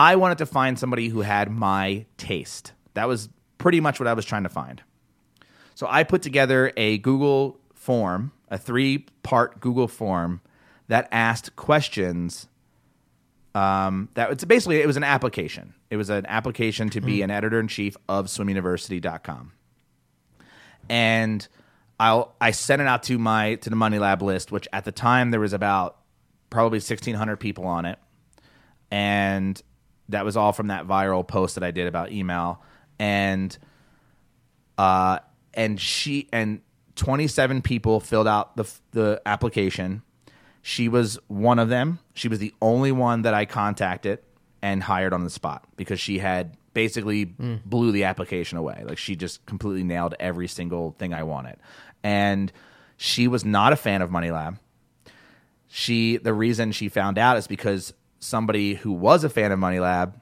I 0.00 0.16
wanted 0.16 0.38
to 0.38 0.46
find 0.46 0.78
somebody 0.78 1.08
who 1.08 1.20
had 1.20 1.50
my 1.50 2.06
taste. 2.16 2.72
That 2.94 3.06
was 3.06 3.28
pretty 3.58 3.80
much 3.80 4.00
what 4.00 4.06
I 4.06 4.14
was 4.14 4.24
trying 4.24 4.44
to 4.44 4.48
find. 4.48 4.82
So 5.74 5.86
I 5.90 6.04
put 6.04 6.22
together 6.22 6.72
a 6.74 6.96
Google 6.96 7.60
form, 7.74 8.32
a 8.48 8.56
three-part 8.56 9.60
Google 9.60 9.88
form 9.88 10.40
that 10.88 11.06
asked 11.12 11.54
questions 11.54 12.48
um, 13.54 14.08
that 14.14 14.30
it's 14.30 14.42
basically 14.46 14.80
it 14.80 14.86
was 14.86 14.96
an 14.96 15.04
application. 15.04 15.74
It 15.90 15.98
was 15.98 16.08
an 16.08 16.24
application 16.24 16.88
to 16.90 17.02
be 17.02 17.20
an 17.20 17.30
editor 17.30 17.60
in 17.60 17.68
chief 17.68 17.94
of 18.08 18.28
swimuniversity.com. 18.28 19.52
And 20.88 21.46
I'll 21.98 22.34
I 22.40 22.52
sent 22.52 22.80
it 22.80 22.88
out 22.88 23.02
to 23.02 23.18
my 23.18 23.56
to 23.56 23.68
the 23.68 23.76
Money 23.76 23.98
Lab 23.98 24.22
list, 24.22 24.50
which 24.50 24.66
at 24.72 24.86
the 24.86 24.92
time 24.92 25.30
there 25.30 25.40
was 25.40 25.52
about 25.52 25.98
probably 26.48 26.76
1600 26.76 27.36
people 27.36 27.66
on 27.66 27.84
it. 27.84 27.98
And 28.90 29.62
that 30.10 30.24
was 30.24 30.36
all 30.36 30.52
from 30.52 30.68
that 30.68 30.86
viral 30.86 31.26
post 31.26 31.56
that 31.56 31.64
I 31.64 31.70
did 31.70 31.86
about 31.86 32.12
email 32.12 32.62
and 32.98 33.56
uh 34.78 35.18
and 35.54 35.80
she 35.80 36.28
and 36.32 36.60
27 36.96 37.62
people 37.62 38.00
filled 38.00 38.28
out 38.28 38.56
the 38.56 38.70
the 38.92 39.22
application 39.26 40.02
she 40.62 40.88
was 40.88 41.18
one 41.28 41.58
of 41.58 41.68
them. 41.68 41.98
She 42.14 42.28
was 42.28 42.38
the 42.38 42.54
only 42.60 42.92
one 42.92 43.22
that 43.22 43.34
I 43.34 43.44
contacted 43.44 44.18
and 44.62 44.82
hired 44.82 45.12
on 45.12 45.24
the 45.24 45.30
spot 45.30 45.64
because 45.76 46.00
she 46.00 46.18
had 46.18 46.56
basically 46.74 47.26
mm. 47.26 47.64
blew 47.64 47.92
the 47.92 48.04
application 48.04 48.58
away. 48.58 48.84
Like 48.86 48.98
she 48.98 49.16
just 49.16 49.44
completely 49.46 49.84
nailed 49.84 50.14
every 50.20 50.48
single 50.48 50.94
thing 50.98 51.14
I 51.14 51.22
wanted. 51.22 51.56
And 52.02 52.52
she 52.96 53.26
was 53.26 53.44
not 53.44 53.72
a 53.72 53.76
fan 53.76 54.02
of 54.02 54.10
Money 54.10 54.30
Lab. 54.30 54.58
She 55.68 56.18
the 56.18 56.34
reason 56.34 56.72
she 56.72 56.88
found 56.88 57.16
out 57.16 57.36
is 57.36 57.46
because 57.46 57.94
somebody 58.20 58.74
who 58.74 58.92
was 58.92 59.24
a 59.24 59.28
fan 59.28 59.50
of 59.50 59.58
Money 59.58 59.80
Lab 59.80 60.20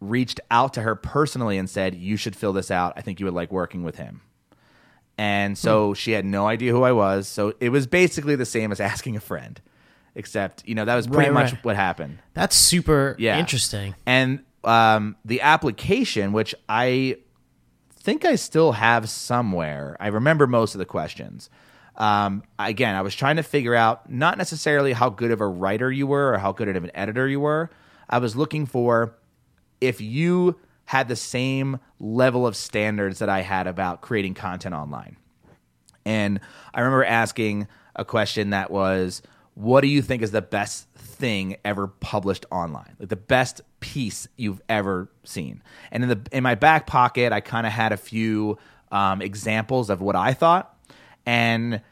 reached 0.00 0.40
out 0.50 0.74
to 0.74 0.82
her 0.82 0.94
personally 0.94 1.56
and 1.56 1.70
said, 1.70 1.94
"You 1.94 2.16
should 2.16 2.36
fill 2.36 2.52
this 2.52 2.70
out. 2.70 2.92
I 2.96 3.00
think 3.00 3.18
you 3.18 3.26
would 3.26 3.34
like 3.34 3.50
working 3.50 3.82
with 3.82 3.96
him." 3.96 4.20
And 5.18 5.58
so 5.58 5.88
hmm. 5.88 5.92
she 5.94 6.12
had 6.12 6.24
no 6.24 6.46
idea 6.46 6.72
who 6.72 6.84
I 6.84 6.92
was. 6.92 7.26
So 7.26 7.52
it 7.60 7.70
was 7.70 7.86
basically 7.86 8.36
the 8.36 8.46
same 8.46 8.70
as 8.72 8.80
asking 8.92 9.16
a 9.16 9.20
friend, 9.20 9.60
except, 10.14 10.66
you 10.66 10.74
know, 10.74 10.84
that 10.84 10.94
was 10.94 11.06
pretty 11.06 11.30
right, 11.30 11.44
much 11.44 11.52
right. 11.52 11.64
what 11.64 11.76
happened. 11.76 12.18
That's 12.34 12.56
super 12.56 13.16
yeah. 13.18 13.38
interesting. 13.38 13.96
And 14.06 14.44
um, 14.64 15.16
the 15.24 15.40
application, 15.40 16.32
which 16.32 16.54
I 16.68 17.16
think 17.96 18.24
I 18.24 18.36
still 18.36 18.72
have 18.72 19.10
somewhere, 19.10 19.96
I 19.98 20.06
remember 20.06 20.46
most 20.46 20.74
of 20.74 20.78
the 20.78 20.86
questions. 20.86 21.50
Um, 21.98 22.44
again, 22.58 22.94
I 22.94 23.02
was 23.02 23.14
trying 23.14 23.36
to 23.36 23.42
figure 23.42 23.74
out 23.74 24.10
not 24.10 24.38
necessarily 24.38 24.92
how 24.92 25.10
good 25.10 25.32
of 25.32 25.40
a 25.40 25.46
writer 25.46 25.90
you 25.90 26.06
were 26.06 26.32
or 26.32 26.38
how 26.38 26.52
good 26.52 26.68
of 26.68 26.84
an 26.84 26.92
editor 26.94 27.28
you 27.28 27.40
were. 27.40 27.70
I 28.08 28.18
was 28.18 28.36
looking 28.36 28.66
for 28.66 29.16
if 29.80 30.00
you 30.00 30.58
had 30.86 31.08
the 31.08 31.16
same 31.16 31.80
level 32.00 32.46
of 32.46 32.56
standards 32.56 33.18
that 33.18 33.28
I 33.28 33.42
had 33.42 33.66
about 33.66 34.00
creating 34.00 34.34
content 34.34 34.74
online. 34.74 35.16
And 36.06 36.40
I 36.72 36.80
remember 36.80 37.04
asking 37.04 37.68
a 37.94 38.04
question 38.04 38.50
that 38.50 38.70
was, 38.70 39.20
what 39.54 39.80
do 39.80 39.88
you 39.88 40.00
think 40.00 40.22
is 40.22 40.30
the 40.30 40.40
best 40.40 40.88
thing 40.94 41.56
ever 41.64 41.88
published 41.88 42.46
online? 42.50 42.94
Like 43.00 43.08
the 43.08 43.16
best 43.16 43.60
piece 43.80 44.28
you've 44.36 44.62
ever 44.68 45.10
seen. 45.24 45.62
And 45.90 46.04
in 46.04 46.08
the 46.08 46.20
in 46.30 46.44
my 46.44 46.54
back 46.54 46.86
pocket, 46.86 47.32
I 47.32 47.40
kind 47.40 47.66
of 47.66 47.72
had 47.72 47.92
a 47.92 47.96
few 47.96 48.56
um, 48.92 49.20
examples 49.20 49.90
of 49.90 50.00
what 50.00 50.14
I 50.14 50.32
thought, 50.32 50.74
and 51.26 51.82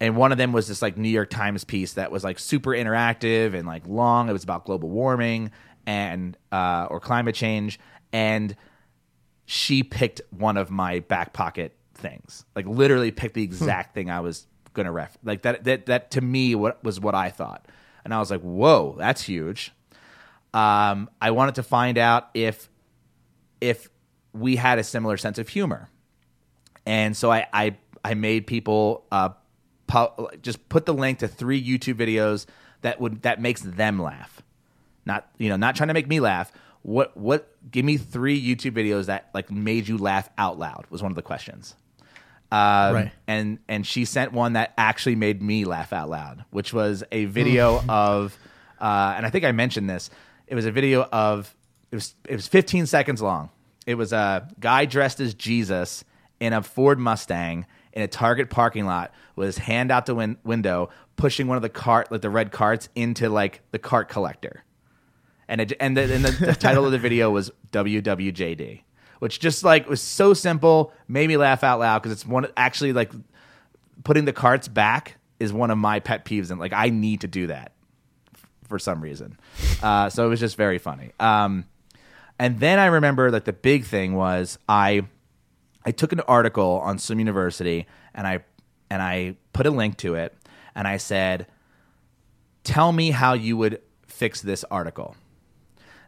and 0.00 0.16
one 0.16 0.32
of 0.32 0.38
them 0.38 0.52
was 0.52 0.68
this 0.68 0.80
like 0.80 0.96
New 0.96 1.08
York 1.08 1.30
Times 1.30 1.64
piece 1.64 1.94
that 1.94 2.12
was 2.12 2.22
like 2.24 2.38
super 2.38 2.70
interactive 2.70 3.54
and 3.54 3.66
like 3.66 3.86
long. 3.86 4.28
It 4.28 4.32
was 4.32 4.44
about 4.44 4.64
global 4.64 4.88
warming 4.88 5.50
and 5.86 6.36
uh, 6.52 6.86
or 6.90 7.00
climate 7.00 7.34
change, 7.34 7.80
and 8.12 8.54
she 9.46 9.82
picked 9.82 10.20
one 10.30 10.56
of 10.56 10.70
my 10.70 11.00
back 11.00 11.32
pocket 11.32 11.74
things. 11.94 12.44
Like 12.54 12.66
literally 12.66 13.10
picked 13.10 13.34
the 13.34 13.42
exact 13.42 13.94
thing 13.94 14.10
I 14.10 14.20
was 14.20 14.46
gonna 14.72 14.92
ref. 14.92 15.16
Like 15.24 15.42
that 15.42 15.64
that 15.64 15.86
that 15.86 16.10
to 16.12 16.20
me 16.20 16.54
what 16.54 16.82
was 16.84 17.00
what 17.00 17.14
I 17.14 17.30
thought. 17.30 17.66
And 18.04 18.14
I 18.14 18.20
was 18.20 18.30
like, 18.30 18.40
whoa, 18.40 18.94
that's 18.98 19.22
huge. 19.22 19.72
Um, 20.54 21.10
I 21.20 21.32
wanted 21.32 21.56
to 21.56 21.62
find 21.62 21.98
out 21.98 22.30
if 22.34 22.70
if 23.60 23.90
we 24.32 24.56
had 24.56 24.78
a 24.78 24.84
similar 24.84 25.16
sense 25.16 25.38
of 25.38 25.48
humor. 25.48 25.88
And 26.86 27.16
so 27.16 27.30
I 27.30 27.46
I, 27.52 27.76
I 28.04 28.14
made 28.14 28.46
people 28.46 29.04
uh, 29.10 29.30
pu- 29.88 30.28
just 30.40 30.68
put 30.68 30.86
the 30.86 30.94
link 30.94 31.18
to 31.18 31.28
three 31.28 31.60
YouTube 31.62 31.94
videos 31.94 32.46
that 32.82 33.00
would 33.00 33.22
that 33.22 33.40
makes 33.40 33.62
them 33.62 34.00
laugh. 34.00 34.42
Not 35.04 35.28
you 35.38 35.48
know, 35.48 35.56
not 35.56 35.74
trying 35.74 35.88
to 35.88 35.94
make 35.94 36.06
me 36.06 36.20
laugh, 36.20 36.52
what 36.82 37.16
what 37.16 37.48
give 37.70 37.84
me 37.84 37.96
three 37.96 38.40
YouTube 38.40 38.72
videos 38.72 39.06
that 39.06 39.30
like 39.34 39.50
made 39.50 39.88
you 39.88 39.98
laugh 39.98 40.30
out 40.38 40.58
loud 40.58 40.86
was 40.90 41.02
one 41.02 41.10
of 41.10 41.16
the 41.16 41.22
questions. 41.22 41.74
Um, 42.50 42.94
right. 42.94 43.12
And 43.26 43.58
and 43.68 43.86
she 43.86 44.04
sent 44.04 44.32
one 44.32 44.54
that 44.54 44.72
actually 44.78 45.16
made 45.16 45.42
me 45.42 45.64
laugh 45.64 45.92
out 45.92 46.08
loud, 46.08 46.44
which 46.50 46.72
was 46.72 47.04
a 47.12 47.26
video 47.26 47.82
of, 47.88 48.38
uh, 48.80 49.14
and 49.16 49.26
I 49.26 49.30
think 49.30 49.44
I 49.44 49.52
mentioned 49.52 49.90
this. 49.90 50.10
It 50.46 50.54
was 50.54 50.64
a 50.64 50.72
video 50.72 51.02
of 51.04 51.54
it 51.90 51.96
was 51.96 52.14
it 52.26 52.34
was 52.34 52.46
15 52.46 52.86
seconds 52.86 53.20
long. 53.20 53.50
It 53.86 53.96
was 53.96 54.12
a 54.12 54.48
guy 54.60 54.84
dressed 54.84 55.20
as 55.20 55.34
Jesus 55.34 56.04
in 56.40 56.52
a 56.52 56.62
Ford 56.62 56.98
Mustang 56.98 57.66
in 57.92 58.02
a 58.02 58.08
Target 58.08 58.50
parking 58.50 58.86
lot 58.86 59.12
with 59.36 59.46
his 59.46 59.58
hand 59.58 59.90
out 59.90 60.06
the 60.06 60.14
win- 60.14 60.38
window, 60.44 60.90
pushing 61.16 61.46
one 61.46 61.56
of 61.56 61.62
the 61.62 61.68
cart 61.68 62.10
like 62.10 62.20
the 62.20 62.30
red 62.30 62.52
carts 62.52 62.88
into 62.94 63.28
like 63.28 63.62
the 63.70 63.78
cart 63.78 64.08
collector 64.08 64.64
and 65.48 65.62
it, 65.62 65.72
and, 65.80 65.96
the, 65.96 66.02
and 66.02 66.24
the, 66.24 66.46
the 66.46 66.54
title 66.54 66.84
of 66.84 66.92
the 66.92 66.98
video 66.98 67.30
was 67.30 67.50
WWJD, 67.72 68.82
which 69.18 69.40
just 69.40 69.64
like 69.64 69.88
was 69.88 70.02
so 70.02 70.34
simple, 70.34 70.92
made 71.08 71.26
me 71.26 71.36
laugh 71.36 71.64
out 71.64 71.80
loud 71.80 72.00
because 72.00 72.12
it's 72.12 72.26
one 72.26 72.46
actually 72.56 72.92
like 72.92 73.10
putting 74.04 74.26
the 74.26 74.32
carts 74.32 74.68
back 74.68 75.16
is 75.40 75.52
one 75.52 75.70
of 75.70 75.78
my 75.78 76.00
pet 76.00 76.24
peeves, 76.24 76.50
and 76.50 76.60
like 76.60 76.72
I 76.72 76.90
need 76.90 77.22
to 77.22 77.28
do 77.28 77.46
that 77.46 77.72
for 78.68 78.78
some 78.78 79.00
reason. 79.00 79.38
Uh, 79.82 80.10
so 80.10 80.26
it 80.26 80.28
was 80.28 80.40
just 80.40 80.56
very 80.56 80.78
funny. 80.78 81.12
Um, 81.18 81.64
and 82.38 82.60
then 82.60 82.78
I 82.78 82.86
remember 82.86 83.30
that 83.30 83.46
the 83.46 83.52
big 83.52 83.84
thing 83.84 84.14
was 84.14 84.58
I 84.68 85.06
I 85.88 85.90
took 85.90 86.12
an 86.12 86.20
article 86.20 86.82
on 86.84 86.98
Swim 86.98 87.18
University 87.18 87.86
and 88.14 88.26
I 88.26 88.40
and 88.90 89.00
I 89.00 89.36
put 89.54 89.64
a 89.64 89.70
link 89.70 89.96
to 89.98 90.16
it 90.16 90.36
and 90.74 90.86
I 90.86 90.98
said, 90.98 91.46
"Tell 92.62 92.92
me 92.92 93.10
how 93.10 93.32
you 93.32 93.56
would 93.56 93.80
fix 94.06 94.42
this 94.42 94.64
article." 94.64 95.16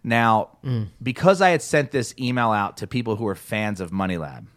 Now, 0.04 0.58
mm. 0.62 0.88
because 1.02 1.40
I 1.40 1.48
had 1.48 1.62
sent 1.62 1.92
this 1.92 2.14
email 2.18 2.50
out 2.50 2.76
to 2.78 2.86
people 2.86 3.16
who 3.16 3.24
were 3.24 3.34
fans 3.34 3.80
of 3.80 3.90
Money 3.90 4.18
Lab, 4.18 4.48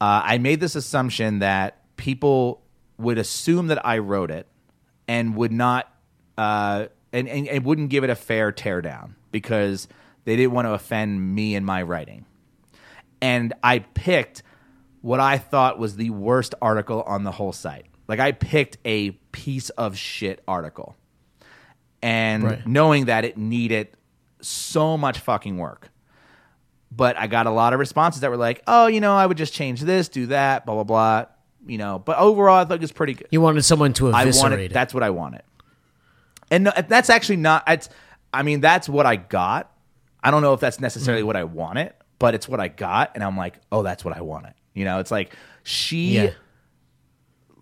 uh, 0.00 0.22
I 0.24 0.38
made 0.38 0.58
this 0.58 0.74
assumption 0.74 1.38
that 1.38 1.78
people 1.96 2.62
would 2.98 3.18
assume 3.18 3.68
that 3.68 3.86
I 3.86 3.98
wrote 3.98 4.32
it 4.32 4.48
and 5.06 5.36
would 5.36 5.52
not 5.52 5.88
uh, 6.36 6.86
and, 7.12 7.28
and, 7.28 7.46
and 7.46 7.64
wouldn't 7.64 7.90
give 7.90 8.02
it 8.02 8.10
a 8.10 8.16
fair 8.16 8.50
teardown 8.50 9.12
because 9.30 9.86
they 10.24 10.34
didn't 10.34 10.52
want 10.52 10.66
to 10.66 10.72
offend 10.72 11.32
me 11.36 11.54
in 11.54 11.64
my 11.64 11.80
writing. 11.82 12.24
And 13.20 13.54
I 13.62 13.80
picked 13.80 14.42
what 15.00 15.20
I 15.20 15.38
thought 15.38 15.78
was 15.78 15.96
the 15.96 16.10
worst 16.10 16.54
article 16.60 17.02
on 17.02 17.24
the 17.24 17.32
whole 17.32 17.52
site. 17.52 17.86
Like 18.08 18.20
I 18.20 18.32
picked 18.32 18.78
a 18.84 19.12
piece 19.32 19.70
of 19.70 19.96
shit 19.96 20.42
article. 20.46 20.96
And 22.02 22.44
right. 22.44 22.66
knowing 22.66 23.06
that 23.06 23.24
it 23.24 23.36
needed 23.36 23.88
so 24.40 24.96
much 24.96 25.18
fucking 25.18 25.56
work. 25.56 25.90
But 26.90 27.16
I 27.18 27.26
got 27.26 27.46
a 27.46 27.50
lot 27.50 27.72
of 27.72 27.78
responses 27.78 28.20
that 28.20 28.30
were 28.30 28.36
like, 28.36 28.62
"Oh, 28.66 28.86
you 28.86 29.00
know, 29.00 29.14
I 29.14 29.26
would 29.26 29.36
just 29.36 29.52
change 29.52 29.80
this, 29.80 30.08
do 30.08 30.26
that, 30.26 30.64
blah 30.64 30.74
blah 30.74 30.84
blah." 30.84 31.26
You 31.66 31.78
know, 31.78 31.98
but 31.98 32.16
overall, 32.16 32.58
I 32.58 32.64
thought 32.64 32.76
it 32.76 32.80
was 32.80 32.92
pretty 32.92 33.14
good. 33.14 33.26
You 33.30 33.40
wanted 33.40 33.62
someone 33.64 33.92
to 33.94 34.08
eviscerate 34.08 34.36
I 34.36 34.38
wanted, 34.38 34.60
it. 34.60 34.72
That's 34.72 34.94
what 34.94 35.02
I 35.02 35.10
wanted, 35.10 35.42
and 36.50 36.64
no, 36.64 36.72
that's 36.88 37.10
actually 37.10 37.36
not. 37.36 37.64
It's, 37.66 37.88
I 38.32 38.44
mean, 38.44 38.60
that's 38.60 38.88
what 38.88 39.04
I 39.04 39.16
got. 39.16 39.72
I 40.22 40.30
don't 40.30 40.42
know 40.42 40.54
if 40.54 40.60
that's 40.60 40.80
necessarily 40.80 41.22
mm 41.22 41.26
what 41.26 41.36
I 41.36 41.44
wanted, 41.44 41.92
but 42.18 42.34
it's 42.34 42.48
what 42.48 42.60
I 42.60 42.68
got, 42.68 43.12
and 43.14 43.22
I'm 43.22 43.36
like, 43.36 43.60
oh, 43.70 43.82
that's 43.82 44.04
what 44.04 44.16
I 44.16 44.20
wanted. 44.20 44.54
You 44.74 44.84
know, 44.84 45.00
it's 45.00 45.10
like 45.10 45.34
she, 45.62 46.14
yeah. 46.16 46.30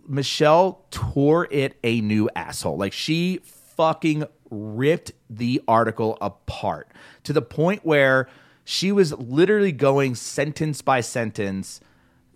Michelle 0.07 0.84
tore 0.90 1.48
it 1.50 1.76
a 1.82 2.00
new 2.00 2.28
asshole. 2.34 2.76
Like 2.76 2.92
she 2.92 3.40
fucking 3.76 4.24
ripped 4.50 5.12
the 5.28 5.62
article 5.66 6.18
apart 6.20 6.88
to 7.24 7.32
the 7.32 7.42
point 7.42 7.84
where 7.84 8.28
she 8.64 8.92
was 8.92 9.12
literally 9.12 9.72
going 9.72 10.14
sentence 10.14 10.82
by 10.82 11.00
sentence 11.00 11.80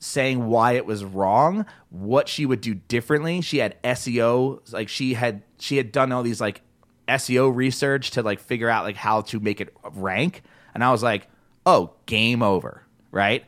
saying 0.01 0.47
why 0.47 0.73
it 0.73 0.87
was 0.87 1.05
wrong, 1.05 1.67
what 1.91 2.29
she 2.29 2.47
would 2.47 2.61
do 2.61 2.75
differently. 2.75 3.41
She 3.41 3.59
had 3.59 3.81
SEO, 3.83 4.73
like 4.73 4.89
she 4.89 5.15
had 5.15 5.43
she 5.59 5.77
had 5.77 5.91
done 5.91 6.13
all 6.13 6.23
these 6.23 6.41
like 6.41 6.63
SEO 7.09 7.55
research 7.55 8.13
to 8.13 8.23
like 8.23 8.39
figure 8.39 8.69
out 8.69 8.85
like 8.85 8.97
how 8.97 9.23
to 9.23 9.41
make 9.41 9.61
it 9.61 9.75
rank. 9.93 10.43
And 10.75 10.85
I 10.85 10.93
was 10.93 11.03
like, 11.03 11.29
"Oh, 11.69 11.95
game 12.07 12.43
over." 12.43 12.83
Right? 13.11 13.45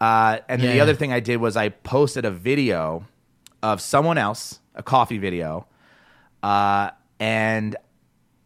Uh, 0.00 0.38
and 0.48 0.62
yeah. 0.62 0.72
the 0.72 0.80
other 0.80 0.94
thing 0.94 1.12
I 1.12 1.20
did 1.20 1.36
was 1.36 1.56
I 1.56 1.68
posted 1.68 2.24
a 2.24 2.30
video 2.30 3.06
of 3.62 3.80
someone 3.80 4.16
else, 4.16 4.60
a 4.74 4.82
coffee 4.82 5.18
video, 5.18 5.66
uh, 6.42 6.90
and 7.18 7.76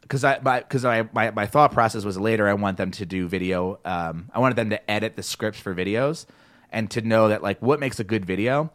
because 0.01 0.25
I 0.25 0.39
because 0.39 0.85
I 0.85 1.09
my, 1.13 1.31
my 1.31 1.47
thought 1.47 1.73
process 1.73 2.05
was 2.05 2.19
later 2.19 2.49
I 2.49 2.55
want 2.55 2.77
them 2.77 2.91
to 2.93 3.07
do 3.07 3.29
video. 3.29 3.79
Um, 3.85 4.31
I 4.35 4.41
wanted 4.41 4.57
them 4.57 4.71
to 4.71 4.91
edit 4.91 5.17
the 5.17 5.23
scripts 5.23 5.61
for 5.61 5.75
videos 5.75 6.27
and 6.71 6.91
to 6.91 7.01
know 7.01 7.29
that 7.29 7.43
like 7.43 7.63
what 7.63 7.81
makes 7.81 8.01
a 8.01 8.05
good 8.05 8.25
video. 8.25 8.71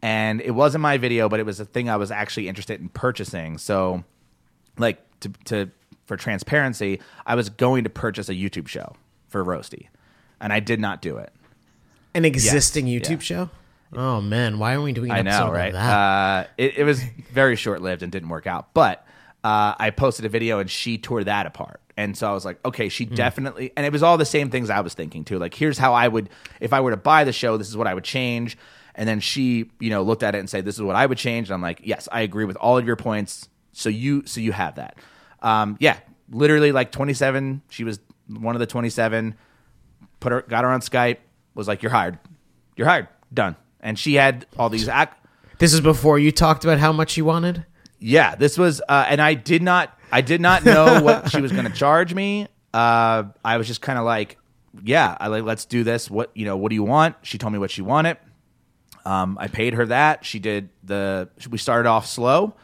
And 0.00 0.40
it 0.40 0.52
wasn't 0.52 0.82
my 0.82 0.96
video, 0.96 1.28
but 1.28 1.40
it 1.40 1.46
was 1.46 1.58
a 1.58 1.64
thing 1.64 1.88
I 1.88 1.96
was 1.96 2.12
actually 2.12 2.48
interested 2.48 2.80
in 2.80 2.88
purchasing. 2.88 3.58
So, 3.58 4.04
like 4.76 5.02
to 5.20 5.30
to 5.46 5.70
for 6.06 6.16
transparency, 6.16 7.00
I 7.26 7.34
was 7.34 7.48
going 7.48 7.84
to 7.84 7.90
purchase 7.90 8.28
a 8.28 8.34
YouTube 8.34 8.68
show 8.68 8.94
for 9.28 9.44
Roasty, 9.44 9.88
and 10.40 10.52
I 10.52 10.60
did 10.60 10.80
not 10.80 11.00
do 11.00 11.18
it. 11.18 11.32
An 12.14 12.24
existing 12.24 12.86
Yes, 12.86 13.02
YouTube 13.02 13.10
yeah. 13.10 13.18
show? 13.18 13.50
Oh 13.94 14.20
man, 14.20 14.58
why 14.58 14.72
aren't 14.72 14.84
we 14.84 14.92
doing 14.92 15.10
an 15.10 15.16
I 15.16 15.22
know, 15.22 15.50
right? 15.50 15.74
Uh, 15.74 16.44
it, 16.58 16.78
it 16.78 16.84
was 16.84 17.02
very 17.32 17.56
short 17.56 17.80
lived 17.80 18.02
and 18.02 18.12
didn't 18.12 18.28
work 18.28 18.46
out. 18.46 18.74
But 18.74 19.06
uh, 19.44 19.74
I 19.78 19.90
posted 19.90 20.24
a 20.24 20.28
video 20.28 20.58
and 20.58 20.70
she 20.70 20.98
tore 20.98 21.24
that 21.24 21.46
apart. 21.46 21.80
And 21.96 22.16
so 22.16 22.28
I 22.28 22.32
was 22.32 22.44
like, 22.44 22.64
okay, 22.64 22.88
she 22.88 23.04
definitely, 23.06 23.72
and 23.76 23.84
it 23.84 23.92
was 23.92 24.02
all 24.04 24.18
the 24.18 24.24
same 24.24 24.50
things 24.50 24.70
I 24.70 24.80
was 24.80 24.94
thinking 24.94 25.24
too. 25.24 25.38
Like, 25.38 25.54
here's 25.54 25.78
how 25.78 25.94
I 25.94 26.06
would, 26.06 26.28
if 26.60 26.72
I 26.72 26.80
were 26.80 26.92
to 26.92 26.96
buy 26.96 27.24
the 27.24 27.32
show, 27.32 27.56
this 27.56 27.68
is 27.68 27.76
what 27.76 27.86
I 27.88 27.94
would 27.94 28.04
change. 28.04 28.56
And 28.94 29.08
then 29.08 29.18
she, 29.20 29.70
you 29.80 29.90
know, 29.90 30.02
looked 30.02 30.22
at 30.22 30.34
it 30.34 30.38
and 30.38 30.48
said, 30.50 30.64
this 30.64 30.76
is 30.76 30.82
what 30.82 30.94
I 30.96 31.06
would 31.06 31.18
change. 31.18 31.48
And 31.48 31.54
I'm 31.54 31.62
like, 31.62 31.80
yes, 31.82 32.08
I 32.12 32.20
agree 32.20 32.44
with 32.44 32.56
all 32.56 32.78
of 32.78 32.86
your 32.86 32.96
points. 32.96 33.48
So 33.72 33.88
you, 33.88 34.24
so 34.26 34.40
you 34.40 34.52
have 34.52 34.76
that. 34.76 34.96
Um, 35.40 35.76
yeah, 35.80 35.98
literally 36.30 36.70
like 36.72 36.92
27. 36.92 37.62
She 37.68 37.82
was 37.84 37.98
one 38.28 38.54
of 38.54 38.60
the 38.60 38.66
27. 38.66 39.34
Put 40.20 40.32
her, 40.32 40.42
got 40.42 40.64
her 40.64 40.70
on 40.70 40.80
Skype. 40.80 41.18
Was 41.54 41.68
like, 41.68 41.82
you're 41.82 41.92
hired. 41.92 42.18
You're 42.76 42.86
hired. 42.86 43.08
Done. 43.32 43.56
And 43.80 43.98
she 43.98 44.14
had 44.14 44.46
all 44.58 44.68
these 44.70 44.88
ac- 44.88 45.10
this 45.58 45.72
is 45.72 45.80
before 45.80 46.18
you 46.18 46.30
talked 46.30 46.64
about 46.64 46.78
how 46.78 46.92
much 46.92 47.16
you 47.16 47.24
wanted. 47.24 47.64
yeah, 47.98 48.36
this 48.36 48.56
was, 48.56 48.80
uh, 48.88 49.06
and 49.08 49.20
I 49.20 49.34
did 49.34 49.62
not, 49.62 49.96
I 50.12 50.20
did 50.20 50.40
not 50.40 50.64
know 50.64 51.02
what 51.02 51.30
she 51.30 51.40
was 51.40 51.50
going 51.52 51.64
to 51.64 51.72
charge 51.72 52.14
me. 52.14 52.46
Uh, 52.72 53.24
I 53.44 53.56
was 53.56 53.66
just 53.66 53.80
kind 53.80 53.98
of 53.98 54.04
like, 54.04 54.38
yeah, 54.84 55.16
I 55.18 55.26
like, 55.28 55.42
let's 55.42 55.64
do 55.64 55.82
this. 55.82 56.08
What 56.10 56.30
you 56.34 56.44
know, 56.44 56.56
what 56.56 56.68
do 56.68 56.74
you 56.76 56.84
want? 56.84 57.16
She 57.22 57.38
told 57.38 57.52
me 57.52 57.58
what 57.58 57.70
she 57.72 57.82
wanted. 57.82 58.18
Um, 59.04 59.36
I 59.40 59.48
paid 59.48 59.74
her 59.74 59.86
that. 59.86 60.24
She 60.24 60.38
did 60.38 60.68
the. 60.84 61.28
We 61.50 61.58
started 61.58 61.88
off 61.88 62.06
slow. 62.06 62.54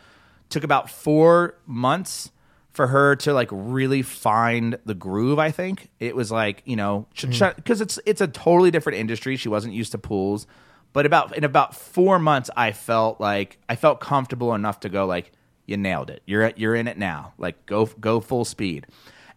Took 0.50 0.62
about 0.62 0.90
four 0.90 1.56
months 1.66 2.30
for 2.74 2.88
her 2.88 3.16
to 3.16 3.32
like 3.32 3.48
really 3.50 4.02
find 4.02 4.78
the 4.84 4.94
groove. 4.94 5.38
I 5.38 5.50
think 5.50 5.88
it 5.98 6.14
was 6.14 6.30
like 6.30 6.62
you 6.66 6.76
know 6.76 7.06
because 7.14 7.78
hmm. 7.78 7.82
it's 7.82 7.98
it's 8.04 8.20
a 8.20 8.28
totally 8.28 8.70
different 8.70 8.98
industry. 8.98 9.36
She 9.36 9.48
wasn't 9.48 9.74
used 9.74 9.92
to 9.92 9.98
pools, 9.98 10.46
but 10.92 11.06
about 11.06 11.36
in 11.36 11.44
about 11.44 11.74
four 11.74 12.18
months, 12.18 12.50
I 12.56 12.72
felt 12.72 13.20
like 13.20 13.58
I 13.68 13.76
felt 13.76 14.00
comfortable 14.00 14.54
enough 14.54 14.80
to 14.80 14.88
go 14.88 15.06
like 15.06 15.32
you 15.66 15.76
nailed 15.76 16.10
it. 16.10 16.22
You're 16.26 16.52
you're 16.56 16.74
in 16.74 16.88
it 16.88 16.98
now. 16.98 17.32
Like 17.38 17.64
go 17.66 17.86
go 17.86 18.20
full 18.20 18.44
speed. 18.44 18.86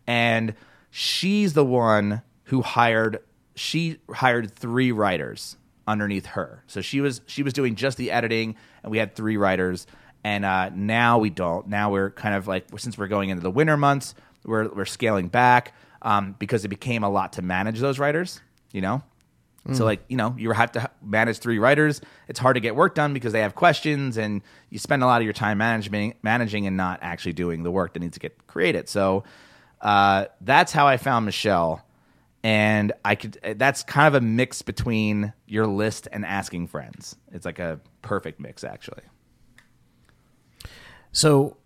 And 0.06 0.56
she's 0.90 1.54
the 1.54 1.66
one 1.66 2.22
who 2.46 2.62
hired 2.62 3.20
she 3.56 3.98
hired 4.10 4.52
three 4.52 4.92
writers 4.92 5.58
underneath 5.88 6.26
her. 6.28 6.64
So 6.68 6.82
she 6.82 7.02
was 7.02 7.22
she 7.28 7.44
was 7.44 7.54
doing 7.54 7.76
just 7.76 7.98
the 7.98 8.12
editing 8.12 8.56
and 8.84 8.92
we 8.92 8.98
had 8.98 9.16
three 9.16 9.38
writers 9.38 9.88
and 10.28 10.44
uh, 10.44 10.70
now 10.76 11.20
we 11.20 11.30
don't. 11.30 11.70
Now 11.70 11.90
we're 11.90 12.12
kind 12.12 12.36
of 12.36 12.50
like 12.50 12.68
since 12.78 12.98
we're 12.98 13.08
going 13.08 13.30
into 13.30 13.42
the 13.42 13.50
winter 13.50 13.78
months, 13.78 14.14
we're 14.44 14.68
we're 14.68 14.84
scaling 14.84 15.30
back 15.30 15.74
um, 16.02 16.36
because 16.38 16.66
it 16.66 16.68
became 16.68 17.04
a 17.06 17.10
lot 17.10 17.34
to 17.34 17.42
manage 17.42 17.80
those 17.80 17.98
writers, 17.98 18.42
you 18.74 18.82
know? 18.82 19.02
So 19.74 19.84
like 19.84 20.02
you 20.08 20.16
know 20.16 20.36
you 20.38 20.52
have 20.52 20.74
to 20.74 20.90
manage 21.02 21.40
three 21.40 21.60
writers. 21.60 22.02
It's 22.28 22.40
hard 22.40 22.56
to 22.56 22.60
get 22.60 22.76
work 22.76 22.94
done 22.94 23.14
because 23.14 23.32
they 23.34 23.42
have 23.42 23.56
questions, 23.56 24.18
and 24.18 24.42
you 24.70 24.80
spend 24.80 25.02
a 25.02 25.06
lot 25.06 25.22
of 25.22 25.26
your 25.26 25.34
time 25.34 25.58
managing, 25.60 26.14
managing, 26.22 26.68
and 26.68 26.76
not 26.76 27.00
actually 27.02 27.34
doing 27.34 27.64
the 27.64 27.72
work 27.72 27.94
that 27.94 28.00
needs 28.02 28.14
to 28.14 28.20
get 28.20 28.48
created. 28.48 28.90
So 28.90 29.24
uh, 29.82 30.26
that's 30.42 30.74
how 30.74 30.88
I 30.88 30.98
found 30.98 31.26
Michelle, 31.26 31.86
and 32.44 32.92
I 33.04 33.16
could. 33.16 33.40
That's 33.58 33.84
kind 33.84 34.08
of 34.14 34.22
a 34.22 34.26
mix 34.26 34.62
between 34.62 35.34
your 35.48 35.68
list 35.68 36.08
and 36.12 36.26
asking 36.26 36.68
friends. 36.68 37.16
It's 37.32 37.46
like 37.46 37.60
a 37.60 37.80
perfect 38.02 38.40
mix, 38.40 38.64
actually. 38.66 39.04
So 41.12 41.58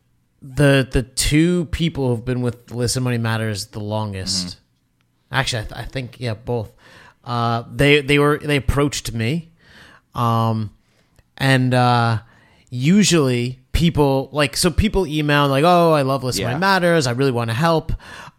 the 0.42 0.88
the 0.90 1.04
two 1.04 1.66
people 1.66 2.08
who've 2.10 2.26
been 2.26 2.42
with 2.42 2.72
Listen 2.72 3.04
Money 3.04 3.18
Matters 3.18 3.68
the 3.68 3.80
longest, 3.80 4.48
Mm-hmm. 4.48 5.36
actually, 5.36 5.60
I, 5.60 5.66
th- 5.66 5.80
I 5.82 5.86
think 5.86 6.20
yeah, 6.20 6.34
both. 6.34 6.72
Uh, 7.24 7.64
they 7.72 8.02
they 8.02 8.18
were 8.20 8.40
they 8.40 8.56
approached 8.58 9.14
me, 9.14 9.52
um, 10.16 10.72
and 11.38 11.74
uh, 11.74 12.20
usually 12.70 13.60
people 13.72 14.30
like 14.32 14.56
so 14.58 14.70
people 14.72 15.06
email 15.08 15.48
like, 15.48 15.64
oh, 15.64 15.92
I 15.94 16.02
love 16.02 16.24
Listen 16.24 16.42
Yeah. 16.42 16.48
Money 16.50 16.60
Matters. 16.60 17.08
I 17.08 17.12
really 17.12 17.32
want 17.32 17.50
to 17.50 17.56
help. 17.56 17.92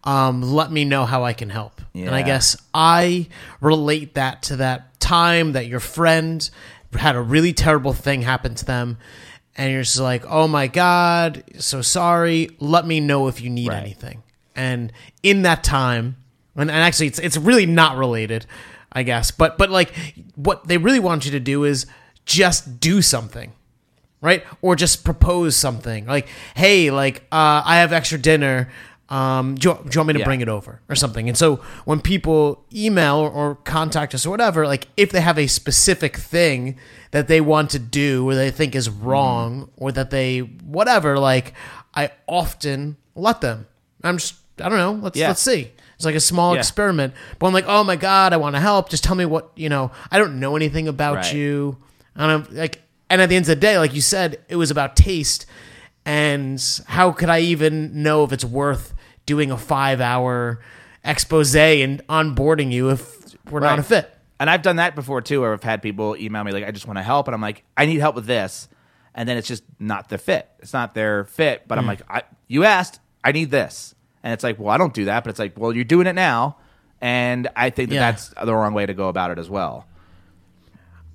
Um, 0.05 0.43
let 0.43 0.73
me 0.73 0.85
know 0.85 1.05
how 1.07 1.23
I 1.25 1.33
can 1.33 1.49
help. 1.49 1.81
And 1.95 2.11
I 2.13 2.23
guess 2.23 2.57
I 2.75 3.29
relate 3.61 4.15
that 4.15 4.43
to 4.45 4.57
that 4.57 4.99
time 4.99 5.53
that 5.53 5.67
your 5.67 5.79
friend 5.79 6.49
had 6.95 7.15
a 7.15 7.21
really 7.21 7.53
terrible 7.53 7.93
thing 7.93 8.23
happen 8.23 8.55
to 8.57 8.65
them 8.65 8.99
and 9.57 9.73
you're 9.73 9.83
just 9.83 10.01
like, 10.01 10.25
"Oh 10.29 10.49
my 10.49 10.67
god, 10.67 11.45
so 11.59 11.83
sorry. 11.83 12.49
Let 12.59 12.87
me 12.87 13.01
know 13.01 13.29
if 13.29 13.41
you 13.41 13.51
need 13.51 13.69
Right. 13.69 13.83
anything." 13.83 14.23
And 14.57 14.93
in 15.23 15.43
that 15.43 15.63
time, 15.65 16.17
and, 16.57 16.71
and 16.71 16.79
actually, 16.81 17.07
it's 17.09 17.19
it's 17.19 17.37
really 17.37 17.67
not 17.67 17.97
related, 17.97 18.47
I 18.93 19.03
guess. 19.03 19.31
But 19.31 19.59
but 19.59 19.71
like, 19.71 19.93
what 20.37 20.67
they 20.69 20.79
really 20.79 21.01
want 21.01 21.25
you 21.25 21.31
to 21.33 21.41
do 21.41 21.65
is 21.65 21.87
just 22.25 22.79
do 22.81 23.03
something, 23.03 23.53
right? 24.21 24.45
Or 24.63 24.77
just 24.77 25.05
propose 25.05 25.57
something 25.57 26.07
like, 26.07 26.29
"Hey, 26.55 26.91
like, 26.91 27.23
uh, 27.33 27.63
I 27.65 27.77
have 27.79 27.93
extra 27.93 28.19
dinner." 28.19 28.71
Um, 29.13 29.57
do, 29.57 29.69
you, 29.69 29.75
do 29.75 29.81
you 29.93 29.99
want 30.01 30.07
me 30.07 30.13
to 30.15 30.19
Yeah. 30.21 30.25
bring 30.25 30.41
it 30.41 30.49
over 30.49 30.81
or 30.89 30.95
something? 30.95 31.29
And 31.29 31.37
so 31.37 31.57
when 31.85 32.01
people 32.01 32.65
email 32.75 33.17
or, 33.17 33.31
or 33.31 33.55
contact 33.57 34.15
us 34.15 34.25
or 34.25 34.31
whatever, 34.31 34.67
like 34.67 34.89
if 34.97 35.13
they 35.13 35.21
have 35.21 35.39
a 35.39 35.47
specific 35.49 36.17
thing 36.17 36.77
that 37.11 37.29
they 37.29 37.41
want 37.41 37.69
to 37.71 37.79
do 37.79 38.27
or 38.27 38.35
they 38.35 38.51
think 38.51 38.75
is 38.75 38.89
wrong 38.89 39.69
or 39.77 39.93
that 39.93 40.11
they 40.11 40.39
whatever, 40.39 41.19
like 41.19 41.53
I 41.95 42.11
often 42.27 42.97
let 43.15 43.43
them. 43.43 43.67
I'm 44.03 44.17
just 44.17 44.37
I 44.61 44.69
don't 44.71 44.79
know. 44.79 44.93
Let's 44.93 45.19
Yeah. 45.19 45.29
let's 45.29 45.43
see. 45.43 45.73
It's 45.97 46.07
like 46.07 46.15
a 46.15 46.21
small 46.21 46.55
Yeah. 46.55 46.61
experiment. 46.61 47.13
But 47.39 47.49
I'm 47.49 47.53
like, 47.53 47.67
oh 47.69 47.85
my 47.85 47.97
god, 47.97 48.33
I 48.33 48.39
want 48.39 48.57
to 48.57 48.61
help. 48.61 48.89
Just 48.89 49.05
tell 49.05 49.15
me 49.15 49.27
what 49.27 49.51
you 49.57 49.69
know. 49.69 49.91
I 50.11 50.19
don't 50.19 50.41
know 50.41 50.57
anything 50.57 50.89
about 50.89 51.17
Right. 51.17 51.35
you. 51.35 51.77
I 52.17 52.27
don't 52.29 52.51
like. 52.55 52.81
And 53.11 53.21
at 53.21 53.29
the 53.29 53.37
end 53.37 53.43
of 53.45 53.49
the 53.49 53.57
day, 53.57 53.77
like 53.79 53.95
you 53.95 54.01
said, 54.01 54.39
it 54.49 54.57
was 54.57 54.71
about 54.71 54.97
taste. 54.97 55.45
And 56.07 56.61
how 56.87 57.13
could 57.13 57.29
I 57.29 57.41
even 57.41 58.03
know 58.03 58.25
if 58.25 58.33
it's 58.33 58.45
worth 58.45 58.95
doing 59.27 59.51
a 59.51 59.59
five 59.59 60.01
hour 60.01 60.61
expose 61.05 61.55
and 61.55 62.07
onboarding 62.07 62.73
you 62.73 62.91
if 62.91 63.37
we're 63.51 63.61
not 63.61 63.79
a 63.79 63.83
fit? 63.83 64.13
And 64.39 64.51
I've 64.51 64.63
done 64.63 64.77
that 64.77 64.95
before 64.95 65.21
too, 65.21 65.41
where 65.41 65.53
I've 65.53 65.63
had 65.63 65.83
people 65.83 66.17
email 66.17 66.43
me 66.43 66.53
like, 66.53 66.65
"I 66.65 66.71
just 66.71 66.87
want 66.87 66.99
to 66.99 67.03
help," 67.03 67.29
and 67.29 67.35
I'm 67.35 67.41
like, 67.41 67.65
"I 67.77 67.87
need 67.87 68.01
help 68.01 68.17
with 68.17 68.27
this," 68.27 68.69
and 69.15 69.29
then 69.29 69.37
it's 69.37 69.47
just 69.47 69.63
not 69.79 70.09
the 70.09 70.19
fit. 70.19 70.49
It's 70.59 70.73
not 70.73 70.95
their 70.95 71.25
fit, 71.25 71.69
but 71.69 71.79
I'm 71.79 71.85
hmm. 71.85 71.91
like, 71.91 72.01
I, 72.09 72.23
"You 72.49 72.65
asked, 72.65 72.99
I 73.23 73.33
need 73.33 73.51
this," 73.51 73.95
and 74.23 74.33
it's 74.33 74.43
like, 74.43 74.59
"Well, 74.59 74.71
I 74.71 74.79
don't 74.79 74.95
do 74.95 75.05
that," 75.05 75.23
but 75.23 75.31
it's 75.31 75.39
like, 75.39 75.57
"Well, 75.57 75.73
you're 75.73 75.85
doing 75.85 76.07
it 76.09 76.15
now," 76.15 76.57
and 77.01 77.49
I 77.55 77.71
think 77.71 77.91
that 77.91 77.95
Yeah. 77.95 78.11
that's 78.11 78.29
the 78.43 78.55
wrong 78.55 78.75
way 78.75 78.85
to 78.87 78.95
go 78.95 79.09
about 79.09 79.31
it 79.31 79.39
as 79.39 79.49
well. 79.49 79.87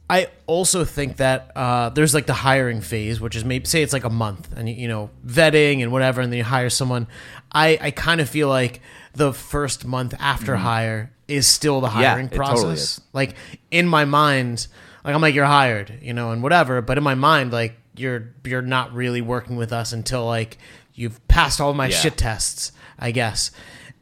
I 0.10 0.28
also 0.46 0.86
think 0.86 1.18
that 1.18 1.52
uh, 1.56 1.90
there's 1.90 2.14
like 2.14 2.28
the 2.28 2.34
hiring 2.34 2.80
phase, 2.82 3.20
which 3.20 3.36
is 3.36 3.44
maybe 3.44 3.66
say 3.66 3.82
it's 3.84 3.92
like 3.94 4.06
a 4.06 4.10
month, 4.10 4.50
and 4.56 4.70
you 4.70 4.88
know 4.88 5.10
vetting 5.26 5.82
and 5.84 5.92
whatever, 5.92 6.22
and 6.22 6.32
then 6.32 6.38
you 6.38 6.44
hire 6.46 6.70
someone. 6.70 7.08
I 7.52 7.78
I 7.82 7.92
kind 7.92 8.22
of 8.22 8.30
feel 8.30 8.48
like 8.48 8.82
the 9.14 9.34
first 9.34 9.84
month 9.86 10.14
after 10.20 10.56
hire 10.56 11.12
is 11.28 11.46
still 11.48 11.82
the 11.82 11.88
Mm-hmm. 11.90 12.00
Yeah, 12.02 12.10
hiring 12.12 12.30
totally 12.30 12.48
process. 12.48 12.80
is. 12.98 13.02
Like 13.12 13.36
in 13.70 13.86
my 13.88 14.06
mind, 14.06 14.68
like 15.04 15.14
I'm 15.14 15.22
like 15.22 15.36
you're 15.36 15.46
hired, 15.46 16.00
you 16.02 16.14
know, 16.14 16.32
and 16.32 16.42
whatever. 16.42 16.82
But 16.82 16.98
in 16.98 17.04
my 17.04 17.16
mind, 17.16 17.52
like 17.52 17.76
you're 17.98 18.34
you're 18.46 18.62
not 18.62 18.94
really 18.94 19.22
working 19.22 19.58
with 19.58 19.74
us 19.74 19.92
until 19.92 20.26
like 20.26 20.58
you've 20.94 21.26
passed 21.28 21.60
all 21.60 21.74
my 21.74 21.88
Yeah. 21.88 21.96
shit 21.98 22.18
tests, 22.18 22.72
I 22.98 23.12
guess. 23.12 23.52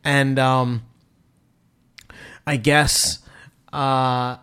And 0.03 0.37
um, 0.37 0.83
I 2.45 2.57
guess. 2.57 3.19
Uh, 3.73 4.37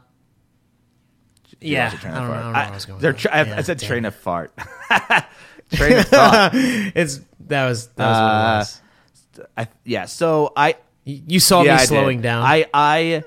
yeah, 1.64 1.84
lost 1.84 1.92
your 1.94 2.00
train 2.02 2.14
I 2.14 2.18
don't, 2.18 2.28
know, 2.28 2.34
I 2.34 2.42
don't 2.42 2.52
know 2.52 2.58
I 2.58 2.70
was 2.74 2.84
going. 2.86 3.00
they're. 3.00 3.16
I, 3.32 3.42
Yeah, 3.44 3.56
I 3.58 3.62
said 3.62 3.78
damn 3.78 3.88
train 3.88 4.04
of 4.04 4.14
fart. 4.14 4.52
train 5.72 5.98
of 5.98 6.06
thought. 6.06 6.50
It's 6.94 7.20
that 7.48 7.66
was 7.68 7.86
that 7.88 8.08
was 8.08 8.18
what 8.18 8.26
it 8.26 8.34
Uh, 8.34 8.58
was. 8.58 9.48
I, 9.56 9.68
yeah. 9.84 10.04
So 10.06 10.52
I 10.56 10.76
You 11.04 11.40
saw 11.40 11.62
yeah, 11.62 11.76
me 11.78 11.86
slowing 11.86 12.20
down. 12.20 12.42
I 12.44 12.66
I 12.74 13.24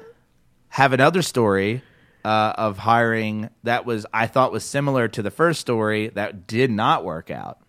have 0.70 0.94
another 0.94 1.22
story 1.22 1.82
uh, 2.24 2.54
of 2.58 2.78
hiring 2.78 3.50
that 3.64 3.86
was 3.86 4.06
I 4.14 4.28
thought 4.28 4.52
was 4.52 4.64
similar 4.64 5.08
to 5.10 5.22
the 5.22 5.32
first 5.32 5.62
story 5.62 6.10
that 6.10 6.48
did 6.48 6.72
not 6.72 7.04
work 7.06 7.30
out 7.32 7.60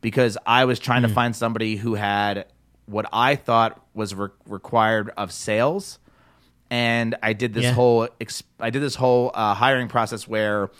because 0.00 0.36
I 0.46 0.64
was 0.64 0.78
trying 0.78 1.02
Hmm. 1.02 1.08
to 1.08 1.14
find 1.14 1.36
somebody 1.36 1.76
who 1.76 1.94
had 1.94 2.46
what 2.86 3.06
I 3.12 3.36
thought 3.36 3.80
was 3.94 4.14
re- 4.14 4.28
required 4.46 5.10
of 5.16 5.30
sales, 5.32 5.98
and 6.70 7.16
I 7.22 7.32
did 7.32 7.52
this 7.52 7.64
Yeah. 7.64 7.72
whole 7.72 8.08
I 8.60 8.70
did 8.70 8.80
this 8.82 8.94
whole 8.94 9.30
uh, 9.34 9.54
hiring 9.54 9.88
process 9.88 10.26
where 10.28 10.70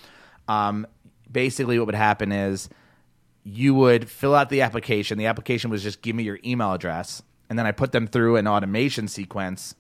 um, 0.49 0.87
basically 1.31 1.79
what 1.79 1.87
would 1.87 1.95
happen 1.95 2.33
is 2.33 2.69
you 3.45 3.75
would 3.75 4.09
fill 4.09 4.35
out 4.35 4.49
the 4.51 4.63
application. 4.63 5.19
The 5.19 5.27
application 5.27 5.71
was 5.71 5.83
just 5.83 6.03
give 6.03 6.15
me 6.15 6.23
your 6.23 6.39
email 6.45 6.73
address, 6.73 7.23
and 7.49 7.59
then 7.59 7.67
I 7.67 7.73
put 7.73 7.93
them 7.93 8.07
through 8.07 8.37
an 8.37 8.47
automation 8.47 9.09
sequence 9.09 9.75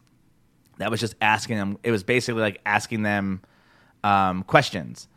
that 0.78 0.90
was 0.90 0.98
just 1.00 1.14
asking 1.20 1.56
them. 1.58 1.78
It 1.82 1.90
was 1.90 2.02
basically 2.02 2.40
like 2.40 2.60
asking 2.64 3.02
them 3.02 3.42
um, 4.02 4.42
questions, 4.44 5.08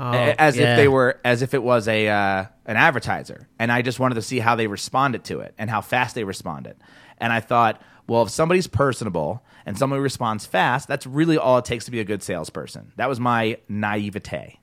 A- 0.00 0.34
as 0.40 0.56
Oh, 0.56 0.60
yeah. 0.62 0.72
if 0.72 0.76
they 0.78 0.88
were 0.88 1.20
as 1.24 1.42
if 1.42 1.52
it 1.52 1.62
was 1.62 1.86
a 1.86 2.08
uh, 2.08 2.44
an 2.66 2.76
advertiser, 2.78 3.48
and 3.58 3.70
I 3.70 3.82
just 3.82 4.00
wanted 4.00 4.14
to 4.16 4.22
see 4.22 4.38
how 4.38 4.56
they 4.56 4.66
responded 4.66 5.24
to 5.24 5.40
it 5.40 5.54
and 5.58 5.68
how 5.68 5.82
fast 5.82 6.14
they 6.14 6.24
responded. 6.24 6.76
And 7.18 7.32
I 7.32 7.40
thought, 7.40 7.80
well, 8.08 8.22
if 8.22 8.30
somebody's 8.30 8.66
personable 8.66 9.43
and 9.66 9.78
somebody 9.78 10.00
responds 10.00 10.46
fast, 10.46 10.88
that's 10.88 11.06
really 11.06 11.38
all 11.38 11.58
it 11.58 11.64
takes 11.64 11.84
to 11.86 11.90
be 11.90 12.00
a 12.00 12.04
good 12.04 12.22
salesperson. 12.22 12.92
That 12.96 13.08
was 13.08 13.18
my 13.18 13.58
naivete. 13.68 14.60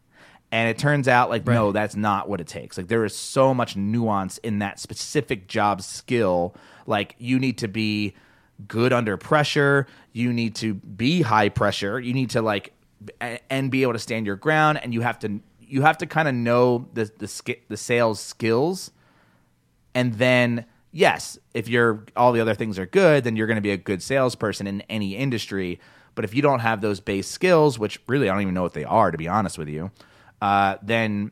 And 0.52 0.70
it 0.70 0.78
turns 0.78 1.08
out 1.08 1.30
like 1.30 1.46
no, 1.48 1.72
that's 1.72 1.96
not 1.96 2.28
what 2.28 2.42
it 2.42 2.48
takes. 2.48 2.78
Like 2.78 2.88
there 2.88 3.06
is 3.06 3.16
so 3.16 3.54
much 3.54 3.78
nuance 3.78 4.38
in 4.40 4.60
that 4.60 4.80
specific 4.80 5.48
job 5.48 5.82
skill. 5.82 6.56
Like 6.86 7.16
you 7.18 7.40
need 7.40 7.58
to 7.60 7.70
be 7.70 8.16
good 8.68 8.92
under 8.92 9.16
pressure, 9.18 9.88
you 10.12 10.34
need 10.34 10.56
to 10.56 10.74
be 10.74 11.22
high 11.22 11.50
pressure, 11.50 12.00
you 12.00 12.14
need 12.14 12.32
to 12.32 12.42
like 12.42 12.74
and 13.50 13.72
be 13.72 13.82
able 13.82 13.94
to 13.94 14.00
stand 14.00 14.26
your 14.26 14.36
ground 14.36 14.80
and 14.84 14.94
you 14.94 15.02
have 15.02 15.18
to 15.20 15.40
you 15.60 15.82
have 15.82 15.98
to 16.00 16.06
kind 16.06 16.28
of 16.28 16.36
know 16.36 16.88
the 16.94 17.06
the 17.18 17.58
the 17.70 17.78
sales 17.78 18.20
skills 18.20 18.92
and 19.96 20.16
then 20.16 20.66
yes 20.92 21.38
if 21.54 21.68
you're 21.68 22.06
all 22.16 22.32
the 22.32 22.42
other 22.42 22.54
things 22.54 22.78
are 22.78 22.86
good 22.86 23.24
then 23.24 23.36
you're 23.36 23.48
going 23.48 23.56
to 23.56 23.62
be 23.62 23.72
a 23.72 23.78
good 23.78 24.02
salesperson 24.02 24.68
in 24.68 24.82
any 24.82 25.16
industry. 25.16 25.80
But 26.14 26.26
if 26.26 26.36
you 26.36 26.42
don't 26.42 26.60
have 26.60 26.82
those 26.82 27.00
base 27.00 27.28
skills 27.28 27.80
which 27.80 28.00
really 28.08 28.30
i 28.30 28.34
don't 28.34 28.42
even 28.42 28.54
know 28.54 28.64
what 28.64 28.74
they 28.74 28.84
are 28.84 29.12
to 29.12 29.18
be 29.18 29.28
honest 29.28 29.58
with 29.58 29.70
you 29.70 29.92
uh, 30.42 30.78
then 30.82 31.32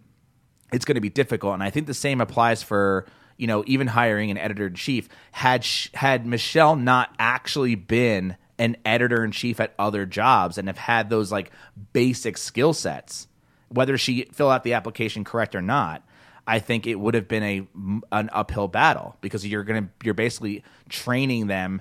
it's 0.72 0.86
going 0.86 0.96
to 0.96 1.02
be 1.02 1.10
difficult. 1.10 1.54
And 1.54 1.64
i 1.64 1.70
think 1.70 1.88
the 1.88 1.94
same 1.94 2.22
applies 2.22 2.64
for 2.64 3.06
you 3.40 3.48
know 3.48 3.64
even 3.66 3.88
hiring 3.88 4.30
an 4.30 4.38
editor 4.38 4.68
in 4.68 4.76
chief 4.76 5.10
had 5.32 5.64
sh- 5.64 5.90
had 5.96 6.28
michelle 6.28 6.76
not 6.76 7.16
actually 7.18 7.74
been 7.74 8.36
an 8.60 8.76
editor 8.86 9.24
in 9.24 9.32
chief 9.32 9.60
at 9.60 9.74
other 9.80 10.06
jobs 10.06 10.58
and 10.58 10.68
have 10.68 10.78
had 10.78 11.10
those 11.10 11.32
like 11.32 11.50
basic 11.94 12.38
skill 12.38 12.74
sets 12.74 13.28
whether 13.70 13.98
she 13.98 14.24
fill 14.34 14.50
out 14.50 14.64
the 14.64 14.74
application 14.74 15.24
correct 15.24 15.56
or 15.56 15.62
not 15.62 16.04
I 16.50 16.58
think 16.58 16.88
it 16.88 16.96
would 16.96 17.14
have 17.14 17.28
been 17.28 17.44
a 17.44 17.68
an 18.12 18.32
uphill 18.34 18.68
battle 18.68 19.16
because 19.22 19.46
you're 19.46 19.64
gonna 19.64 19.90
you're 20.04 20.16
basically 20.16 20.64
training 20.90 21.46
them 21.46 21.80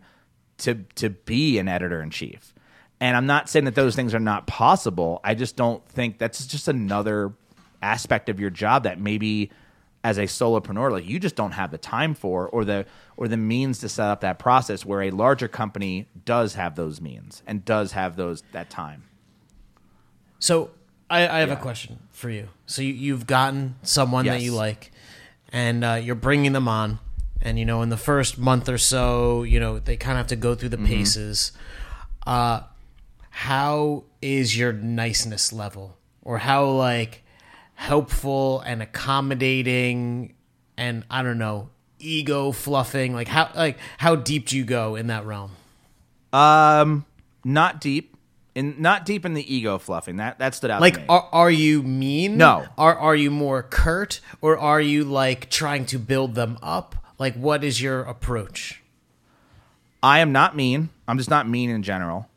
to 0.58 0.84
to 0.96 1.08
be 1.08 1.58
an 1.58 1.68
editor 1.68 2.02
in 2.02 2.10
chief. 2.10 2.52
And 3.00 3.16
I'm 3.16 3.24
not 3.24 3.48
saying 3.48 3.64
that 3.64 3.74
those 3.74 3.96
things 3.96 4.14
are 4.14 4.20
not 4.20 4.46
possible. 4.46 5.20
I 5.24 5.34
just 5.34 5.56
don't 5.56 5.82
think 5.88 6.18
that's 6.18 6.46
just 6.46 6.68
another 6.68 7.32
aspect 7.80 8.28
of 8.28 8.38
your 8.38 8.50
job 8.50 8.82
that 8.82 9.00
maybe 9.00 9.50
as 10.04 10.18
a 10.18 10.24
solopreneur 10.24 10.92
like 10.92 11.06
you 11.06 11.18
just 11.18 11.34
don't 11.34 11.52
have 11.52 11.70
the 11.70 11.78
time 11.78 12.12
for 12.14 12.46
or 12.48 12.66
the 12.66 12.84
or 13.16 13.26
the 13.26 13.38
means 13.38 13.78
to 13.78 13.88
set 13.88 14.08
up 14.08 14.20
that 14.20 14.38
process 14.38 14.84
where 14.84 15.00
a 15.00 15.10
larger 15.10 15.48
company 15.48 16.08
does 16.26 16.54
have 16.54 16.74
those 16.74 17.00
means 17.00 17.42
and 17.46 17.64
does 17.64 17.92
have 17.92 18.16
those 18.16 18.42
that 18.52 18.68
time. 18.68 19.04
So 20.38 20.70
I, 21.11 21.26
I 21.28 21.38
have 21.40 21.50
a 21.50 21.56
question 21.56 21.98
for 22.11 22.30
you. 22.30 22.48
So 22.66 22.82
you, 22.82 22.92
you've 22.92 23.26
gotten 23.26 23.76
someone 23.82 24.26
that 24.26 24.42
you 24.42 24.54
like, 24.54 24.92
and 25.52 25.84
uh, 25.84 25.94
you're 25.94 26.14
bringing 26.14 26.52
them 26.52 26.68
on, 26.68 26.98
and 27.40 27.59
you 27.59 27.64
know 27.64 27.82
in 27.82 27.88
the 27.88 27.96
first 27.96 28.38
month 28.38 28.68
or 28.68 28.78
so, 28.78 29.42
you 29.42 29.59
know 29.61 29.78
they 29.78 29.96
kind 29.96 30.12
of 30.12 30.18
have 30.18 30.26
to 30.28 30.36
go 30.36 30.54
through 30.54 30.68
the 30.70 30.78
paces. 30.78 31.52
Uh, 32.26 32.61
how 33.30 34.04
is 34.20 34.56
your 34.59 34.72
niceness 34.72 35.52
level, 35.52 35.96
or 36.22 36.38
how 36.38 36.66
like 36.66 37.22
helpful 37.74 38.61
and 38.61 38.82
accommodating, 38.82 40.34
and 40.76 41.04
I 41.11 41.22
don't 41.22 41.38
know 41.38 41.70
ego 42.00 42.52
fluffing 42.52 43.12
like 43.12 43.26
how 43.26 43.50
like 43.56 43.76
how 43.98 44.14
deep 44.14 44.46
do 44.46 44.56
you 44.56 44.64
go 44.64 44.94
in 44.94 45.09
that 45.09 45.26
realm 45.26 45.50
Um 46.32 47.04
not 47.44 47.80
deep. 47.80 48.16
In 48.59 48.74
not 48.78 49.06
deep 49.06 49.24
in 49.24 49.34
the 49.34 49.54
ego 49.54 49.78
fluffing. 49.78 50.16
That 50.16 50.40
that 50.40 50.52
stood 50.52 50.68
out 50.72 50.80
Like, 50.80 50.98
are, 51.09 51.28
are 51.30 51.50
you 51.50 51.84
mean? 51.84 52.36
No. 52.38 52.66
Are 52.76 52.98
are 52.98 53.14
you 53.14 53.30
more 53.30 53.62
curt, 53.62 54.20
or 54.40 54.59
are 54.59 54.80
you 54.80 55.04
like 55.04 55.48
trying 55.48 55.86
to 55.86 55.98
build 55.98 56.34
them 56.34 56.59
up? 56.61 56.96
Like, 57.20 57.36
what 57.36 57.62
is 57.62 57.80
your 57.80 58.00
approach? 58.00 58.82
I 60.02 60.18
am 60.18 60.32
not 60.32 60.56
mean. 60.56 60.88
I'm 61.06 61.18
just 61.18 61.30
not 61.30 61.48
mean 61.48 61.70
in 61.70 61.84
general. 61.84 62.28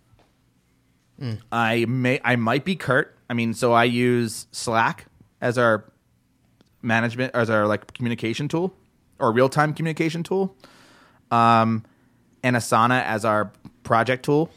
I 1.51 1.85
may 1.85 2.21
I 2.23 2.35
might 2.35 2.65
be 2.65 2.75
curt. 2.75 3.15
I 3.27 3.33
mean, 3.33 3.55
so 3.55 3.73
I 3.73 3.85
use 3.85 4.45
Slack 4.51 5.05
as 5.41 5.57
our 5.57 5.85
management 6.83 7.33
as 7.33 7.49
our 7.49 7.65
like 7.65 7.93
communication 7.93 8.47
tool 8.47 8.75
or 9.17 9.31
real 9.31 9.49
time 9.49 9.73
communication 9.73 10.21
tool. 10.21 10.55
Um 11.31 11.83
and 12.43 12.55
Asana 12.55 13.03
as 13.03 13.25
our 13.25 13.51
project 13.83 14.25
tool. 14.25 14.51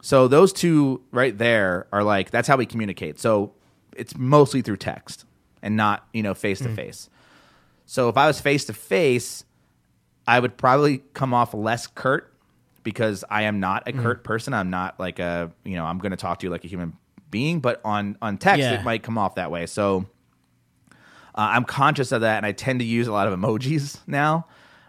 So 0.00 0.28
those 0.28 0.52
two 0.52 1.02
right 1.10 1.36
there 1.36 1.86
are 1.92 2.02
like 2.04 2.30
that's 2.30 2.46
how 2.48 2.56
we 2.56 2.66
communicate. 2.66 3.18
So 3.18 3.52
it's 3.96 4.16
mostly 4.16 4.62
through 4.62 4.76
text 4.76 5.24
and 5.62 5.76
not, 5.76 6.06
you 6.12 6.22
know, 6.22 6.34
face 6.34 6.58
to 6.60 6.68
face. 6.74 7.10
So 7.86 8.08
if 8.08 8.16
I 8.16 8.26
was 8.26 8.40
face 8.40 8.64
to 8.66 8.72
face, 8.72 9.44
I 10.26 10.38
would 10.38 10.56
probably 10.56 10.98
come 11.14 11.34
off 11.34 11.52
less 11.54 11.86
curt 11.86 12.32
because 12.84 13.24
I 13.28 13.42
am 13.42 13.60
not 13.60 13.88
a 13.88 13.92
curt 13.92 14.24
person. 14.24 14.54
I'm 14.54 14.70
not 14.70 15.00
like 15.00 15.18
a 15.18 15.50
you 15.64 15.74
know 15.76 15.84
I'm 15.84 15.98
going 15.98 16.10
to 16.12 16.16
talk 16.16 16.38
to 16.40 16.46
you 16.46 16.50
like 16.50 16.64
a 16.64 16.68
human 16.68 16.96
being, 17.30 17.60
but 17.60 17.80
on 17.84 18.16
on 18.22 18.38
text 18.38 18.60
Yeah. 18.60 18.74
it 18.80 18.84
might 18.84 19.02
come 19.02 19.18
off 19.18 19.34
that 19.34 19.50
way. 19.50 19.66
So 19.66 20.06
uh, 20.90 20.92
I'm 21.34 21.64
conscious 21.64 22.12
of 22.12 22.20
that, 22.22 22.36
and 22.38 22.46
I 22.46 22.52
tend 22.52 22.80
to 22.80 22.84
use 22.86 23.06
a 23.06 23.12
lot 23.12 23.26
of 23.28 23.38
emojis 23.38 23.98
now, 24.06 24.46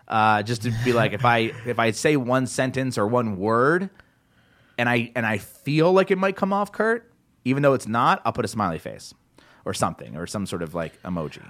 uh, 0.08 0.44
just 0.44 0.64
to 0.64 0.74
be 0.84 0.94
like 0.94 1.14
if 1.14 1.26
I 1.26 1.52
if 1.66 1.80
I 1.80 1.92
say 1.92 2.16
one 2.18 2.48
sentence 2.48 2.98
or 2.98 3.08
one 3.08 3.38
word, 3.38 3.90
and 4.80 4.90
I 4.90 5.12
and 5.16 5.26
I 5.26 5.38
feel 5.38 5.92
like 5.94 6.10
it 6.10 6.18
might 6.18 6.36
come 6.36 6.52
off 6.54 6.72
curt, 6.72 7.12
even 7.46 7.62
though 7.62 7.74
it's 7.76 7.88
not, 7.88 8.22
I'll 8.26 8.34
put 8.34 8.46
a 8.46 8.48
smiley 8.48 8.80
face 8.80 9.14
or 9.66 9.74
something 9.76 10.16
or 10.18 10.26
some 10.26 10.46
sort 10.48 10.64
of 10.64 10.74
like 10.74 11.00
emoji. 11.04 11.48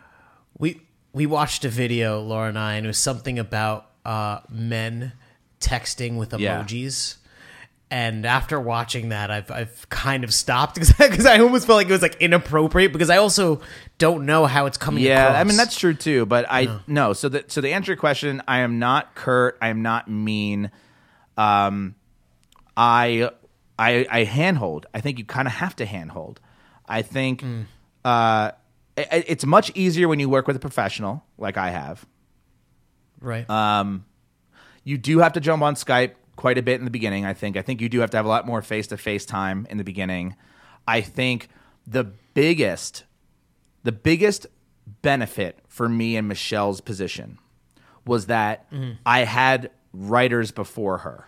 We 0.58 0.82
we 1.14 1.26
watched 1.26 1.64
a 1.64 1.70
video, 1.70 2.20
Laura 2.22 2.50
and 2.50 2.60
I, 2.60 2.74
and 2.74 2.86
it 2.86 2.90
was 2.90 2.98
something 2.98 3.40
about 3.40 3.90
uh, 4.04 4.40
men 4.50 5.14
texting 5.62 6.18
with 6.18 6.34
Yeah. 6.34 6.62
emojis. 6.64 7.16
And 7.92 8.24
after 8.26 8.60
watching 8.60 9.10
that, 9.10 9.32
I've 9.32 9.50
I've 9.50 9.90
kind 9.90 10.24
of 10.24 10.32
stopped 10.34 10.76
because 10.98 11.26
I 11.26 11.40
almost 11.40 11.66
felt 11.66 11.78
like 11.78 11.88
it 11.88 11.92
was 11.92 12.04
like 12.04 12.18
inappropriate 12.22 12.94
because 12.94 13.10
I 13.10 13.18
also 13.18 13.62
don't 13.98 14.26
know 14.28 14.46
how 14.46 14.68
it's 14.68 14.78
coming. 14.78 15.04
Yeah, 15.04 15.28
I 15.30 15.44
mean 15.44 15.58
that's 15.58 15.76
true 15.76 15.96
too. 15.96 16.26
But 16.28 16.46
I 16.50 16.80
no. 16.86 17.14
So 17.14 17.30
that 17.30 17.52
so 17.52 17.62
to 17.62 17.70
answer 17.70 17.92
your 17.94 17.98
question, 17.98 18.44
I 18.48 18.60
am 18.60 18.78
not 18.78 19.16
curt. 19.16 19.58
I 19.62 19.70
am 19.70 19.82
not 19.82 20.08
mean. 20.08 20.70
Um, 21.36 21.96
I 22.80 23.30
I 23.78 24.08
I 24.10 24.24
handhold. 24.24 24.86
I 24.94 25.02
think 25.02 25.20
you 25.20 25.26
kind 25.26 25.48
of 25.48 25.54
have 25.56 25.76
to 25.76 25.86
handhold. 25.86 26.40
I 26.88 27.02
think 27.02 27.44
uh, 28.06 28.52
it, 28.96 29.26
it's 29.28 29.46
much 29.46 29.70
easier 29.76 30.08
when 30.08 30.20
you 30.20 30.30
work 30.30 30.48
with 30.48 30.56
a 30.56 30.60
professional 30.60 31.24
like 31.38 31.58
I 31.58 31.70
have. 31.72 32.06
right. 33.20 33.48
Um, 33.50 34.06
you 34.86 34.98
do 34.98 35.20
have 35.20 35.34
to 35.34 35.42
jump 35.42 35.62
on 35.62 35.76
Skype 35.76 36.14
quite 36.38 36.58
a 36.58 36.62
bit 36.62 36.80
in 36.80 36.86
the 36.86 36.92
beginning. 36.92 37.26
I 37.26 37.34
think. 37.34 37.58
I 37.58 37.62
think 37.62 37.82
you 37.82 37.90
do 37.90 38.00
have 38.00 38.10
to 38.12 38.18
have 38.18 38.26
a 38.26 38.30
lot 38.30 38.48
more 38.48 38.62
face 38.62 38.88
to 38.88 38.98
face 38.98 39.26
time 39.26 39.68
in 39.70 39.78
the 39.78 39.84
beginning. 39.84 40.36
I 40.88 41.02
think 41.02 41.50
the 41.86 42.06
biggest, 42.34 43.04
the 43.84 43.92
biggest 43.92 44.48
benefit 45.02 45.60
for 45.68 45.90
me 45.90 46.16
and 46.16 46.28
Michelle's 46.30 46.80
position 46.82 47.38
was 48.06 48.28
that 48.28 48.68
I 49.06 49.20
had 49.26 49.70
writers 49.94 50.52
before 50.52 51.00
her, 51.00 51.28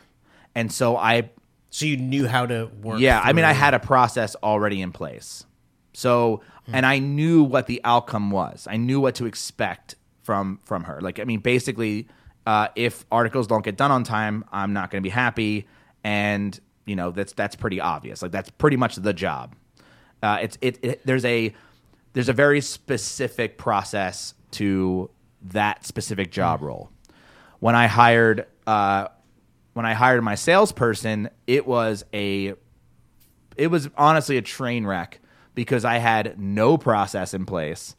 and 0.56 0.72
so 0.72 0.96
I 0.96 1.30
so 1.72 1.86
you 1.86 1.98
knew 1.98 2.28
how 2.28 2.46
to 2.46 2.70
work. 2.84 3.00
yeah, 3.00 3.20
I 3.24 3.32
mean, 3.32 3.46
I 3.46 3.54
had 3.54 3.74
a 3.74 3.80
process 3.80 4.36
already 4.44 4.82
in 4.82 4.92
place. 4.92 5.46
So, 5.94 6.42
and 6.68 6.86
I 6.86 7.00
knew 7.00 7.44
what 7.44 7.68
the 7.68 7.82
outcome 7.84 8.30
was. 8.30 8.68
I 8.70 8.78
knew 8.78 9.00
what 9.00 9.16
to 9.16 9.26
expect 9.26 9.96
from 10.22 10.60
from 10.64 10.84
her. 10.84 11.00
Like, 11.02 11.20
I 11.20 11.24
mean, 11.24 11.40
basically, 11.40 12.08
uh, 12.46 12.68
if 12.76 13.06
articles 13.12 13.48
don't 13.48 13.64
get 13.64 13.78
done 13.78 13.90
on 13.90 14.04
time, 14.04 14.44
I'm 14.52 14.74
not 14.74 14.92
going 14.92 15.02
to 15.02 15.04
be 15.04 15.10
happy, 15.10 15.68
and 16.04 16.60
you 16.86 16.96
know 16.96 17.12
that's 17.12 17.34
that's 17.34 17.56
pretty 17.56 17.80
obvious. 17.80 18.22
Like, 18.22 18.32
that's 18.32 18.50
pretty 18.52 18.78
much 18.78 18.98
the 18.98 19.14
job. 19.14 19.56
Uh, 20.22 20.40
it's 20.42 20.58
it, 20.62 20.78
it 20.84 21.02
there's 21.06 21.26
a 21.26 21.54
there's 22.14 22.30
a 22.30 22.34
very 22.34 22.60
specific 22.60 23.58
process 23.58 24.34
to 24.52 25.10
that 25.42 25.86
specific 25.86 26.32
job 26.32 26.62
role. 26.62 26.90
When 27.60 27.76
I 27.76 27.88
hired 27.88 28.46
uh, 28.68 29.08
when 29.74 29.86
I 29.86 29.94
hired 29.94 30.24
my 30.24 30.36
salesperson, 30.36 31.30
it 31.48 31.66
was 31.66 32.04
a 32.14 32.54
it 33.58 33.68
was 33.68 33.90
honestly 33.98 34.38
a 34.38 34.42
train 34.42 34.86
wreck 34.86 35.20
because 35.56 35.84
I 35.86 35.98
had 35.98 36.40
no 36.40 36.78
process 36.78 37.34
in 37.34 37.46
place. 37.46 37.96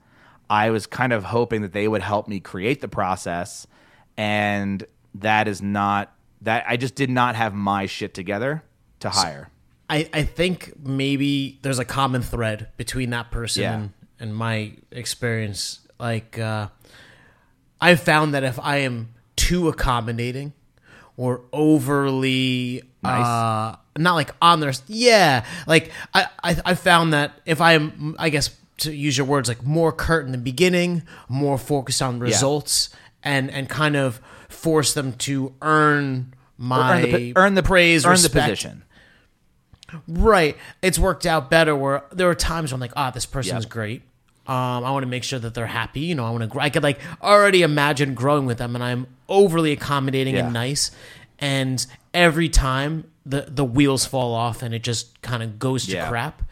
I 0.50 0.70
was 0.70 0.86
kind 0.86 1.12
of 1.12 1.24
hoping 1.24 1.62
that 1.62 1.72
they 1.72 1.88
would 1.88 2.02
help 2.02 2.28
me 2.28 2.40
create 2.40 2.80
the 2.80 2.88
process, 2.88 3.66
and 4.16 4.84
that 5.14 5.48
is 5.48 5.62
not 5.62 6.12
that 6.42 6.64
I 6.66 6.76
just 6.76 6.94
did 6.94 7.10
not 7.10 7.36
have 7.36 7.54
my 7.54 7.86
shit 7.86 8.14
together 8.14 8.62
to 9.00 9.10
hire. 9.10 9.48
I, 9.88 10.08
I 10.12 10.22
think 10.24 10.72
maybe 10.82 11.58
there's 11.62 11.78
a 11.78 11.84
common 11.84 12.22
thread 12.22 12.68
between 12.76 13.10
that 13.10 13.30
person 13.30 13.62
Yeah. 13.62 13.74
and, 13.74 13.92
and 14.18 14.34
my 14.34 14.72
experience 14.90 15.80
like 15.98 16.38
uh, 16.38 16.68
I've 17.80 18.00
found 18.00 18.34
that 18.34 18.42
if 18.42 18.58
I 18.58 18.78
am 18.78 19.14
too 19.36 19.68
accommodating 19.68 20.52
or 21.16 21.42
overly 21.52 22.82
Nice. 23.02 23.26
uh, 23.26 23.76
not 23.98 24.14
like 24.14 24.30
on 24.40 24.60
their 24.60 24.72
yeah, 24.86 25.44
like 25.66 25.90
I, 26.14 26.26
I 26.42 26.56
I 26.64 26.74
found 26.74 27.12
that 27.12 27.32
if 27.44 27.60
I 27.60 27.72
am 27.72 28.16
I 28.18 28.30
guess 28.30 28.50
to 28.78 28.92
use 28.94 29.16
your 29.18 29.26
words 29.26 29.48
like 29.48 29.62
more 29.64 29.92
curt 29.92 30.24
in 30.26 30.32
the 30.32 30.38
beginning, 30.38 31.02
more 31.28 31.58
focused 31.58 32.00
on 32.02 32.18
results, 32.18 32.90
and 33.22 33.50
and 33.50 33.68
kind 33.68 33.96
of 33.96 34.20
force 34.48 34.94
them 34.94 35.12
to 35.14 35.54
earn 35.62 36.32
my 36.56 37.02
earn 37.02 37.10
the, 37.10 37.32
earn 37.36 37.54
the 37.54 37.62
praise, 37.62 38.04
earn 38.06 38.12
respect. 38.12 38.34
the 38.34 38.40
position. 38.40 38.82
Right. 40.08 40.56
It's 40.80 40.98
worked 40.98 41.26
out 41.26 41.50
better 41.50 41.76
where 41.76 42.04
there 42.12 42.26
were 42.26 42.34
times 42.34 42.70
where 42.72 42.76
I'm 42.76 42.80
like, 42.80 42.92
ah, 42.96 43.10
this 43.10 43.26
person's 43.26 43.64
Yep. 43.64 43.70
great. 43.70 44.02
Um, 44.46 44.84
I 44.84 44.90
want 44.90 45.04
to 45.04 45.08
make 45.08 45.22
sure 45.24 45.38
that 45.38 45.54
they're 45.54 45.66
happy. 45.66 46.00
You 46.00 46.14
know, 46.16 46.24
I 46.24 46.30
want 46.30 46.50
to. 46.52 46.60
I 46.60 46.68
could 46.70 46.82
like 46.82 46.98
already 47.22 47.62
imagine 47.62 48.14
growing 48.14 48.44
with 48.46 48.58
them, 48.58 48.74
and 48.74 48.82
I'm 48.82 49.06
overly 49.28 49.70
accommodating 49.72 50.34
Yeah. 50.34 50.44
and 50.44 50.52
nice. 50.52 50.90
And 51.38 51.84
every 52.12 52.48
time 52.48 53.04
the 53.24 53.42
the 53.48 53.64
wheels 53.64 54.04
fall 54.04 54.34
off, 54.34 54.62
and 54.62 54.74
it 54.74 54.82
just 54.82 55.22
kind 55.22 55.42
of 55.42 55.58
goes 55.60 55.86
to 55.86 55.92
Yeah. 55.92 56.08
crap. 56.08 56.42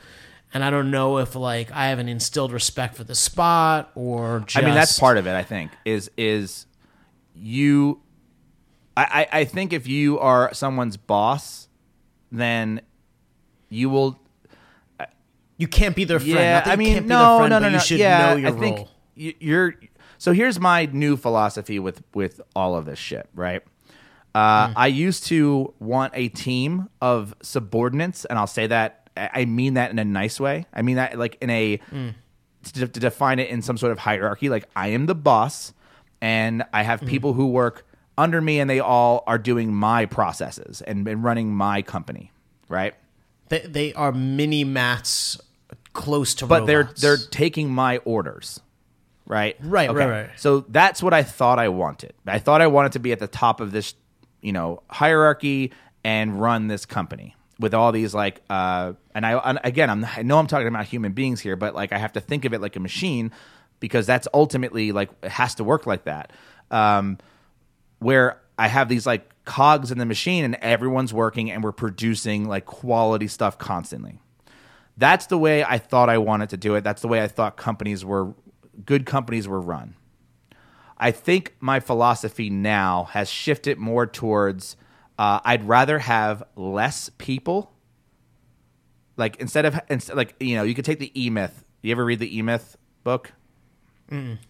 And 0.55 0.65
I 0.65 0.71
don't 0.71 0.91
know 0.91 1.19
if 1.19 1.35
like 1.35 1.71
I 1.73 1.89
haven't 1.89 2.09
instilled 2.09 2.53
respect 2.53 2.97
for 2.97 3.05
the 3.05 3.15
spot 3.15 3.91
or. 3.95 4.41
Just, 4.47 4.57
I 4.57 4.67
mean, 4.67 4.75
that's 4.75 4.99
part 4.99 5.17
of 5.19 5.27
it. 5.27 5.35
I 5.35 5.43
think 5.43 5.73
is 5.85 6.11
is 6.17 6.67
you. 7.35 8.01
I, 8.97 9.27
I 9.33 9.41
I 9.41 9.45
think 9.45 9.73
if 9.73 9.87
you 9.89 10.19
are 10.19 10.53
someone's 10.55 10.97
boss, 10.97 11.69
then 12.31 12.81
you 13.69 13.91
will. 13.91 14.21
You 15.61 15.69
can't 15.69 15.95
be 15.95 16.05
their 16.05 16.19
friend. 16.21 16.35
Yeah, 16.35 16.63
I 16.65 16.77
mean, 16.77 17.07
no, 17.07 17.39
their 17.39 17.39
friend, 17.39 17.51
no, 17.51 17.57
but 17.57 17.59
no, 17.61 17.67
you 17.69 17.73
no. 17.75 17.79
should 17.79 17.99
yeah, 18.01 18.31
know 18.31 18.37
your 18.37 18.49
I 18.57 18.59
think 18.59 18.77
role. 18.79 18.89
y- 19.17 19.35
you're. 19.41 19.75
So 20.19 20.33
here's 20.33 20.59
my 20.59 20.87
new 20.87 21.17
philosophy 21.17 21.79
with 21.79 22.03
with 22.15 22.41
all 22.57 22.75
of 22.77 22.85
this 22.87 22.99
shit. 22.99 23.29
Right. 23.35 23.63
Uh, 24.35 24.69
Hmm. 24.69 24.73
I 24.77 24.87
used 24.87 25.25
to 25.27 25.75
want 25.81 26.13
a 26.17 26.29
team 26.29 26.89
of 27.01 27.35
subordinates, 27.43 28.25
and 28.25 28.39
I'll 28.39 28.47
say 28.47 28.67
that 28.69 29.09
I 29.17 29.45
mean 29.45 29.75
that 29.75 29.91
in 29.91 29.99
a 29.99 30.05
nice 30.05 30.39
way. 30.41 30.67
I 30.73 30.83
mean 30.83 30.97
that 30.97 31.19
like 31.19 31.37
in 31.41 31.51
a 31.51 31.77
Hmm. 31.91 32.09
to, 32.73 32.87
to 32.89 33.01
define 33.01 33.39
it 33.39 33.49
in 33.51 33.61
some 33.63 33.77
sort 33.77 33.93
of 33.93 33.99
hierarchy. 33.99 34.49
Like 34.49 34.69
I 34.77 34.89
am 34.89 35.07
the 35.07 35.15
boss, 35.15 35.73
and 36.21 36.65
I 36.73 36.83
have 36.85 37.01
people 37.03 37.33
who 37.35 37.47
work 37.49 37.87
under 38.17 38.41
me, 38.41 38.61
and 38.61 38.69
they 38.71 38.81
all 38.81 39.25
are 39.27 39.39
doing 39.39 39.75
my 39.75 40.07
processes 40.07 40.81
and, 40.83 41.07
and 41.09 41.25
running 41.25 41.55
my 41.55 41.83
company. 41.83 42.33
Right. 42.69 42.95
They, 43.49 43.61
they 43.61 43.93
are 43.95 44.13
mini 44.13 44.63
Matts 44.65 45.41
close 45.93 46.35
to 46.37 46.47
but 46.47 46.63
robots. 46.69 47.01
they're 47.01 47.17
they're 47.17 47.27
taking 47.31 47.69
my 47.73 47.99
orders 47.99 48.61
right 49.27 49.57
Right, 49.61 49.93
right, 49.93 50.09
right. 50.09 50.31
so 50.37 50.61
that's 50.69 51.03
what 51.03 51.13
i 51.15 51.23
thought 51.23 51.59
i 51.59 51.69
wanted 51.69 52.13
i 52.27 52.39
thought 52.39 52.61
i 52.61 52.67
wanted 52.67 52.93
to 52.93 52.99
be 53.01 53.13
at 53.13 53.19
the 53.19 53.27
top 53.27 53.61
of 53.61 53.73
this 53.73 53.95
you 54.41 54.53
know 54.53 54.83
hierarchy 54.89 55.73
and 56.05 56.41
run 56.41 56.69
this 56.69 56.87
company 56.87 57.35
with 57.59 57.75
all 57.75 57.93
these 57.93 58.15
like 58.15 58.41
uh 58.51 58.93
and 59.15 59.27
i 59.27 59.33
and 59.39 59.59
again 59.65 59.91
I'm, 59.91 60.07
i 60.17 60.23
know 60.23 60.39
i'm 60.39 60.47
talking 60.47 60.69
about 60.69 60.87
human 60.87 61.13
beings 61.13 61.41
here 61.41 61.57
but 61.57 61.75
like 61.75 61.93
i 61.93 61.99
have 61.99 62.13
to 62.15 62.21
think 62.21 62.45
of 62.45 62.55
it 62.55 62.61
like 62.61 62.77
a 62.77 62.81
machine 62.81 63.33
because 63.81 64.07
that's 64.07 64.27
ultimately 64.33 64.93
like 64.93 65.11
it 65.23 65.31
has 65.31 65.57
to 65.57 65.65
work 65.65 65.87
like 65.87 66.05
that 66.05 66.33
um 66.71 67.19
where 67.99 68.41
I 68.59 68.69
have 68.69 68.89
these 68.91 69.07
like 69.07 69.27
cogs 69.47 69.91
in 69.91 69.97
the 69.97 70.05
machine 70.05 70.45
and 70.45 70.55
everyone's 70.57 71.15
working 71.15 71.51
and 71.51 71.65
we're 71.65 71.73
producing 71.73 72.47
like 72.47 72.67
quality 72.67 73.27
stuff 73.27 73.57
constantly. 73.57 74.19
That's 74.97 75.27
the 75.27 75.39
way 75.39 75.65
I 75.65 75.79
thought 75.79 76.09
I 76.09 76.19
wanted 76.19 76.51
to 76.51 76.57
do 76.57 76.75
it. 76.75 76.85
That's 76.85 77.03
the 77.03 77.09
way 77.09 77.23
I 77.23 77.29
thought 77.29 77.57
companies 77.57 78.05
were 78.05 78.35
good 78.85 79.07
companies 79.07 79.49
were 79.49 79.61
run. 79.61 79.95
I 80.99 81.11
think 81.11 81.55
my 81.61 81.81
philosophy 81.81 82.51
now 82.51 83.05
has 83.13 83.31
shifted 83.31 83.79
more 83.79 84.07
towards 84.07 84.77
uh, 85.19 85.39
I'd 85.45 85.69
rather 85.69 85.99
have 85.99 86.43
less 86.57 87.11
people. 87.19 87.73
Like 89.17 89.37
instead 89.37 89.67
of 89.67 89.79
instead, 89.91 90.17
like 90.17 90.35
you 90.41 90.57
know 90.57 90.63
you 90.63 90.75
could 90.75 90.85
take 90.87 90.99
the 90.99 91.13
E 91.21 91.29
Myth. 91.29 91.65
You 91.83 91.93
ever 91.93 92.05
read 92.05 92.21
the 92.21 92.39
E 92.39 92.41
Myth 92.41 92.77
book? 93.05 93.33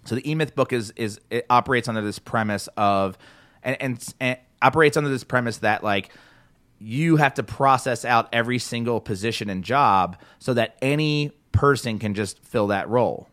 So 0.04 0.14
the 0.14 0.30
E 0.30 0.34
Myth 0.34 0.54
book 0.54 0.72
is 0.72 0.92
is 0.96 1.20
it 1.28 1.44
operates 1.50 1.88
under 1.88 2.02
this 2.02 2.18
premise 2.20 2.68
of 2.76 3.18
and, 3.64 3.76
and 3.80 4.14
and 4.20 4.38
operates 4.62 4.96
under 4.96 5.10
this 5.10 5.24
premise 5.24 5.58
that 5.58 5.82
like 5.82 6.10
you 6.80 7.16
have 7.16 7.34
to 7.34 7.42
process 7.42 8.04
out 8.04 8.28
every 8.32 8.58
single 8.58 9.00
position 9.00 9.50
and 9.50 9.62
job 9.62 10.16
so 10.38 10.54
that 10.54 10.76
any 10.80 11.30
person 11.52 11.98
can 11.98 12.14
just 12.14 12.42
fill 12.42 12.68
that 12.68 12.88
role. 12.88 13.28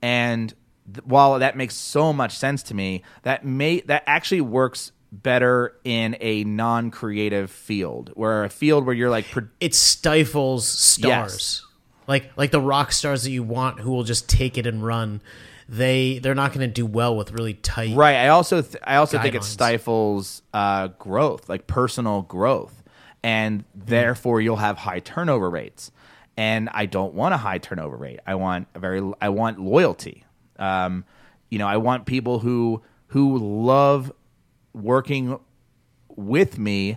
And 0.00 0.54
th- 0.92 1.04
while 1.04 1.38
that 1.40 1.56
makes 1.56 1.74
so 1.74 2.12
much 2.12 2.36
sense 2.36 2.62
to 2.64 2.74
me, 2.74 3.02
that 3.22 3.44
may 3.44 3.80
that 3.82 4.04
actually 4.06 4.42
works 4.42 4.92
better 5.10 5.76
in 5.84 6.16
a 6.20 6.44
non-creative 6.44 7.50
field, 7.50 8.12
where 8.14 8.44
a 8.44 8.50
field 8.50 8.86
where 8.86 8.94
you're 8.94 9.10
like 9.10 9.28
pro- 9.28 9.48
it 9.60 9.74
stifles 9.74 10.66
stars. 10.66 11.66
Like 12.06 12.30
like 12.36 12.52
the 12.52 12.60
rock 12.60 12.92
stars 12.92 13.24
that 13.24 13.30
you 13.30 13.42
want 13.42 13.80
who 13.80 13.90
will 13.90 14.04
just 14.04 14.28
take 14.28 14.56
it 14.56 14.66
and 14.66 14.84
run. 14.84 15.20
They 15.68 16.18
they're 16.18 16.34
not 16.34 16.54
going 16.54 16.66
to 16.66 16.72
do 16.72 16.86
well 16.86 17.14
with 17.14 17.32
really 17.32 17.52
tight. 17.52 17.94
Right. 17.94 18.16
I 18.16 18.28
also 18.28 18.62
th- 18.62 18.82
I 18.86 18.96
also 18.96 19.18
think 19.18 19.34
it 19.34 19.44
stifles 19.44 20.42
uh, 20.54 20.88
growth, 20.98 21.48
like 21.48 21.66
personal 21.66 22.22
growth, 22.22 22.82
and 23.22 23.64
therefore 23.74 24.40
you'll 24.40 24.56
have 24.56 24.78
high 24.78 25.00
turnover 25.00 25.50
rates. 25.50 25.90
And 26.38 26.70
I 26.72 26.86
don't 26.86 27.12
want 27.14 27.34
a 27.34 27.36
high 27.36 27.58
turnover 27.58 27.96
rate. 27.96 28.20
I 28.26 28.36
want 28.36 28.68
a 28.74 28.78
very 28.78 29.12
I 29.20 29.28
want 29.28 29.60
loyalty. 29.60 30.24
Um, 30.58 31.04
you 31.50 31.58
know, 31.58 31.66
I 31.66 31.76
want 31.76 32.06
people 32.06 32.38
who 32.38 32.82
who 33.08 33.36
love 33.36 34.10
working 34.72 35.38
with 36.16 36.58
me 36.58 36.96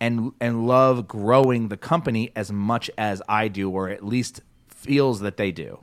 and 0.00 0.32
and 0.38 0.66
love 0.66 1.08
growing 1.08 1.68
the 1.68 1.78
company 1.78 2.30
as 2.36 2.52
much 2.52 2.90
as 2.98 3.22
I 3.26 3.48
do, 3.48 3.70
or 3.70 3.88
at 3.88 4.04
least 4.04 4.42
feels 4.68 5.20
that 5.20 5.38
they 5.38 5.50
do 5.50 5.78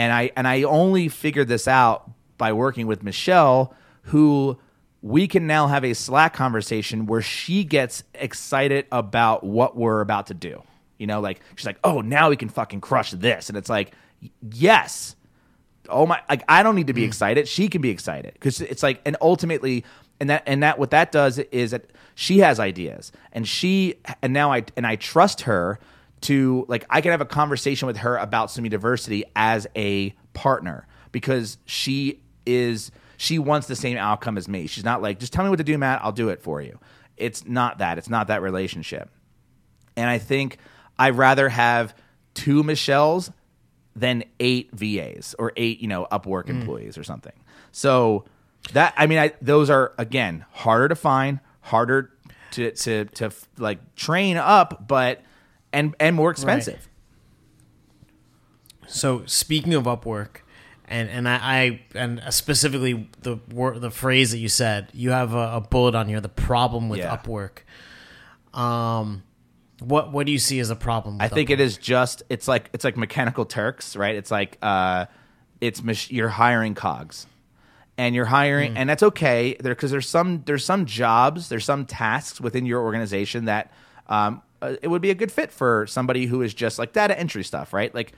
and 0.00 0.14
I 0.14 0.30
and 0.34 0.48
I 0.48 0.62
only 0.62 1.08
figured 1.08 1.48
this 1.48 1.68
out 1.68 2.10
by 2.38 2.54
working 2.54 2.86
with 2.86 3.02
Michelle, 3.02 3.74
who 4.04 4.58
we 5.02 5.28
can 5.28 5.46
now 5.46 5.66
have 5.66 5.84
a 5.84 5.92
Slack 5.92 6.32
conversation 6.32 7.04
where 7.04 7.20
she 7.20 7.64
gets 7.64 8.02
excited 8.14 8.86
about 8.90 9.44
what 9.44 9.76
we're 9.76 10.00
about 10.00 10.28
to 10.28 10.34
do. 10.34 10.62
You 10.96 11.06
know, 11.06 11.20
like 11.20 11.42
she's 11.54 11.66
like, 11.66 11.78
"Oh, 11.84 12.00
now 12.00 12.30
we 12.30 12.36
can 12.36 12.48
fucking 12.48 12.80
crush 12.80 13.10
this," 13.10 13.50
and 13.50 13.58
it's 13.58 13.68
like, 13.68 13.92
"Yes." 14.40 15.16
Oh 15.90 16.06
my! 16.06 16.22
Like 16.30 16.44
I 16.48 16.62
don't 16.62 16.76
need 16.76 16.86
to 16.86 16.94
be 16.94 17.02
hmm. 17.02 17.08
excited. 17.08 17.46
She 17.46 17.68
can 17.68 17.82
be 17.82 17.90
excited 17.90 18.32
because 18.32 18.62
it's 18.62 18.82
like, 18.82 19.02
and 19.04 19.18
ultimately, 19.20 19.84
and 20.18 20.30
that 20.30 20.44
and 20.46 20.62
that 20.62 20.78
what 20.78 20.92
that 20.92 21.12
does 21.12 21.38
is 21.38 21.72
that 21.72 21.90
she 22.14 22.38
has 22.38 22.58
ideas, 22.58 23.12
and 23.32 23.46
she 23.46 23.96
and 24.22 24.32
now 24.32 24.50
I 24.50 24.64
and 24.78 24.86
I 24.86 24.96
trust 24.96 25.42
her 25.42 25.78
to 26.22 26.64
like 26.68 26.84
I 26.90 27.00
can 27.00 27.12
have 27.12 27.20
a 27.20 27.26
conversation 27.26 27.86
with 27.86 27.98
her 27.98 28.16
about 28.16 28.50
Swim 28.50 28.64
University 28.64 29.24
as 29.34 29.66
a 29.74 30.10
partner 30.32 30.86
because 31.12 31.58
she 31.64 32.20
is 32.46 32.90
she 33.16 33.38
wants 33.38 33.66
the 33.66 33.76
same 33.76 33.96
outcome 33.96 34.36
as 34.36 34.48
me. 34.48 34.66
She's 34.66 34.84
not 34.84 35.02
like 35.02 35.18
just 35.18 35.32
tell 35.32 35.44
me 35.44 35.50
what 35.50 35.56
to 35.56 35.64
do, 35.64 35.76
Matt. 35.78 36.00
I'll 36.02 36.12
do 36.12 36.28
it 36.28 36.42
for 36.42 36.60
you. 36.60 36.78
It's 37.16 37.46
not 37.46 37.78
that. 37.78 37.98
It's 37.98 38.08
not 38.08 38.28
that 38.28 38.42
relationship. 38.42 39.10
And 39.96 40.08
I 40.08 40.18
think 40.18 40.58
I'd 40.98 41.16
rather 41.16 41.48
have 41.48 41.94
two 42.34 42.62
Michelles 42.62 43.32
than 43.96 44.24
eight 44.38 44.70
VAs 44.72 45.34
or 45.38 45.52
eight, 45.56 45.80
you 45.80 45.88
know, 45.88 46.06
Upwork 46.10 46.46
mm. 46.46 46.50
employees 46.50 46.96
or 46.96 47.04
something. 47.04 47.32
So 47.72 48.24
that 48.72 48.94
I 48.96 49.06
mean, 49.06 49.18
I, 49.18 49.32
those 49.40 49.70
are 49.70 49.92
again 49.98 50.44
harder 50.52 50.88
to 50.88 50.94
find, 50.94 51.40
harder 51.60 52.10
to 52.52 52.70
to 52.70 53.04
to 53.06 53.30
like 53.58 53.94
train 53.94 54.36
up, 54.36 54.86
but 54.86 55.22
and 55.72 55.94
and 56.00 56.16
more 56.16 56.30
expensive. 56.30 56.88
So 58.86 59.22
speaking 59.26 59.74
of 59.74 59.84
Upwork, 59.84 60.38
and 60.88 61.08
and 61.08 61.28
I, 61.28 61.36
I 61.36 61.80
and 61.94 62.22
specifically 62.30 63.08
the 63.22 63.38
word 63.52 63.80
the 63.80 63.90
phrase 63.90 64.32
that 64.32 64.38
you 64.38 64.48
said, 64.48 64.88
you 64.92 65.10
have 65.10 65.34
a, 65.34 65.56
a 65.56 65.60
bullet 65.60 65.94
on 65.94 66.08
here. 66.08 66.20
The 66.20 66.28
problem 66.28 66.88
with 66.88 66.98
Yeah. 66.98 67.16
Upwork. 67.16 67.60
Um, 68.52 69.22
what 69.78 70.12
what 70.12 70.26
do 70.26 70.32
you 70.32 70.38
see 70.38 70.58
as 70.58 70.70
a 70.70 70.76
problem? 70.76 71.18
With 71.18 71.22
I 71.22 71.28
think 71.28 71.50
it 71.50 71.60
is 71.60 71.76
just 71.76 72.22
it's 72.28 72.48
like 72.48 72.68
it's 72.72 72.84
like 72.84 72.96
mechanical 72.96 73.44
Turks, 73.44 73.94
right? 73.96 74.16
It's 74.16 74.30
like 74.30 74.58
uh, 74.60 75.06
it's 75.60 75.82
mach- 75.82 76.10
you're 76.10 76.28
hiring 76.28 76.74
cogs, 76.74 77.26
and 77.96 78.14
you're 78.14 78.24
hiring, 78.26 78.76
and 78.76 78.90
that's 78.90 79.04
okay 79.04 79.56
there 79.60 79.74
because 79.74 79.92
there's 79.92 80.08
some 80.08 80.42
there's 80.46 80.64
some 80.64 80.84
jobs, 80.84 81.48
there's 81.48 81.64
some 81.64 81.86
tasks 81.86 82.40
within 82.40 82.66
your 82.66 82.82
organization 82.82 83.44
that 83.44 83.72
um, 84.08 84.42
uh, 84.62 84.76
it 84.82 84.88
would 84.88 85.02
be 85.02 85.10
a 85.10 85.14
good 85.14 85.32
fit 85.32 85.50
for 85.50 85.86
somebody 85.86 86.26
who 86.26 86.42
is 86.42 86.54
just 86.54 86.78
like 86.78 86.92
data 86.92 87.18
entry 87.18 87.44
stuff, 87.44 87.72
right? 87.72 87.94
Like 87.94 88.12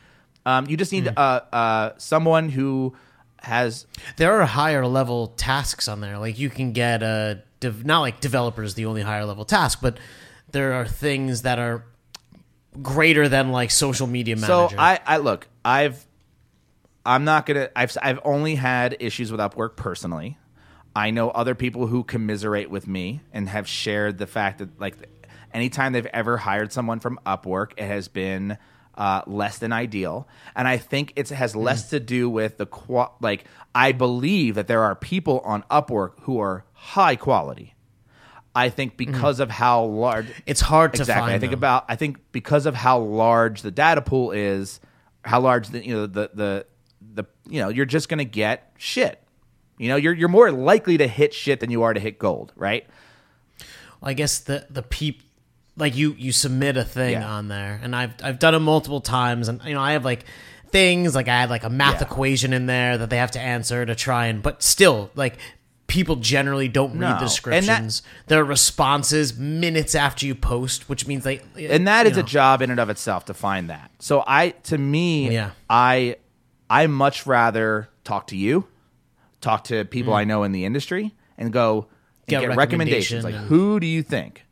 um, 0.45 0.67
you 0.67 0.77
just 0.77 0.93
need 0.93 1.09
uh, 1.09 1.41
uh, 1.53 1.93
someone 1.99 2.49
who 2.49 2.95
has 3.39 3.87
there 4.17 4.41
are 4.41 4.47
higher 4.47 4.87
level 4.87 5.29
tasks 5.29 5.89
on 5.89 6.01
there. 6.01 6.19
Like 6.19 6.39
you 6.39 6.51
can 6.51 6.73
get 6.73 7.03
a 7.03 7.43
dev, 7.61 7.85
not 7.85 8.01
like 8.01 8.21
developers 8.21 8.75
the 8.75 8.87
only 8.87 9.03
higher 9.03 9.25
level 9.25 9.45
task, 9.45 9.81
but 9.83 9.99
there 10.51 10.75
are 10.75 10.87
things 10.87 11.43
that 11.43 11.59
are 11.59 11.85
greater 12.81 13.29
than 13.29 13.53
like 13.53 13.71
social 13.71 14.07
media 14.07 14.37
manager. 14.37 14.75
So 14.75 14.77
I, 14.79 15.01
I 15.07 15.17
look, 15.19 15.49
I've 15.65 16.05
I'm 17.05 17.25
not 17.25 17.47
gonna. 17.47 17.71
I've 17.75 17.97
I've 18.01 18.21
only 18.25 18.55
had 18.55 18.97
issues 19.01 19.31
with 19.31 19.41
Upwork 19.41 19.77
personally. 19.77 20.39
I 20.95 21.11
know 21.11 21.31
other 21.31 21.55
people 21.55 21.87
who 21.87 22.05
commiserate 22.05 22.71
with 22.71 22.87
me 22.87 23.23
and 23.33 23.49
have 23.49 23.67
shared 23.67 24.19
the 24.19 24.27
fact 24.27 24.59
that 24.59 24.79
like 24.81 24.97
anytime 25.55 25.93
they've 25.93 26.07
ever 26.07 26.37
hired 26.39 26.73
someone 26.73 27.01
from 27.01 27.19
Upwork, 27.27 27.73
it 27.77 27.87
has 27.87 28.09
been 28.09 28.59
uh, 28.97 29.23
less 29.27 29.59
than 29.59 29.73
ideal. 29.73 30.29
And 30.55 30.69
I 30.69 30.77
think 30.77 31.13
it 31.17 31.29
has 31.31 31.57
less 31.57 31.91
to 31.91 32.01
do 32.01 32.29
with 32.29 32.59
the 32.59 32.67
qua- 32.67 33.13
like. 33.21 33.45
I 33.75 33.93
believe 33.93 34.55
that 34.57 34.67
there 34.67 34.83
are 34.83 34.95
people 34.95 35.41
on 35.41 35.63
Upwork 35.71 36.21
who 36.23 36.39
are 36.41 36.65
high 36.75 37.17
quality. 37.17 37.75
I 38.55 38.69
think 38.69 38.99
because 38.99 39.41
of 39.41 39.51
how 39.51 39.85
large 39.85 40.27
It's 40.45 40.61
hard 40.61 40.93
to 40.95 41.01
exactly. 41.03 41.23
find. 41.31 41.35
I 41.35 41.39
think 41.39 41.55
about 41.55 41.87
I 41.89 41.97
think 41.97 42.19
because 42.33 42.67
of 42.67 42.75
how 42.75 42.99
large 42.99 43.63
the 43.63 43.71
data 43.71 44.03
pool 44.03 44.31
is, 44.33 44.79
how 45.25 45.41
large 45.41 45.69
the 45.69 45.83
you 45.83 45.95
know 45.95 46.07
the 46.07 46.31
the 46.35 46.67
the 47.15 47.25
you 47.49 47.61
know 47.63 47.71
you're 47.71 47.87
just 47.87 48.11
gonna 48.11 48.25
get 48.27 48.73
shit. 48.77 49.23
You 49.79 49.89
know 49.89 49.97
you're 49.97 50.13
you're 50.13 50.29
more 50.29 50.53
likely 50.53 50.99
to 50.99 51.07
hit 51.09 51.33
shit 51.33 51.61
than 51.61 51.71
you 51.71 51.83
are 51.83 51.95
to 51.95 52.01
hit 52.01 52.19
gold, 52.19 52.53
right? 52.55 52.87
I 54.03 54.13
guess 54.13 54.39
the 54.39 54.67
the 54.69 54.83
peep 54.83 55.23
like 55.77 55.97
you 55.97 56.15
you 56.19 56.33
submit 56.33 56.77
a 56.77 56.85
thing 56.85 57.13
Yeah. 57.13 57.29
on 57.33 57.49
there, 57.49 57.81
and 57.83 57.95
I've 57.97 58.13
I've 58.23 58.39
done 58.39 58.55
it 58.55 58.61
multiple 58.61 59.01
times, 59.01 59.49
and 59.49 59.61
you 59.65 59.75
know 59.75 59.81
I 59.81 59.93
have 59.93 60.05
like 60.05 60.25
things 60.71 61.15
like 61.15 61.29
I 61.29 61.41
had 61.41 61.51
like 61.51 61.65
a 61.65 61.71
math 61.71 62.01
Yeah. 62.01 62.07
equation 62.07 62.53
in 62.53 62.67
there 62.67 62.99
that 62.99 63.11
they 63.11 63.19
have 63.19 63.33
to 63.33 63.41
answer 63.41 63.85
to 63.85 63.95
try 63.95 64.27
and, 64.27 64.43
but 64.43 64.63
still 64.63 65.11
like. 65.15 65.37
People 65.89 66.17
generally 66.17 66.69
don't 66.69 66.95
No. 66.95 67.01
read 67.07 67.17
the 67.17 67.19
that- 67.19 67.25
descriptions. 67.27 68.03
Their 68.27 68.45
responses 68.45 69.37
minutes 69.37 69.95
after 69.95 70.25
you 70.25 70.35
post, 70.35 70.89
which 70.89 71.07
means 71.07 71.23
they 71.25 71.43
and 71.55 71.87
that 71.87 72.07
is 72.07 72.13
is 72.13 72.19
a 72.19 72.23
job 72.23 72.63
in 72.63 72.71
and 72.71 72.81
of 72.81 72.89
itself 72.89 73.27
to 73.27 73.35
find 73.35 73.69
that. 73.69 73.91
So 73.99 74.25
I, 74.27 74.51
to 74.65 74.79
me, 74.79 75.31
Yeah. 75.35 75.51
I, 75.69 76.17
I 76.71 76.87
much 76.87 77.27
rather 77.27 77.91
talk 78.05 78.29
to 78.29 78.37
you, 78.39 78.69
talk 79.43 79.65
to 79.65 79.85
people 79.85 80.15
hmm. 80.15 80.21
I 80.21 80.25
know 80.25 80.45
in 80.45 80.53
the 80.53 80.65
industry, 80.65 81.13
and 81.37 81.53
go 81.53 81.89
and 82.21 82.27
Get 82.27 82.41
get, 82.41 82.57
recommendations. 82.57 83.23
recommendation 83.25 83.41
Like, 83.43 83.49
who 83.51 83.79
do 83.79 83.87
you 83.87 84.03
think 84.03 84.47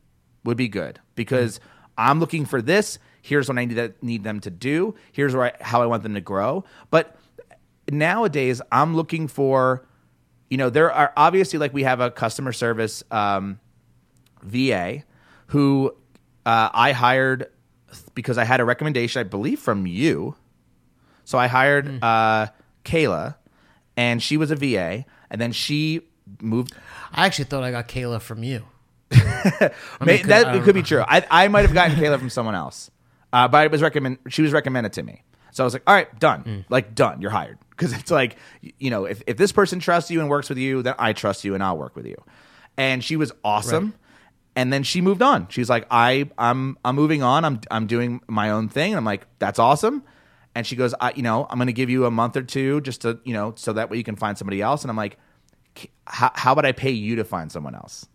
would 0.44 0.56
be 0.56 0.68
good? 0.68 1.00
Because 1.14 1.60
I'm 1.96 2.20
looking 2.20 2.44
for 2.44 2.62
this. 2.62 2.98
Here's 3.22 3.48
what 3.48 3.58
I 3.58 3.64
need 3.64 3.74
that 3.74 4.02
need 4.02 4.24
them 4.24 4.40
to 4.40 4.50
do. 4.50 4.94
Here's 5.12 5.34
where 5.34 5.46
I, 5.46 5.52
how 5.62 5.82
I 5.82 5.86
want 5.86 6.02
them 6.02 6.14
to 6.14 6.20
grow. 6.20 6.64
But 6.90 7.16
nowadays, 7.90 8.62
I'm 8.72 8.96
looking 8.96 9.28
for. 9.28 9.86
You 10.48 10.56
know, 10.56 10.68
there 10.68 10.90
are 10.90 11.12
obviously 11.16 11.60
like 11.60 11.72
we 11.72 11.84
have 11.84 12.00
a 12.00 12.10
customer 12.10 12.52
service 12.52 13.04
um, 13.12 13.60
VA 14.42 15.04
who 15.46 15.94
uh, 16.44 16.70
I 16.72 16.90
hired 16.92 17.46
because 18.14 18.38
I 18.38 18.44
had 18.44 18.60
a 18.60 18.64
recommendation, 18.64 19.20
I 19.20 19.24
believe, 19.24 19.60
from 19.60 19.86
you. 19.86 20.34
So 21.24 21.38
I 21.38 21.46
hired 21.46 22.02
uh, 22.02 22.48
Kayla, 22.84 23.36
and 23.96 24.22
she 24.22 24.36
was 24.36 24.50
a 24.50 24.56
VA, 24.56 25.04
and 25.30 25.40
then 25.40 25.52
she 25.52 26.00
moved. 26.40 26.72
I 27.12 27.26
actually 27.26 27.44
thought 27.44 27.62
I 27.62 27.70
got 27.70 27.88
Kayla 27.88 28.20
from 28.20 28.42
you. 28.42 28.64
May, 29.10 30.18
could- 30.18 30.26
that 30.30 30.46
I 30.46 30.52
don't 30.54 30.62
could 30.64 30.74
be 30.74 30.82
true. 30.82 31.02
I, 31.06 31.26
I 31.30 31.48
might 31.48 31.62
have 31.62 31.74
gotten 31.74 31.96
Kayla 31.96 32.18
from 32.18 32.30
someone 32.30 32.54
else, 32.54 32.90
uh, 33.32 33.48
but 33.48 33.64
it 33.64 33.70
was 33.70 33.82
recommend. 33.82 34.18
She 34.28 34.42
was 34.42 34.52
recommended 34.52 34.92
to 34.94 35.02
me, 35.02 35.22
so 35.52 35.62
I 35.62 35.66
was 35.66 35.72
like, 35.74 35.82
"All 35.86 35.94
right, 35.94 36.18
done. 36.18 36.44
Mm. 36.44 36.64
Like 36.68 36.94
done. 36.94 37.20
You're 37.20 37.30
hired." 37.30 37.58
Because 37.70 37.92
it's 37.92 38.10
like, 38.10 38.36
y- 38.62 38.72
you 38.78 38.90
know, 38.90 39.04
if 39.06 39.22
if 39.26 39.36
this 39.36 39.52
person 39.52 39.80
trusts 39.80 40.10
you 40.10 40.20
and 40.20 40.28
works 40.28 40.48
with 40.48 40.58
you, 40.58 40.82
then 40.82 40.94
I 40.98 41.12
trust 41.12 41.44
you 41.44 41.54
and 41.54 41.62
I'll 41.62 41.78
work 41.78 41.96
with 41.96 42.06
you. 42.06 42.16
And 42.76 43.02
she 43.02 43.16
was 43.16 43.32
awesome. 43.44 43.94
And 44.56 44.72
then 44.72 44.82
she 44.82 45.00
moved 45.00 45.22
on. 45.22 45.48
She's 45.48 45.70
like, 45.70 45.86
I 45.90 46.28
I'm 46.36 46.76
I'm 46.84 46.94
moving 46.96 47.22
on. 47.22 47.44
I'm 47.44 47.60
I'm 47.70 47.86
doing 47.86 48.20
my 48.28 48.50
own 48.50 48.68
thing. 48.68 48.92
And 48.92 48.98
I'm 48.98 49.04
like, 49.04 49.26
that's 49.38 49.58
awesome. 49.58 50.02
And 50.54 50.66
she 50.66 50.76
goes, 50.76 50.92
I 51.00 51.12
you 51.14 51.22
know, 51.22 51.46
I'm 51.48 51.56
going 51.58 51.68
to 51.68 51.72
give 51.72 51.88
you 51.88 52.04
a 52.06 52.10
month 52.10 52.36
or 52.36 52.42
two 52.42 52.80
just 52.82 53.02
to 53.02 53.18
you 53.24 53.32
know, 53.32 53.54
so 53.56 53.72
that 53.74 53.90
way 53.90 53.96
you 53.96 54.04
can 54.04 54.16
find 54.16 54.36
somebody 54.36 54.60
else. 54.60 54.82
And 54.82 54.90
I'm 54.90 54.96
like, 54.96 55.18
"K- 55.74 55.90
how 56.06 56.32
how 56.34 56.52
about 56.52 56.66
I 56.66 56.72
pay 56.72 56.90
you 56.90 57.16
to 57.16 57.24
find 57.24 57.50
someone 57.50 57.74
else? 57.76 58.06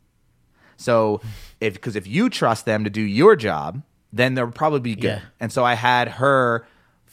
So 0.77 1.21
if 1.59 1.73
because 1.73 1.95
if 1.95 2.07
you 2.07 2.29
trust 2.29 2.65
them 2.65 2.83
to 2.83 2.89
do 2.89 3.01
your 3.01 3.35
job, 3.35 3.81
then 4.11 4.35
they'll 4.35 4.51
probably 4.51 4.79
be 4.79 4.95
good. 4.95 5.03
Yeah. 5.03 5.21
And 5.39 5.51
so 5.51 5.63
I 5.63 5.73
had 5.73 6.07
her 6.07 6.65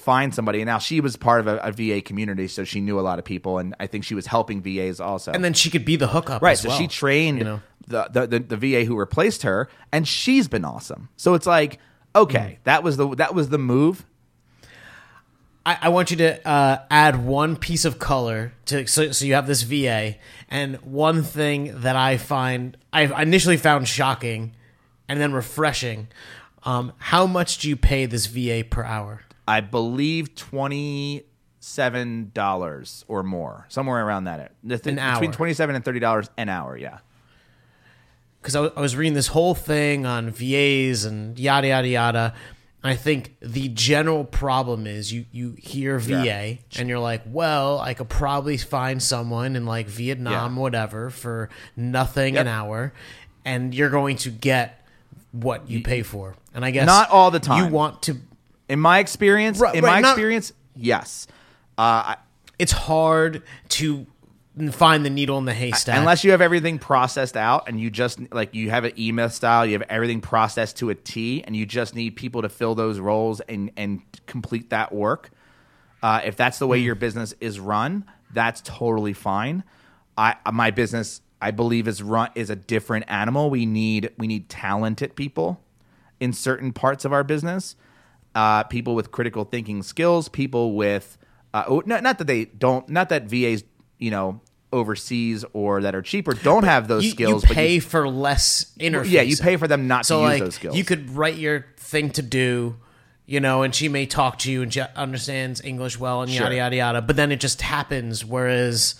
find 0.02 0.34
somebody. 0.34 0.60
And 0.60 0.66
now 0.66 0.78
she 0.78 1.00
was 1.00 1.16
part 1.16 1.40
of 1.40 1.46
a, 1.46 1.58
a 1.58 1.72
VA 1.72 2.02
community, 2.02 2.48
so 2.48 2.64
she 2.64 2.80
knew 2.80 2.98
a 2.98 3.02
lot 3.02 3.18
of 3.18 3.24
people, 3.24 3.58
and 3.58 3.74
I 3.78 3.86
think 3.86 4.04
she 4.04 4.14
was 4.14 4.26
helping 4.26 4.60
VAs 4.60 5.00
also. 5.00 5.32
And 5.32 5.44
then 5.44 5.54
she 5.54 5.70
could 5.70 5.84
be 5.84 5.96
the 5.96 6.08
hookup, 6.08 6.42
right, 6.42 6.58
so 6.58 6.68
well, 6.68 6.78
she 6.78 6.88
trained 6.88 7.38
You 7.38 7.44
know, 7.44 7.62
the, 7.86 8.08
the, 8.12 8.26
the 8.26 8.56
the 8.56 8.56
VA 8.56 8.84
who 8.84 8.96
replaced 8.96 9.42
her, 9.42 9.68
and 9.92 10.06
she's 10.06 10.48
been 10.48 10.64
awesome. 10.64 11.08
So 11.16 11.34
it's 11.34 11.46
like 11.46 11.78
okay, 12.14 12.38
mm-hmm. 12.38 12.62
that 12.64 12.82
was 12.82 12.96
the 12.96 13.14
that 13.16 13.34
was 13.34 13.48
the 13.48 13.58
move. 13.58 14.04
I, 15.64 15.78
I 15.82 15.88
want 15.90 16.10
you 16.10 16.16
to 16.18 16.46
uh, 16.48 16.78
add 16.90 17.24
one 17.24 17.56
piece 17.56 17.84
of 17.84 17.98
color 17.98 18.52
to 18.66 18.86
so, 18.86 19.12
so 19.12 19.24
you 19.24 19.34
have 19.34 19.46
this 19.46 19.62
VA, 19.62 20.16
and 20.48 20.76
one 20.82 21.22
thing 21.22 21.80
that 21.82 21.94
I 21.96 22.16
find 22.16 22.76
I 22.92 23.02
initially 23.22 23.56
found 23.56 23.86
shocking, 23.88 24.54
and 25.08 25.20
then 25.20 25.32
refreshing. 25.32 26.08
Um, 26.64 26.92
how 26.98 27.26
much 27.26 27.58
do 27.58 27.68
you 27.68 27.76
pay 27.76 28.06
this 28.06 28.26
VA 28.26 28.64
per 28.68 28.82
hour? 28.84 29.22
I 29.46 29.60
believe 29.60 30.34
twenty 30.34 31.24
seven 31.60 32.32
dollars 32.34 33.04
or 33.06 33.22
more, 33.22 33.66
somewhere 33.68 34.04
around 34.04 34.24
that. 34.24 34.52
Th- 34.66 34.80
An 34.86 34.94
between 34.96 34.98
hour. 34.98 35.32
twenty 35.32 35.54
seven 35.54 35.76
and 35.76 35.84
thirty 35.84 36.00
dollars 36.00 36.28
an 36.36 36.48
hour. 36.48 36.76
Yeah. 36.76 36.98
because 38.40 38.56
I, 38.56 38.60
wa- 38.62 38.70
I 38.76 38.80
was 38.80 38.96
reading 38.96 39.14
this 39.14 39.28
whole 39.28 39.54
thing 39.54 40.06
on 40.06 40.30
VAs 40.30 41.04
and 41.04 41.38
yada 41.38 41.68
yada 41.68 41.88
yada. 41.88 42.34
I 42.84 42.96
think 42.96 43.36
the 43.40 43.68
general 43.68 44.24
problem 44.24 44.86
is 44.88 45.12
you 45.12 45.26
you 45.30 45.54
hear 45.58 45.98
VA 46.00 46.24
Yeah. 46.24 46.54
and 46.80 46.88
you're 46.88 46.98
like, 46.98 47.22
well, 47.26 47.78
I 47.78 47.94
could 47.94 48.08
probably 48.08 48.56
find 48.56 49.00
someone 49.02 49.54
in 49.54 49.66
like 49.66 49.86
Vietnam, 49.86 50.54
Yeah. 50.56 50.60
whatever, 50.60 51.10
for 51.10 51.48
nothing 51.76 52.34
Yep. 52.34 52.40
an 52.42 52.48
hour, 52.48 52.92
and 53.44 53.72
you're 53.74 53.90
going 53.90 54.16
to 54.18 54.30
get 54.30 54.84
what 55.30 55.70
you 55.70 55.82
pay 55.82 56.02
for. 56.02 56.34
And 56.54 56.64
I 56.64 56.70
guess 56.72 56.86
Not 56.86 57.08
all 57.10 57.30
the 57.30 57.40
time. 57.40 57.64
You 57.64 57.70
want 57.70 58.02
to. 58.02 58.16
In 58.68 58.80
my 58.80 58.98
experience, 58.98 59.58
Right, 59.60 59.74
in 59.74 59.84
right, 59.84 59.92
my 59.96 60.00
not- 60.00 60.12
experience, 60.12 60.52
yes. 60.74 61.26
Uh, 61.78 61.82
I, 61.82 62.16
It's 62.58 62.72
hard 62.72 63.42
to 63.70 64.06
find 64.70 65.04
the 65.04 65.10
needle 65.10 65.38
in 65.38 65.46
the 65.46 65.54
haystack. 65.54 65.96
unless 65.96 66.24
you 66.24 66.30
have 66.30 66.42
everything 66.42 66.78
processed 66.78 67.38
out 67.38 67.68
and 67.68 67.80
you 67.80 67.90
just 67.90 68.20
like 68.32 68.54
you 68.54 68.68
have 68.68 68.84
an 68.84 68.92
email 68.98 69.30
style 69.30 69.64
you 69.64 69.72
have 69.72 69.84
everything 69.88 70.20
processed 70.20 70.76
to 70.76 70.90
a 70.90 70.94
t 70.94 71.42
and 71.44 71.56
you 71.56 71.64
just 71.64 71.94
need 71.94 72.16
people 72.16 72.42
to 72.42 72.50
fill 72.50 72.74
those 72.74 72.98
roles 72.98 73.40
and 73.42 73.70
and 73.78 74.02
complete 74.26 74.68
that 74.68 74.92
work 74.92 75.30
uh, 76.02 76.20
if 76.24 76.36
that's 76.36 76.58
the 76.58 76.66
way 76.66 76.78
your 76.78 76.94
business 76.94 77.34
is 77.40 77.58
run 77.58 78.04
that's 78.32 78.62
totally 78.64 79.12
fine. 79.12 79.62
I 80.16 80.36
my 80.52 80.70
business 80.70 81.22
i 81.40 81.50
believe 81.50 81.88
is 81.88 82.02
run 82.02 82.30
is 82.34 82.50
a 82.50 82.56
different 82.56 83.06
animal. 83.08 83.48
We 83.50 83.64
need 83.66 84.10
we 84.18 84.26
need 84.26 84.48
talented 84.48 85.16
people 85.16 85.60
in 86.20 86.32
certain 86.32 86.72
parts 86.72 87.04
of 87.04 87.12
our 87.12 87.24
business 87.24 87.76
uh, 88.34 88.64
people 88.64 88.94
with 88.94 89.10
critical 89.10 89.44
thinking 89.44 89.82
skills 89.82 90.28
people 90.28 90.74
with 90.74 91.18
uh, 91.54 91.64
oh, 91.66 91.82
not, 91.84 92.02
not 92.02 92.18
that 92.18 92.26
they 92.26 92.46
don't 92.46 92.88
not 92.88 93.08
that 93.10 93.24
vas 93.24 93.62
you 94.02 94.10
know 94.10 94.40
overseas 94.72 95.44
or 95.52 95.82
that 95.82 95.94
are 95.94 96.02
cheaper 96.02 96.32
don't 96.32 96.64
have 96.64 96.88
those 96.88 97.04
you, 97.04 97.10
skills 97.10 97.42
you 97.42 97.48
but 97.48 97.54
pay 97.54 97.78
for 97.78 98.08
less 98.08 98.72
interface. 98.80 99.10
yeah 99.10 99.20
you 99.22 99.36
pay 99.36 99.56
for 99.56 99.68
them 99.68 99.86
not 99.86 100.06
so 100.06 100.24
to 100.24 100.30
use 100.30 100.40
those 100.40 100.54
skills 100.54 100.76
you 100.76 100.82
could 100.84 101.10
write 101.10 101.36
your 101.36 101.66
thing 101.76 102.08
to 102.10 102.22
do 102.22 102.76
you 103.26 103.38
know 103.38 103.62
and 103.62 103.74
she 103.74 103.88
may 103.88 104.06
talk 104.06 104.38
to 104.38 104.50
you 104.50 104.62
and 104.62 104.72
she 104.72 104.80
understands 104.96 105.60
english 105.62 105.98
well 105.98 106.22
and 106.22 106.30
Sure. 106.32 106.44
yada 106.44 106.56
yada 106.56 106.76
yada 106.76 107.02
but 107.02 107.16
then 107.16 107.30
it 107.30 107.38
just 107.40 107.60
happens 107.60 108.24
whereas 108.24 108.94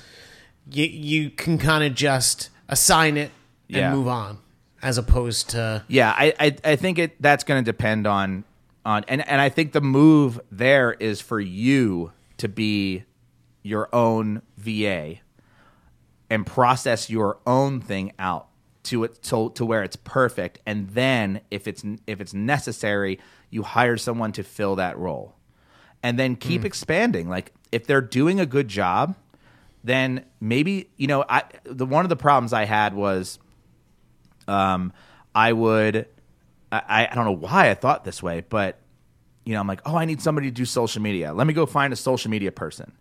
you 0.70 0.84
you 0.84 1.30
can 1.30 1.56
kind 1.58 1.82
of 1.84 1.94
just 1.94 2.50
assign 2.68 3.16
it 3.16 3.30
and 3.68 3.76
Yeah. 3.78 3.94
move 3.94 4.08
on 4.08 4.38
as 4.82 4.98
opposed 4.98 5.50
to 5.50 5.84
Yeah, 5.88 6.12
I, 6.16 6.34
I, 6.38 6.56
I 6.64 6.76
think 6.76 6.98
it 6.98 7.20
that's 7.22 7.44
going 7.44 7.64
to 7.64 7.68
depend 7.68 8.06
on 8.06 8.44
on 8.84 9.04
and 9.08 9.26
and 9.26 9.40
I 9.40 9.48
think 9.48 9.72
the 9.72 9.80
move 9.80 10.38
there 10.50 10.92
is 10.92 11.20
for 11.22 11.40
you 11.40 12.12
to 12.38 12.48
be 12.48 13.04
your 13.62 13.88
own 13.94 14.42
VA 14.56 15.16
and 16.30 16.46
process 16.46 17.10
your 17.10 17.38
own 17.46 17.80
thing 17.80 18.12
out 18.18 18.48
to 18.84 19.04
it 19.04 19.22
to, 19.22 19.50
to 19.50 19.64
where 19.64 19.82
it's 19.84 19.96
perfect 19.96 20.58
and 20.66 20.88
then 20.90 21.40
if 21.50 21.68
it's 21.68 21.84
if 22.06 22.20
it's 22.20 22.34
necessary 22.34 23.20
you 23.48 23.62
hire 23.62 23.96
someone 23.96 24.32
to 24.32 24.42
fill 24.42 24.74
that 24.76 24.98
role 24.98 25.36
and 26.02 26.18
then 26.18 26.34
keep 26.34 26.64
expanding 26.64 27.28
like 27.28 27.52
if 27.70 27.86
they're 27.86 28.00
doing 28.00 28.40
a 28.40 28.46
good 28.46 28.66
job 28.66 29.14
then 29.84 30.24
maybe 30.40 30.90
you 30.96 31.06
know 31.06 31.24
I 31.28 31.44
the 31.62 31.86
one 31.86 32.04
of 32.04 32.08
the 32.08 32.16
problems 32.16 32.52
I 32.52 32.64
had 32.64 32.92
was 32.92 33.38
um, 34.48 34.92
I 35.34 35.52
would, 35.52 36.06
I, 36.70 37.08
I 37.10 37.14
don't 37.14 37.24
know 37.24 37.32
why 37.32 37.70
I 37.70 37.74
thought 37.74 38.04
this 38.04 38.22
way, 38.22 38.44
but 38.48 38.78
you 39.44 39.54
know, 39.54 39.60
I'm 39.60 39.66
like, 39.66 39.80
oh, 39.84 39.96
I 39.96 40.04
need 40.04 40.22
somebody 40.22 40.48
to 40.48 40.54
do 40.54 40.64
social 40.64 41.02
media. 41.02 41.32
Let 41.32 41.46
me 41.46 41.54
go 41.54 41.66
find 41.66 41.92
a 41.92 41.96
social 41.96 42.30
media 42.30 42.52
person. 42.52 42.92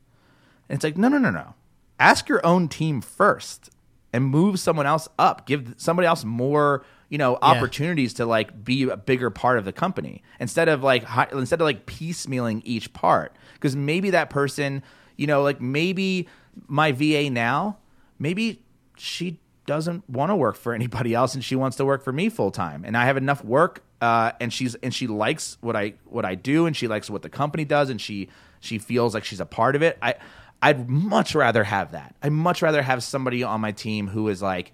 And 0.72 0.78
it's 0.78 0.86
like, 0.86 0.97
no, 0.97 1.09
no, 1.09 1.17
no, 1.17 1.32
no. 1.32 1.53
Ask 1.99 2.30
your 2.30 2.43
own 2.45 2.69
team 2.69 3.01
first 3.01 3.69
and 4.13 4.24
move 4.24 4.57
someone 4.57 4.86
else 4.86 5.09
up. 5.19 5.45
Give 5.45 5.74
somebody 5.76 6.07
else 6.07 6.24
more, 6.24 6.86
you 7.09 7.17
know, 7.17 7.38
opportunities 7.41 8.13
to 8.15 8.26
like 8.26 8.63
be 8.63 8.84
a 8.84 8.95
bigger 8.95 9.30
part 9.30 9.57
of 9.57 9.65
the 9.65 9.74
company 9.74 10.24
instead 10.39 10.69
of 10.69 10.82
like 10.82 11.03
instead 11.34 11.59
of 11.59 11.65
like 11.65 11.86
piecemealing 11.88 12.61
each 12.63 12.93
part. 12.93 13.36
Because 13.55 13.76
maybe 13.76 14.11
that 14.11 14.30
person, 14.30 14.82
you 15.17 15.28
know, 15.28 15.43
like 15.43 15.59
maybe 15.59 16.30
my 16.67 16.93
VA 16.93 17.30
now, 17.30 17.78
maybe 18.17 18.63
she 18.95 19.41
doesn't 19.65 20.09
want 20.09 20.30
to 20.30 20.38
work 20.38 20.55
for 20.55 20.74
anybody 20.74 21.13
else 21.15 21.34
and 21.36 21.43
she 21.43 21.57
wants 21.57 21.76
to 21.76 21.84
work 21.84 22.01
for 22.01 22.13
me 22.13 22.30
full 22.30 22.51
time 22.51 22.86
and 22.86 22.95
I 22.95 23.03
have 23.05 23.17
enough 23.17 23.43
work 23.43 23.84
uh, 23.99 24.32
and 24.39 24.53
she's 24.53 24.76
and 24.76 24.95
she 24.95 25.07
likes 25.07 25.57
what 25.59 25.76
I 25.76 25.95
what 26.05 26.24
I 26.24 26.36
do 26.36 26.65
and 26.65 26.78
she 26.78 26.88
likes 26.88 27.09
what 27.09 27.24
the 27.24 27.30
company 27.30 27.65
does 27.65 27.89
and 27.89 27.99
she 27.99 28.30
she 28.61 28.78
feels 28.78 29.13
like 29.13 29.26
she's 29.26 29.41
a 29.41 29.45
part 29.45 29.76
of 29.76 29.82
it. 29.82 29.97
I 30.01 30.15
I'd 30.62 30.89
much 30.89 31.36
rather 31.36 31.64
have 31.64 31.91
that. 31.91 32.16
I'd 32.22 32.32
much 32.32 32.62
rather 32.62 32.82
have 32.82 33.03
somebody 33.03 33.43
on 33.43 33.62
my 33.62 33.72
team 33.72 34.07
who 34.07 34.28
is 34.30 34.41
like 34.41 34.72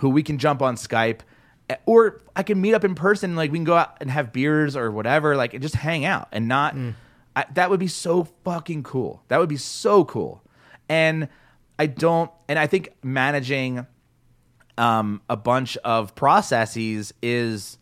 who 0.00 0.08
we 0.08 0.22
can 0.22 0.38
jump 0.38 0.62
on 0.62 0.76
Skype 0.76 1.20
eh, 1.70 1.76
or 1.86 2.20
I 2.34 2.42
can 2.42 2.60
meet 2.60 2.74
up 2.74 2.84
in 2.84 2.94
person 2.94 3.36
like 3.36 3.52
we 3.52 3.58
can 3.58 3.64
go 3.64 3.76
out 3.76 3.96
and 4.00 4.10
have 4.10 4.32
beers 4.32 4.76
or 4.76 4.90
whatever 4.90 5.36
like 5.36 5.54
and 5.54 5.62
just 5.62 5.76
hang 5.76 6.04
out 6.04 6.28
and 6.32 6.48
not 6.48 6.74
I, 7.34 7.46
that 7.54 7.70
would 7.70 7.80
be 7.80 7.88
so 7.88 8.24
fucking 8.44 8.82
cool. 8.82 9.22
That 9.28 9.38
would 9.38 9.48
be 9.48 9.56
so 9.56 10.04
cool. 10.04 10.42
And 10.88 11.28
I 11.78 11.86
don't 11.86 12.30
and 12.48 12.58
I 12.58 12.66
think 12.66 12.90
managing 13.02 13.86
um, 14.78 15.22
a 15.28 15.36
bunch 15.36 15.76
of 15.78 16.14
processes 16.14 17.14
is 17.22 17.78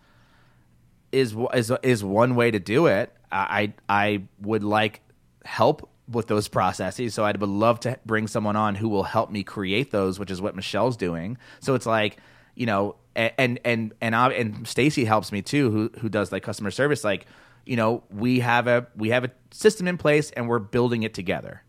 is 1.12 1.34
is 1.54 1.72
is 1.82 2.04
one 2.04 2.34
way 2.34 2.50
to 2.50 2.58
do 2.58 2.86
it. 2.86 3.12
I 3.32 3.72
I 3.88 4.22
would 4.40 4.64
like 4.64 5.00
help 5.44 5.89
with 6.10 6.26
those 6.26 6.48
processes, 6.48 7.14
so 7.14 7.24
I 7.24 7.32
would 7.32 7.42
love 7.42 7.80
to 7.80 7.98
bring 8.04 8.26
someone 8.26 8.56
on 8.56 8.74
who 8.74 8.88
will 8.88 9.04
help 9.04 9.30
me 9.30 9.42
create 9.42 9.90
those, 9.90 10.18
which 10.18 10.30
is 10.30 10.40
what 10.40 10.56
Michelle's 10.56 10.96
doing. 10.96 11.38
So 11.60 11.74
it's 11.74 11.86
like 11.86 12.16
you 12.54 12.66
know, 12.66 12.96
and 13.14 13.60
and 13.64 13.94
and 14.00 14.14
and 14.14 14.66
Stacy 14.66 15.04
helps 15.04 15.32
me 15.32 15.42
too, 15.42 15.70
who 15.70 15.90
who 16.00 16.08
does 16.08 16.32
like 16.32 16.42
customer 16.42 16.70
service. 16.70 17.04
Like 17.04 17.26
you 17.64 17.76
know, 17.76 18.02
we 18.10 18.40
have 18.40 18.66
a 18.66 18.86
we 18.96 19.10
have 19.10 19.24
a 19.24 19.30
system 19.50 19.86
in 19.88 19.96
place, 19.96 20.30
and 20.32 20.48
we're 20.48 20.58
building 20.58 21.02
it 21.02 21.14
together, 21.14 21.62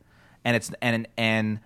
and 0.44 0.56
it's 0.56 0.72
and 0.82 1.08
and 1.18 1.60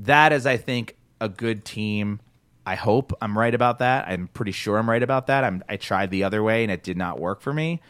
that 0.00 0.32
is, 0.32 0.46
I 0.46 0.56
think, 0.56 0.96
a 1.20 1.28
good 1.28 1.64
team. 1.64 2.20
I 2.66 2.74
hope 2.74 3.12
I'm 3.20 3.38
right 3.38 3.54
about 3.54 3.78
that. 3.78 4.08
I'm 4.08 4.28
pretty 4.28 4.52
sure 4.52 4.78
I'm 4.78 4.88
right 4.88 5.02
about 5.02 5.26
that. 5.26 5.44
I'm, 5.44 5.62
I 5.68 5.76
tried 5.76 6.10
the 6.10 6.24
other 6.24 6.42
way 6.42 6.62
and 6.62 6.70
it 6.70 6.82
did 6.82 6.96
not 6.96 7.18
work 7.18 7.40
for 7.40 7.52
me. 7.52 7.80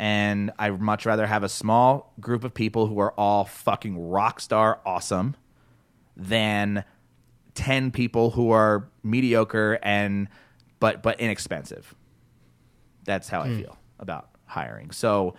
And 0.00 0.50
I'd 0.58 0.80
much 0.80 1.04
rather 1.04 1.26
have 1.26 1.42
a 1.42 1.48
small 1.48 2.14
group 2.18 2.42
of 2.42 2.54
people 2.54 2.86
who 2.86 2.98
are 3.00 3.12
all 3.18 3.44
fucking 3.44 4.08
rock 4.08 4.40
star 4.40 4.80
awesome 4.86 5.36
than 6.16 6.84
10 7.54 7.90
people 7.90 8.30
who 8.30 8.50
are 8.50 8.88
mediocre 9.02 9.78
and 9.82 10.28
but 10.78 11.02
but 11.02 11.20
inexpensive. 11.20 11.94
That's 13.04 13.28
how 13.28 13.42
I 13.42 13.48
hmm. 13.48 13.58
feel 13.58 13.78
about 13.98 14.30
hiring. 14.46 14.90
So 14.90 15.34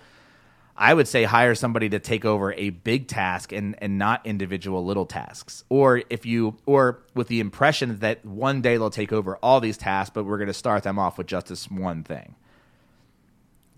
I 0.77 0.93
would 0.93 1.07
say 1.07 1.23
hire 1.23 1.55
somebody 1.55 1.89
to 1.89 1.99
take 1.99 2.23
over 2.23 2.53
a 2.53 2.69
big 2.69 3.07
task 3.07 3.51
and 3.51 3.75
and 3.81 3.97
not 3.97 4.23
individual 4.27 4.85
little 4.85 5.07
tasks. 5.07 5.63
Or 5.69 6.03
if 6.11 6.23
you 6.23 6.57
or 6.67 7.01
with 7.15 7.29
the 7.29 7.39
impression 7.39 7.97
that 7.97 8.23
one 8.23 8.61
day 8.61 8.77
they'll 8.77 8.91
take 8.91 9.11
over 9.11 9.37
all 9.37 9.59
these 9.59 9.77
tasks, 9.77 10.11
but 10.13 10.25
we're 10.25 10.37
going 10.37 10.49
to 10.49 10.53
start 10.53 10.83
them 10.83 10.99
off 10.99 11.17
with 11.17 11.25
just 11.25 11.47
this 11.47 11.67
one 11.71 12.03
thing. 12.03 12.35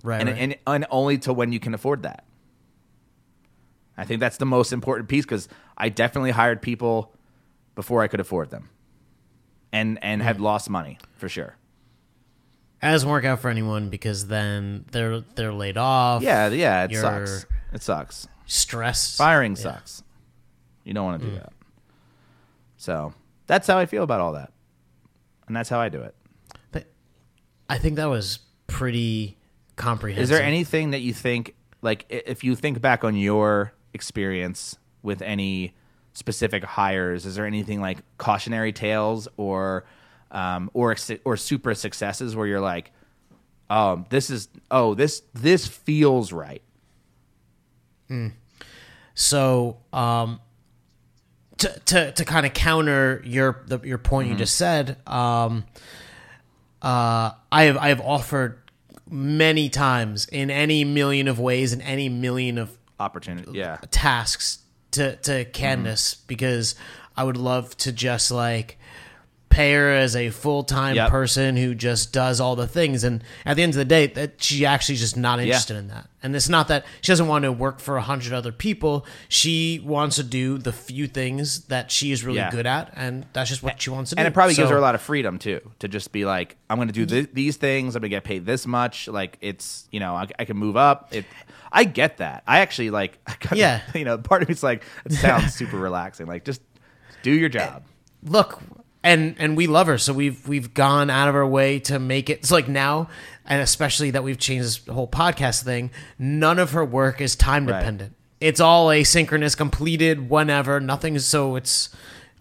Right. 0.04 0.20
And, 0.20 0.30
right. 0.30 0.38
and 0.38 0.56
and 0.68 0.86
only 0.92 1.18
to 1.20 1.34
when 1.34 1.52
you 1.52 1.60
can 1.60 1.74
afford 1.74 2.04
that. 2.04 2.26
I 3.98 4.06
think 4.06 4.20
that's 4.20 4.38
the 4.38 4.46
most 4.46 4.74
important 4.74 5.08
piece 5.08 5.24
because 5.24 5.48
I 5.78 5.90
definitely 5.90 6.32
hired 6.32 6.62
people 6.62 7.14
before 7.74 8.04
I 8.04 8.08
could 8.08 8.20
afford 8.20 8.50
them, 8.50 8.70
and 9.72 9.98
and 10.04 10.22
had 10.22 10.38
mm. 10.38 10.42
lost 10.42 10.70
money 10.70 10.98
for 11.16 11.30
sure. 11.30 11.56
That 12.82 12.92
doesn't 12.92 13.10
work 13.10 13.24
out 13.24 13.40
for 13.40 13.50
anyone 13.50 13.90
because 13.90 14.28
then 14.28 14.86
they're 14.92 15.22
they're 15.22 15.54
laid 15.54 15.78
off. 15.78 16.22
Yeah, 16.22 16.50
yeah, 16.50 16.84
it 16.84 16.92
You're 16.92 17.02
sucks. 17.02 17.46
It 17.72 17.82
sucks. 17.82 18.28
Stressed. 18.46 19.18
Firing 19.18 19.54
Yeah. 19.56 19.62
sucks. 19.62 20.04
You 20.84 20.94
don't 20.94 21.06
want 21.06 21.22
to 21.22 21.28
do 21.30 21.34
mm. 21.36 21.40
that. 21.40 21.54
So 22.76 23.14
that's 23.48 23.68
how 23.68 23.78
I 23.78 23.86
feel 23.86 24.04
about 24.04 24.20
all 24.20 24.34
that, 24.34 24.52
and 25.48 25.56
that's 25.56 25.70
how 25.70 25.80
I 25.80 25.88
do 25.88 26.02
it. 26.02 26.14
But 26.72 26.88
I 27.70 27.78
think 27.78 27.96
that 27.96 28.10
was 28.10 28.40
pretty 28.68 29.38
comprehensive. 29.76 30.24
Is 30.24 30.30
there 30.30 30.44
anything 30.44 30.92
that 30.92 31.02
you 31.02 31.14
think, 31.14 31.56
like, 31.82 32.06
if 32.10 32.44
you 32.44 32.56
think 32.56 32.82
back 32.82 33.04
on 33.04 33.16
your 33.16 33.74
experience 33.94 34.78
with 35.02 35.22
any 35.22 35.74
specific 36.14 36.64
hires, 36.64 37.26
is 37.26 37.36
there 37.36 37.46
anything 37.46 37.82
like 37.82 38.00
cautionary 38.18 38.72
tales 38.72 39.28
or, 39.38 39.86
um, 40.32 40.70
or 40.74 40.96
or 41.26 41.38
super 41.38 41.74
successes 41.76 42.36
where 42.36 42.48
you're 42.48 42.62
like, 42.62 42.92
um, 43.70 44.06
this 44.10 44.30
is 44.30 44.48
oh 44.70 44.94
this 44.94 45.24
this 45.34 45.68
feels 45.68 46.32
right. 46.32 46.62
So, 49.16 49.78
um, 49.92 50.40
to 51.58 51.80
to 51.86 52.12
to 52.12 52.26
kind 52.26 52.46
of 52.46 52.54
counter 52.54 53.22
your 53.26 53.64
the, 53.68 53.80
your 53.80 53.98
point 53.98 54.26
Mm-hmm. 54.28 54.34
you 54.34 54.38
just 54.40 54.56
said, 54.56 54.98
um, 55.08 55.66
uh, 56.82 57.32
I 57.52 57.64
have 57.64 57.78
I 57.78 57.90
have 57.90 58.02
offered 58.02 58.60
many 59.14 59.70
times 59.70 60.26
in 60.26 60.50
any 60.50 60.84
million 60.84 61.28
of 61.28 61.40
ways 61.40 61.72
in 61.72 61.82
any 61.82 62.10
million 62.10 62.58
of 62.58 62.78
Opportunity, 63.00 63.52
yeah, 63.54 63.78
tasks 63.92 64.60
to 64.92 65.16
to 65.18 65.46
Candace 65.46 66.16
because 66.16 66.76
I 67.16 67.24
would 67.24 67.38
love 67.38 67.76
to 67.78 67.92
just 67.92 68.32
like 68.32 68.78
pay 69.54 69.74
her 69.74 69.90
as 69.92 70.16
a 70.16 70.30
full 70.32 70.64
time 70.64 70.96
Yep. 70.96 71.10
person 71.10 71.56
who 71.58 71.76
just 71.76 72.12
does 72.12 72.40
all 72.42 72.56
the 72.56 72.68
things. 72.68 73.04
And 73.04 73.24
at 73.46 73.56
the 73.56 73.64
end 73.64 73.72
of 73.74 73.78
the 73.78 73.86
day, 73.86 74.08
that 74.08 74.42
she 74.44 74.66
actually 74.66 74.96
just 74.96 75.16
not 75.16 75.40
interested 75.40 75.78
in 75.78 75.88
that. 75.90 76.08
And 76.24 76.36
it's 76.36 76.50
not 76.50 76.68
that 76.70 76.86
she 77.02 77.12
doesn't 77.12 77.28
want 77.28 77.44
to 77.44 77.52
work 77.52 77.80
for 77.80 77.98
a 77.98 78.02
hundred 78.02 78.34
other 78.34 78.52
people. 78.52 79.06
She 79.30 79.80
wants 79.84 80.16
to 80.16 80.24
do 80.24 80.58
the 80.58 80.72
few 80.74 81.06
things 81.08 81.66
that 81.66 81.92
she 81.92 82.12
is 82.12 82.24
really 82.24 82.38
Yeah. 82.38 82.50
good 82.50 82.66
at, 82.66 82.92
and 82.96 83.26
that's 83.34 83.50
just 83.50 83.62
what 83.62 83.82
she 83.82 83.90
wants 83.90 84.10
to 84.10 84.16
do. 84.16 84.20
and 84.20 84.28
it 84.28 84.34
probably 84.34 84.56
gives 84.56 84.70
So- 84.70 84.74
her 84.74 84.78
a 84.80 84.82
lot 84.82 84.96
of 84.96 85.02
freedom 85.02 85.38
too 85.38 85.60
to 85.80 85.88
just 85.88 86.12
be 86.12 86.26
like, 86.26 86.56
I'm 86.70 86.78
going 86.78 86.88
to 86.88 86.94
do 86.94 87.06
th- 87.06 87.30
these 87.34 87.58
things. 87.58 87.96
I'm 87.96 88.02
going 88.02 88.10
to 88.10 88.16
get 88.16 88.24
paid 88.24 88.46
this 88.46 88.66
much. 88.66 89.08
Like 89.08 89.38
it's 89.42 89.88
you 89.92 90.00
know 90.00 90.16
I, 90.16 90.28
I 90.40 90.46
can 90.46 90.58
move 90.58 90.76
up. 90.78 91.10
It. 91.14 91.26
I 91.72 91.84
get 91.84 92.18
that. 92.18 92.44
I 92.48 92.60
actually 92.60 92.90
like. 92.90 93.20
I 93.28 93.34
kinda- 93.34 93.58
Yeah. 93.58 93.82
You 93.94 94.06
know, 94.06 94.18
part 94.18 94.42
of 94.44 94.50
me's 94.50 94.64
like 94.64 94.84
it 95.06 95.12
sounds 95.14 95.54
super 95.54 95.78
relaxing. 95.90 96.26
Like 96.28 96.44
just 96.46 96.62
do 97.22 97.32
your 97.32 97.50
job. 97.50 97.84
look 98.24 98.60
and 99.04 99.36
and 99.38 99.58
we 99.58 99.68
love 99.68 99.88
her 99.88 99.98
so 99.98 100.14
we've 100.14 100.48
we've 100.48 100.74
gone 100.74 101.10
out 101.10 101.28
of 101.28 101.36
our 101.36 101.46
way 101.48 101.80
to 101.80 102.00
make 102.00 102.30
it 102.30 102.40
it's 102.40 102.52
like 102.52 102.68
now 102.68 103.08
and 103.46 103.62
especially 103.62 104.12
that 104.12 104.24
we've 104.24 104.38
changed 104.40 104.64
this 104.86 104.94
whole 104.94 105.08
podcast 105.08 105.64
thing 105.64 105.92
none 106.18 106.60
of 106.60 106.72
her 106.72 106.86
work 106.86 107.20
is 107.22 107.36
time 107.36 107.66
Right. 107.66 107.80
dependent 107.80 108.16
it's 108.40 108.60
all 108.60 108.88
asynchronous 108.88 109.56
completed 109.58 110.30
whenever 110.30 110.80
nothing 110.80 111.18
so 111.20 111.56
it's 111.56 111.90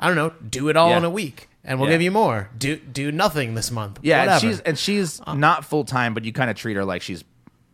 i 0.01 0.07
don't 0.07 0.17
know 0.17 0.33
do 0.49 0.69
it 0.69 0.77
all 0.77 0.91
Yeah. 0.91 0.99
in 0.99 1.05
a 1.05 1.11
week 1.11 1.49
and 1.65 1.79
we'll 1.81 1.89
Yeah. 1.89 1.95
give 1.97 2.03
you 2.03 2.11
more 2.11 2.51
do 2.57 2.77
do 2.77 3.11
nothing 3.13 3.55
this 3.55 3.71
month 3.71 3.99
Yeah, 4.03 4.33
and 4.33 4.41
she's 4.41 4.61
and 4.61 4.79
she's 4.79 5.21
uh, 5.27 5.35
not 5.35 5.65
full 5.65 5.85
time, 5.85 6.13
but 6.15 6.25
you 6.25 6.33
kind 6.33 6.51
of 6.51 6.57
treat 6.57 6.77
her 6.77 6.85
like 6.85 7.03
she's 7.03 7.23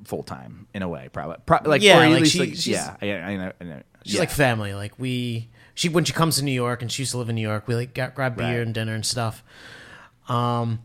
full 0.05 0.23
time 0.23 0.67
in 0.75 0.83
a 0.83 0.89
way, 0.89 1.09
probably. 1.11 1.37
Pro- 1.47 1.61
like 1.65 1.81
Yeah, 1.83 2.07
like 2.07 2.27
she- 2.27 2.39
like, 2.39 2.49
she's- 2.51 2.67
yeah, 2.67 2.97
I, 3.01 3.13
I 3.13 3.37
know. 3.37 3.53
I 3.61 3.65
know. 3.65 3.83
She's 4.05 4.15
yeah. 4.15 4.21
like 4.21 4.31
family. 4.31 4.75
Like 4.75 4.93
we, 4.99 5.49
she 5.79 5.89
when 5.89 6.05
she 6.05 6.13
comes 6.13 6.37
to 6.39 6.43
New 6.45 6.51
York 6.65 6.83
and 6.83 6.91
she 6.91 7.03
used 7.03 7.13
to 7.13 7.19
live 7.19 7.29
in 7.29 7.37
New 7.37 7.49
York, 7.53 7.69
we 7.69 7.75
like 7.77 7.95
got, 7.95 8.15
grab 8.17 8.37
beer 8.37 8.47
Right. 8.59 8.67
and 8.67 8.75
dinner 8.75 8.95
and 8.95 9.07
stuff. 9.07 9.45
Um, 10.29 10.81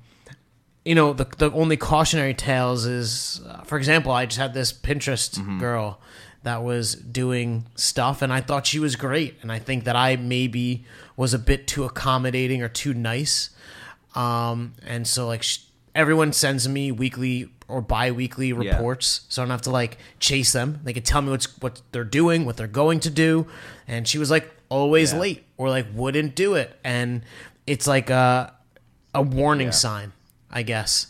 you 0.86 0.94
know 0.96 1.14
the 1.14 1.26
the 1.38 1.52
only 1.52 1.78
cautionary 1.78 2.34
tales 2.34 2.86
is, 2.86 3.42
uh, 3.48 3.64
for 3.64 3.78
example, 3.78 4.12
I 4.12 4.26
just 4.26 4.38
had 4.40 4.54
this 4.54 4.72
Pinterest 4.72 5.40
Mm-hmm. 5.40 5.60
girl 5.60 6.00
that 6.44 6.62
was 6.64 6.94
doing 6.96 7.66
stuff, 7.76 8.22
and 8.22 8.32
I 8.34 8.42
thought 8.42 8.68
she 8.68 8.78
was 8.80 8.96
great, 8.96 9.36
and 9.42 9.52
I 9.52 9.60
think 9.60 9.86
that 9.86 9.96
I 9.96 10.16
maybe 10.18 10.86
was 11.16 11.34
a 11.34 11.40
bit 11.40 11.68
too 11.68 11.86
accommodating 11.86 12.62
or 12.62 12.68
too 12.70 12.94
nice. 12.94 13.50
Um, 14.14 14.74
and 14.86 15.08
so 15.08 15.26
like 15.26 15.42
sh- 15.42 15.60
everyone 15.96 16.34
sends 16.34 16.68
me 16.68 16.92
weekly 16.92 17.50
or 17.70 17.82
bi-weekly 17.82 18.52
reports 18.54 19.22
so 19.30 19.42
I 19.42 19.46
don't 19.46 19.52
have 19.52 19.62
to 19.64 19.72
like 19.72 19.98
chase 20.20 20.52
them. 20.52 20.80
They 20.84 20.94
can 20.94 21.02
tell 21.04 21.22
me 21.22 21.32
what's 21.32 21.48
what 21.62 21.82
they're 21.94 22.04
doing, 22.04 22.46
what 22.46 22.58
they're 22.58 22.68
going 22.68 23.00
to 23.02 23.10
do. 23.10 23.48
And 23.88 24.08
she 24.08 24.18
was 24.20 24.30
like 24.30 24.52
always 24.74 25.14
Yeah. 25.14 25.20
late 25.20 25.44
or 25.58 25.70
like 25.70 25.88
wouldn't 25.94 26.36
do 26.36 26.56
it. 26.56 26.78
And 26.84 27.22
it's 27.68 27.88
like 27.88 28.10
a 28.10 28.54
a 29.16 29.22
warning 29.22 29.68
Yeah. 29.68 29.72
sign, 29.86 30.12
I 30.52 30.64
guess. 30.64 31.08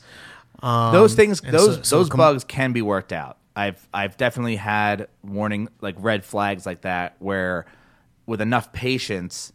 Um, 0.61 0.93
those 0.93 1.13
things 1.15 1.41
those 1.41 1.75
so- 1.77 1.81
so 1.83 1.97
those 1.97 2.09
com- 2.09 2.17
bugs 2.17 2.43
can 2.43 2.71
be 2.71 2.81
worked 2.81 3.11
out 3.11 3.37
i've 3.55 3.85
i've 3.93 4.15
definitely 4.17 4.55
had 4.55 5.07
warning 5.21 5.67
like 5.81 5.95
red 5.99 6.23
flags 6.23 6.65
like 6.65 6.81
that 6.81 7.15
where 7.19 7.65
with 8.25 8.39
enough 8.41 8.71
patience 8.71 9.51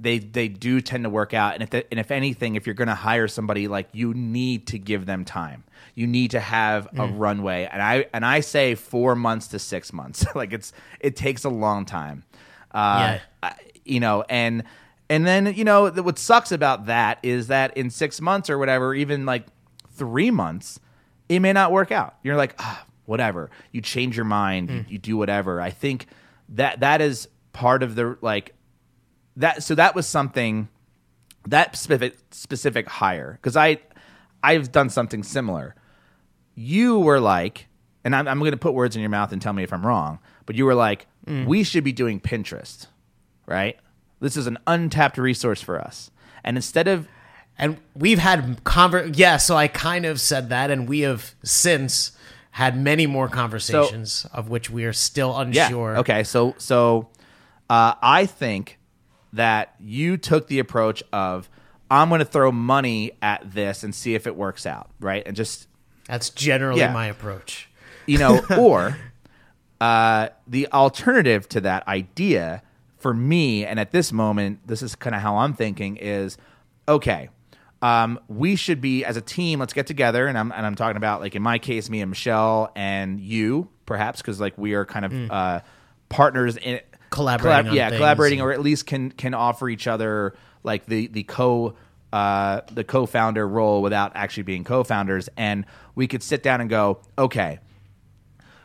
they 0.00 0.18
they 0.18 0.48
do 0.48 0.80
tend 0.80 1.04
to 1.04 1.10
work 1.10 1.34
out 1.34 1.52
and 1.54 1.62
if 1.62 1.70
the, 1.70 1.84
and 1.90 2.00
if 2.00 2.10
anything 2.10 2.54
if 2.56 2.66
you're 2.66 2.74
going 2.74 2.88
to 2.88 2.94
hire 2.94 3.28
somebody 3.28 3.68
like 3.68 3.88
you 3.92 4.14
need 4.14 4.66
to 4.66 4.78
give 4.78 5.04
them 5.06 5.24
time 5.24 5.64
you 5.94 6.06
need 6.06 6.30
to 6.30 6.40
have 6.40 6.86
a 6.86 7.06
Mm. 7.06 7.18
runway 7.18 7.68
and 7.70 7.82
i 7.82 8.06
and 8.14 8.24
i 8.24 8.40
say 8.40 8.74
4 8.74 9.14
months 9.14 9.48
to 9.48 9.58
6 9.58 9.92
months 9.92 10.24
like 10.34 10.52
it's 10.52 10.72
it 10.98 11.14
takes 11.14 11.44
a 11.44 11.50
long 11.50 11.84
time 11.84 12.24
uh 12.74 13.18
Yeah. 13.42 13.54
You 13.84 14.00
know 14.00 14.24
and 14.28 14.62
and 15.10 15.26
then 15.26 15.52
you 15.54 15.64
know 15.64 15.90
what 15.90 16.18
sucks 16.18 16.52
about 16.52 16.86
that 16.86 17.18
is 17.22 17.48
that 17.48 17.76
in 17.76 17.90
six 17.90 18.20
months 18.20 18.48
or 18.48 18.58
whatever 18.58 18.94
even 18.94 19.26
like 19.26 19.44
three 19.90 20.30
months 20.30 20.78
it 21.28 21.40
may 21.40 21.52
not 21.52 21.72
work 21.72 21.90
out 21.90 22.14
you're 22.22 22.36
like 22.36 22.54
ah, 22.58 22.84
whatever 23.06 23.50
you 23.72 23.80
change 23.80 24.16
your 24.16 24.24
mind 24.24 24.70
Hmm. 24.70 24.76
you, 24.76 24.84
you 24.90 24.98
do 24.98 25.16
whatever 25.16 25.60
i 25.60 25.70
think 25.70 26.06
that 26.50 26.80
that 26.80 27.00
is 27.00 27.28
part 27.52 27.82
of 27.82 27.94
the 27.96 28.16
like 28.20 28.54
that. 29.36 29.62
So 29.62 29.74
that 29.74 29.94
was 29.94 30.06
something 30.06 30.68
that 31.48 31.74
specific 31.76 32.16
specific 32.30 32.88
hire 32.88 33.32
because 33.40 33.56
I 33.56 33.78
I've 34.42 34.70
done 34.72 34.90
something 34.90 35.22
similar. 35.22 35.74
You 36.54 36.98
were 36.98 37.20
like, 37.20 37.68
and 38.04 38.14
I'm, 38.14 38.28
I'm 38.28 38.38
going 38.38 38.50
to 38.52 38.56
put 38.58 38.74
words 38.74 38.94
in 38.96 39.00
your 39.00 39.08
mouth 39.10 39.32
and 39.32 39.40
tell 39.40 39.52
me 39.52 39.62
if 39.62 39.72
I'm 39.72 39.86
wrong, 39.86 40.18
but 40.46 40.54
you 40.56 40.64
were 40.66 40.74
like, 40.74 41.06
we 41.26 41.62
should 41.62 41.84
be 41.84 41.92
doing 41.92 42.20
Pinterest, 42.20 42.86
right? 43.46 43.76
This 44.20 44.36
is 44.36 44.46
an 44.46 44.58
untapped 44.66 45.18
resource 45.18 45.60
for 45.62 45.80
us. 45.80 46.10
And 46.44 46.56
instead 46.56 46.88
of 46.88 47.06
And 47.58 47.78
we've 47.94 48.18
had 48.18 48.62
conver 48.64 49.12
yeah, 49.16 49.36
so 49.36 49.56
I 49.56 49.68
kind 49.68 50.04
of 50.06 50.20
said 50.20 50.48
that 50.50 50.70
and 50.70 50.88
we 50.88 51.00
have 51.00 51.34
since 51.44 52.12
had 52.52 52.76
many 52.76 53.06
more 53.06 53.28
conversations 53.28 54.26
of 54.32 54.48
which 54.50 54.68
we 54.70 54.84
are 54.84 54.92
still 54.92 55.36
unsure. 55.38 55.92
Yeah. 55.94 56.00
Okay. 56.00 56.24
So 56.24 56.54
so 56.58 57.08
uh, 57.70 57.94
I 58.02 58.26
think 58.26 58.78
that 59.32 59.74
you 59.80 60.16
took 60.16 60.46
the 60.48 60.58
approach 60.58 61.02
of 61.12 61.48
I'm 61.90 62.08
going 62.08 62.18
to 62.20 62.24
throw 62.24 62.50
money 62.52 63.12
at 63.22 63.52
this 63.54 63.82
and 63.82 63.94
see 63.94 64.14
if 64.14 64.26
it 64.26 64.34
works 64.36 64.66
out, 64.66 64.90
right? 65.00 65.22
And 65.26 65.36
just 65.36 65.66
That's 66.06 66.30
generally 66.30 66.80
Yeah. 66.80 66.92
my 66.92 67.06
approach. 67.06 67.68
you 68.06 68.18
know, 68.18 68.40
or 68.58 68.96
uh, 69.82 70.28
the 70.46 70.68
alternative 70.72 71.48
to 71.48 71.60
that 71.62 71.88
idea 71.88 72.62
for 72.98 73.12
me, 73.12 73.66
and 73.66 73.80
at 73.80 73.90
this 73.90 74.12
moment, 74.12 74.60
this 74.64 74.80
is 74.80 74.94
kind 74.94 75.16
of 75.16 75.20
how 75.20 75.38
I'm 75.38 75.54
thinking 75.54 75.96
is 75.96 76.38
okay. 76.86 77.30
Um, 77.82 78.20
we 78.28 78.54
should 78.54 78.80
be 78.80 79.04
as 79.04 79.16
a 79.16 79.20
team. 79.20 79.58
Let's 79.58 79.72
get 79.72 79.88
together, 79.88 80.28
and 80.28 80.38
I'm 80.38 80.52
and 80.52 80.64
I'm 80.64 80.76
talking 80.76 80.96
about 80.96 81.20
like 81.20 81.34
in 81.34 81.42
my 81.42 81.58
case, 81.58 81.90
me 81.90 82.00
and 82.00 82.10
Michelle 82.10 82.70
and 82.76 83.18
you, 83.18 83.70
perhaps 83.84 84.22
because 84.22 84.40
like 84.40 84.56
we 84.56 84.74
are 84.74 84.84
kind 84.84 85.04
of 85.04 85.30
uh, 85.32 85.60
partners 86.08 86.56
in 86.56 86.78
Collaborating 87.10 87.70
on 87.70 87.74
yeah, 87.74 87.88
things 87.88 87.98
collaborating, 87.98 88.40
or 88.40 88.52
at 88.52 88.60
least 88.60 88.86
can 88.86 89.10
can 89.10 89.34
offer 89.34 89.68
each 89.68 89.88
other 89.88 90.34
like 90.62 90.86
the 90.86 91.08
the 91.08 91.24
co 91.24 91.74
uh, 92.12 92.60
the 92.70 92.84
co-founder 92.84 93.48
role 93.48 93.82
without 93.82 94.12
actually 94.14 94.44
being 94.44 94.62
co-founders, 94.62 95.28
and 95.36 95.66
we 95.96 96.06
could 96.06 96.22
sit 96.22 96.44
down 96.44 96.60
and 96.60 96.70
go, 96.70 97.00
okay, 97.18 97.58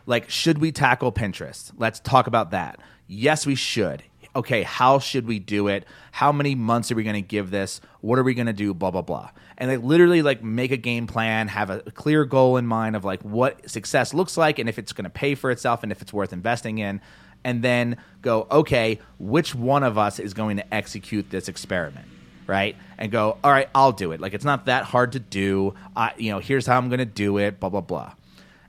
like 0.07 0.29
should 0.29 0.57
we 0.57 0.71
tackle 0.71 1.11
pinterest? 1.11 1.73
Let's 1.77 1.99
talk 1.99 2.25
about 2.25 2.51
that. 2.51 2.79
Yes 3.05 3.45
we 3.45 3.53
should. 3.53 4.01
Okay 4.35 4.63
how 4.63 4.97
should 4.97 5.27
we 5.27 5.37
do 5.37 5.67
it? 5.67 5.85
How 6.11 6.31
many 6.31 6.55
months 6.55 6.91
are 6.91 6.95
we 6.95 7.03
going 7.03 7.15
to 7.15 7.21
give 7.21 7.51
this? 7.51 7.81
What 8.01 8.17
are 8.17 8.23
we 8.23 8.33
going 8.33 8.47
to 8.47 8.53
do? 8.53 8.73
Blah 8.73 8.91
blah 8.91 9.03
blah. 9.03 9.29
And 9.57 9.69
like 9.69 9.83
literally 9.83 10.21
like 10.21 10.41
make 10.41 10.71
a 10.71 10.77
game 10.77 11.05
plan 11.05 11.49
have 11.49 11.69
a 11.69 11.79
clear 11.91 12.25
goal 12.25 12.57
in 12.57 12.65
mind 12.65 12.95
of 12.95 13.05
like 13.05 13.21
what 13.21 13.69
success 13.69 14.13
looks 14.13 14.37
like 14.37 14.57
and 14.57 14.67
if 14.67 14.79
it's 14.79 14.93
going 14.93 15.03
to 15.03 15.09
pay 15.09 15.35
for 15.35 15.51
itself 15.51 15.83
and 15.83 15.91
if 15.91 16.01
it's 16.01 16.13
worth 16.13 16.33
investing 16.33 16.79
in 16.79 17.01
and 17.43 17.61
then 17.61 17.97
go 18.21 18.47
okay 18.49 18.99
which 19.19 19.53
one 19.53 19.83
of 19.83 19.97
us 19.97 20.19
is 20.19 20.33
going 20.33 20.57
to 20.57 20.73
execute 20.73 21.29
this 21.29 21.49
experiment? 21.49 22.07
Right? 22.45 22.77
And 22.97 23.11
go 23.11 23.37
all 23.43 23.51
right 23.51 23.69
i'll 23.75 23.91
do 23.91 24.13
it. 24.13 24.21
Like 24.21 24.33
it's 24.33 24.45
not 24.45 24.67
that 24.67 24.85
hard 24.85 25.11
to 25.11 25.19
do. 25.19 25.73
I, 25.97 26.13
you 26.17 26.31
know 26.31 26.39
here's 26.39 26.65
how 26.65 26.77
i'm 26.77 26.87
going 26.87 26.99
to 26.99 27.05
do 27.05 27.37
it 27.39 27.59
blah 27.59 27.69
blah 27.69 27.81
blah 27.81 28.13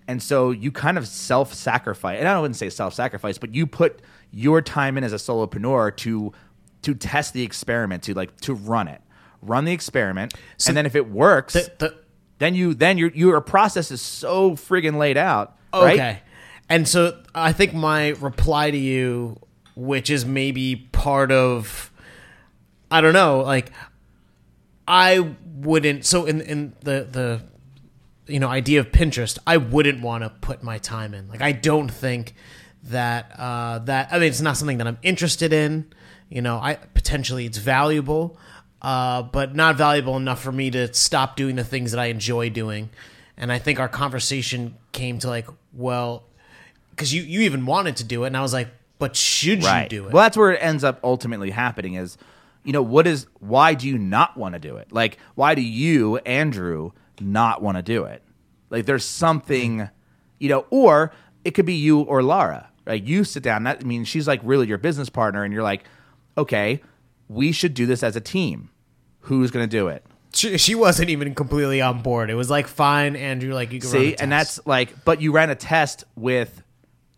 and 0.08 0.22
so 0.22 0.50
you 0.50 0.72
kind 0.72 0.96
of 0.96 1.06
self 1.06 1.52
sacrifice, 1.52 2.18
and 2.18 2.26
I 2.26 2.40
wouldn't 2.40 2.56
say 2.56 2.70
self 2.70 2.94
sacrifice, 2.94 3.36
but 3.38 3.54
you 3.54 3.66
put 3.66 4.00
your 4.32 4.62
time 4.62 4.96
in 4.96 5.04
as 5.04 5.12
a 5.12 5.16
solopreneur 5.16 5.94
to 5.98 6.32
to 6.82 6.94
test 6.94 7.34
the 7.34 7.42
experiment, 7.42 8.02
to 8.04 8.14
like 8.14 8.40
to 8.40 8.54
run 8.54 8.88
it, 8.88 9.02
run 9.42 9.66
the 9.66 9.72
experiment, 9.72 10.32
and 10.66 10.76
then 10.76 10.86
if 10.86 10.96
it 10.96 11.10
works, 11.10 11.52
The, 11.52 11.72
the, 11.78 11.98
then 12.38 12.54
you 12.54 12.72
then 12.74 12.96
your 12.96 13.10
your 13.10 13.40
process 13.42 13.90
is 13.90 14.00
so 14.00 14.52
friggin' 14.52 14.96
laid 14.96 15.18
out. 15.18 15.56
Okay. 15.74 15.98
Right? 15.98 16.22
And 16.70 16.88
so 16.88 17.22
I 17.34 17.52
think 17.52 17.74
my 17.74 18.10
reply 18.10 18.70
to 18.70 18.76
you, 18.76 19.38
which 19.74 20.10
is 20.10 20.24
maybe 20.24 20.76
part 20.92 21.32
of, 21.32 21.90
I 22.90 23.00
don't 23.00 23.14
know, 23.14 23.40
like 23.40 23.72
I 24.86 25.34
wouldn't. 25.56 26.06
So 26.06 26.24
in 26.24 26.40
in 26.40 26.72
the 26.80 27.06
the 27.10 27.42
you 28.28 28.38
know 28.40 28.48
idea 28.48 28.80
of 28.80 28.92
Pinterest, 28.92 29.38
I 29.46 29.56
wouldn't 29.56 30.02
want 30.02 30.24
to 30.24 30.30
put 30.30 30.62
my 30.62 30.78
time 30.78 31.14
in. 31.14 31.28
Like 31.28 31.42
I 31.42 31.52
don't 31.52 31.90
think 31.90 32.34
that 32.84 33.32
uh, 33.38 33.80
that 33.80 34.08
I 34.12 34.18
mean 34.18 34.28
it's 34.28 34.40
not 34.40 34.56
something 34.56 34.78
that 34.78 34.86
I'm 34.86 34.98
interested 35.02 35.52
in. 35.52 35.92
You 36.28 36.42
know, 36.42 36.58
I 36.58 36.74
potentially 36.74 37.46
it's 37.46 37.58
valuable, 37.58 38.38
uh, 38.82 39.22
but 39.22 39.54
not 39.54 39.76
valuable 39.76 40.16
enough 40.16 40.42
for 40.42 40.52
me 40.52 40.70
to 40.72 40.92
stop 40.92 41.36
doing 41.36 41.56
the 41.56 41.64
things 41.64 41.90
that 41.92 41.98
I 42.00 42.06
enjoy 42.06 42.50
doing. 42.50 42.90
And 43.36 43.50
I 43.50 43.58
think 43.58 43.80
our 43.80 43.88
conversation 43.88 44.76
came 44.92 45.18
to 45.20 45.28
like, 45.28 45.46
well, 45.72 46.24
because 46.90 47.14
you 47.14 47.22
you 47.22 47.40
even 47.42 47.64
wanted 47.66 47.96
to 47.96 48.04
do 48.04 48.24
it, 48.24 48.28
and 48.28 48.36
I 48.36 48.42
was 48.42 48.52
like, 48.52 48.68
but 48.98 49.16
should 49.16 49.62
Right. 49.64 49.84
you 49.90 50.00
do 50.00 50.06
it? 50.08 50.12
Well, 50.12 50.22
that's 50.24 50.36
where 50.36 50.52
it 50.52 50.58
ends 50.62 50.84
up 50.84 51.00
ultimately 51.02 51.50
happening. 51.50 51.94
Is 51.94 52.18
you 52.64 52.72
know 52.72 52.82
what 52.82 53.06
is 53.06 53.26
why 53.40 53.74
do 53.74 53.88
you 53.88 53.96
not 53.96 54.36
want 54.36 54.54
to 54.54 54.58
do 54.58 54.76
it? 54.76 54.92
Like 54.92 55.18
why 55.34 55.54
do 55.54 55.62
you 55.62 56.18
Andrew 56.18 56.90
not 57.20 57.62
want 57.62 57.76
to 57.76 57.82
do 57.82 58.04
it? 58.04 58.22
Like 58.70 58.86
there's 58.86 59.04
something, 59.04 59.88
you 60.38 60.48
know, 60.48 60.66
or 60.70 61.12
it 61.44 61.52
could 61.52 61.66
be 61.66 61.74
you 61.74 62.00
or 62.00 62.22
Lara. 62.22 62.68
Right? 62.86 63.02
You 63.02 63.24
sit 63.24 63.42
down. 63.42 63.64
That 63.64 63.82
I 63.82 63.84
mean, 63.84 64.04
she's 64.04 64.26
like 64.26 64.40
really 64.42 64.66
your 64.66 64.78
business 64.78 65.10
partner, 65.10 65.44
and 65.44 65.52
you're 65.52 65.62
like, 65.62 65.84
okay, 66.38 66.80
we 67.28 67.52
should 67.52 67.74
do 67.74 67.84
this 67.84 68.02
as 68.02 68.16
a 68.16 68.20
team. 68.20 68.70
Who's 69.20 69.50
going 69.50 69.68
to 69.68 69.70
do 69.70 69.88
it? 69.88 70.06
she, 70.34 70.58
she 70.58 70.74
wasn't 70.74 71.10
even 71.10 71.34
completely 71.34 71.80
on 71.80 72.02
board. 72.02 72.30
It 72.30 72.34
was 72.34 72.50
like, 72.50 72.66
fine, 72.66 73.16
Andrew, 73.16 73.54
like 73.54 73.72
you 73.72 73.80
can 73.80 73.88
See, 73.88 74.14
and 74.16 74.30
that's 74.30 74.64
like, 74.66 75.04
but 75.04 75.20
you 75.20 75.32
ran 75.32 75.50
a 75.50 75.54
test 75.54 76.04
with 76.16 76.62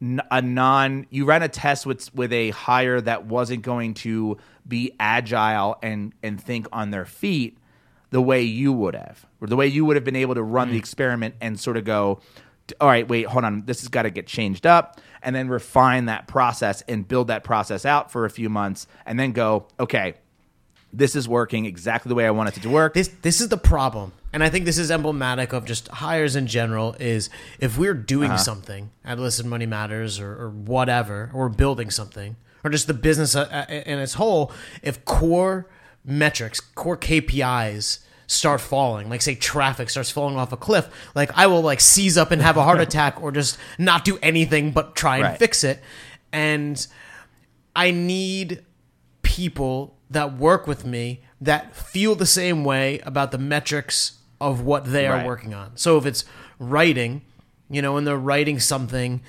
a 0.00 0.42
non. 0.42 1.06
You 1.10 1.24
ran 1.24 1.42
a 1.42 1.48
test 1.48 1.86
with 1.86 2.14
with 2.14 2.32
a 2.32 2.50
hire 2.50 3.00
that 3.00 3.26
wasn't 3.26 3.62
going 3.62 3.94
to 3.94 4.38
be 4.66 4.92
agile 4.98 5.78
and 5.82 6.12
and 6.22 6.40
think 6.40 6.66
on 6.72 6.90
their 6.90 7.04
feet 7.04 7.58
the 8.10 8.20
way 8.22 8.42
you 8.42 8.72
would 8.72 8.94
have, 8.94 9.24
or 9.40 9.46
the 9.48 9.56
way 9.56 9.66
you 9.66 9.84
would 9.84 9.96
have 9.96 10.04
been 10.04 10.16
able 10.16 10.34
to 10.34 10.42
run 10.42 10.68
Mm. 10.68 10.72
the 10.72 10.78
experiment 10.78 11.34
and 11.40 11.58
sort 11.58 11.76
of 11.76 11.84
go, 11.84 12.20
all 12.80 12.88
right, 12.88 13.08
wait, 13.08 13.26
hold 13.26 13.44
on, 13.44 13.64
this 13.66 13.80
has 13.80 13.88
got 13.88 14.02
to 14.02 14.10
get 14.10 14.26
changed 14.26 14.66
up, 14.66 15.00
and 15.22 15.34
then 15.34 15.48
refine 15.48 16.06
that 16.06 16.26
process 16.28 16.82
and 16.88 17.06
build 17.06 17.28
that 17.28 17.42
process 17.44 17.84
out 17.84 18.10
for 18.12 18.24
a 18.24 18.30
few 18.30 18.48
months, 18.48 18.86
and 19.06 19.18
then 19.18 19.32
go, 19.32 19.66
okay. 19.78 20.14
This 20.92 21.14
is 21.14 21.28
working 21.28 21.66
exactly 21.66 22.08
the 22.08 22.16
way 22.16 22.26
I 22.26 22.32
want 22.32 22.48
it 22.56 22.60
to 22.62 22.68
work. 22.68 22.94
this 22.94 23.06
this 23.22 23.40
is 23.40 23.48
the 23.48 23.56
problem 23.56 24.10
and 24.32 24.42
i 24.42 24.48
think 24.48 24.64
this 24.64 24.76
is 24.76 24.90
emblematic 24.90 25.52
of 25.52 25.64
just 25.64 25.86
hires 25.86 26.34
in 26.34 26.48
general 26.48 26.96
is 26.98 27.30
if 27.60 27.78
we're 27.78 27.94
doing 27.94 28.36
something 28.36 28.90
at 29.04 29.16
listen 29.16 29.48
money 29.48 29.66
matters 29.66 30.18
or, 30.18 30.32
or 30.32 30.50
whatever 30.50 31.30
or 31.32 31.48
building 31.48 31.90
something 31.90 32.34
or 32.64 32.70
just 32.70 32.88
the 32.88 32.94
business 32.94 33.36
uh, 33.36 33.42
uh, 33.68 33.72
in 33.72 34.00
its 34.00 34.14
whole 34.14 34.50
if 34.82 35.04
core 35.04 35.68
metrics 36.04 36.60
core 36.60 36.96
kpis 36.96 37.98
start 38.26 38.60
falling 38.60 39.08
like 39.08 39.20
say 39.20 39.34
traffic 39.34 39.90
starts 39.90 40.10
falling 40.10 40.36
off 40.36 40.52
a 40.52 40.56
cliff 40.56 40.88
like 41.14 41.30
i 41.36 41.46
will 41.46 41.60
like 41.62 41.80
seize 41.80 42.16
up 42.16 42.30
and 42.30 42.40
have 42.40 42.56
a 42.56 42.62
heart 42.62 42.80
attack 42.88 43.20
or 43.22 43.30
just 43.32 43.58
not 43.78 44.04
do 44.04 44.18
anything 44.22 44.70
but 44.70 44.94
try 44.94 45.16
and 45.16 45.24
Right. 45.24 45.38
fix 45.38 45.64
it 45.64 45.82
and 46.32 46.86
I 47.74 47.90
need 47.92 48.64
people 49.22 49.96
that 50.10 50.36
work 50.36 50.66
with 50.66 50.84
me 50.84 51.22
that 51.40 51.74
feel 51.74 52.14
the 52.14 52.26
same 52.26 52.64
way 52.64 52.98
about 53.00 53.30
the 53.30 53.38
metrics 53.38 54.18
of 54.40 54.60
what 54.62 54.84
they 54.92 55.06
are 55.06 55.16
Right. 55.18 55.26
working 55.26 55.54
on. 55.54 55.72
So 55.76 55.96
if 55.96 56.04
it's 56.06 56.24
writing, 56.58 57.22
you 57.70 57.80
know, 57.80 57.96
and 57.96 58.06
they're 58.06 58.16
writing 58.18 58.58
something, 58.58 59.20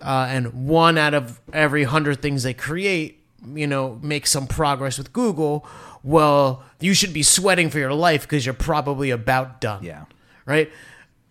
uh, 0.00 0.26
and 0.30 0.66
one 0.66 0.96
out 0.96 1.12
of 1.14 1.40
every 1.52 1.84
hundred 1.84 2.22
things 2.22 2.42
they 2.42 2.54
create, 2.54 3.22
you 3.54 3.66
know, 3.66 3.98
makes 4.02 4.30
some 4.30 4.46
progress 4.46 4.96
with 4.98 5.12
Google, 5.12 5.66
well, 6.02 6.64
you 6.80 6.94
should 6.94 7.12
be 7.12 7.22
sweating 7.22 7.70
for 7.70 7.78
your 7.78 7.92
life 7.92 8.22
because 8.22 8.44
you're 8.46 8.54
probably 8.54 9.10
about 9.10 9.60
done 9.60 9.82
Yeah. 9.84 10.04
right? 10.46 10.70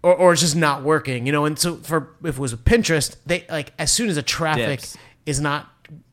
Or, 0.02 0.16
or 0.16 0.32
it's 0.34 0.42
just 0.42 0.56
not 0.56 0.84
working, 0.84 1.26
you 1.26 1.32
know. 1.32 1.46
And 1.46 1.58
so 1.60 1.76
for 1.78 2.16
if 2.24 2.38
it 2.38 2.40
was 2.40 2.54
Pinterest, 2.56 3.16
they 3.26 3.46
like 3.50 3.74
as 3.78 3.92
soon 3.92 4.08
as 4.10 4.16
the 4.16 4.24
traffic 4.24 4.80
Dips. 4.82 4.98
is 5.26 5.42
not 5.42 5.68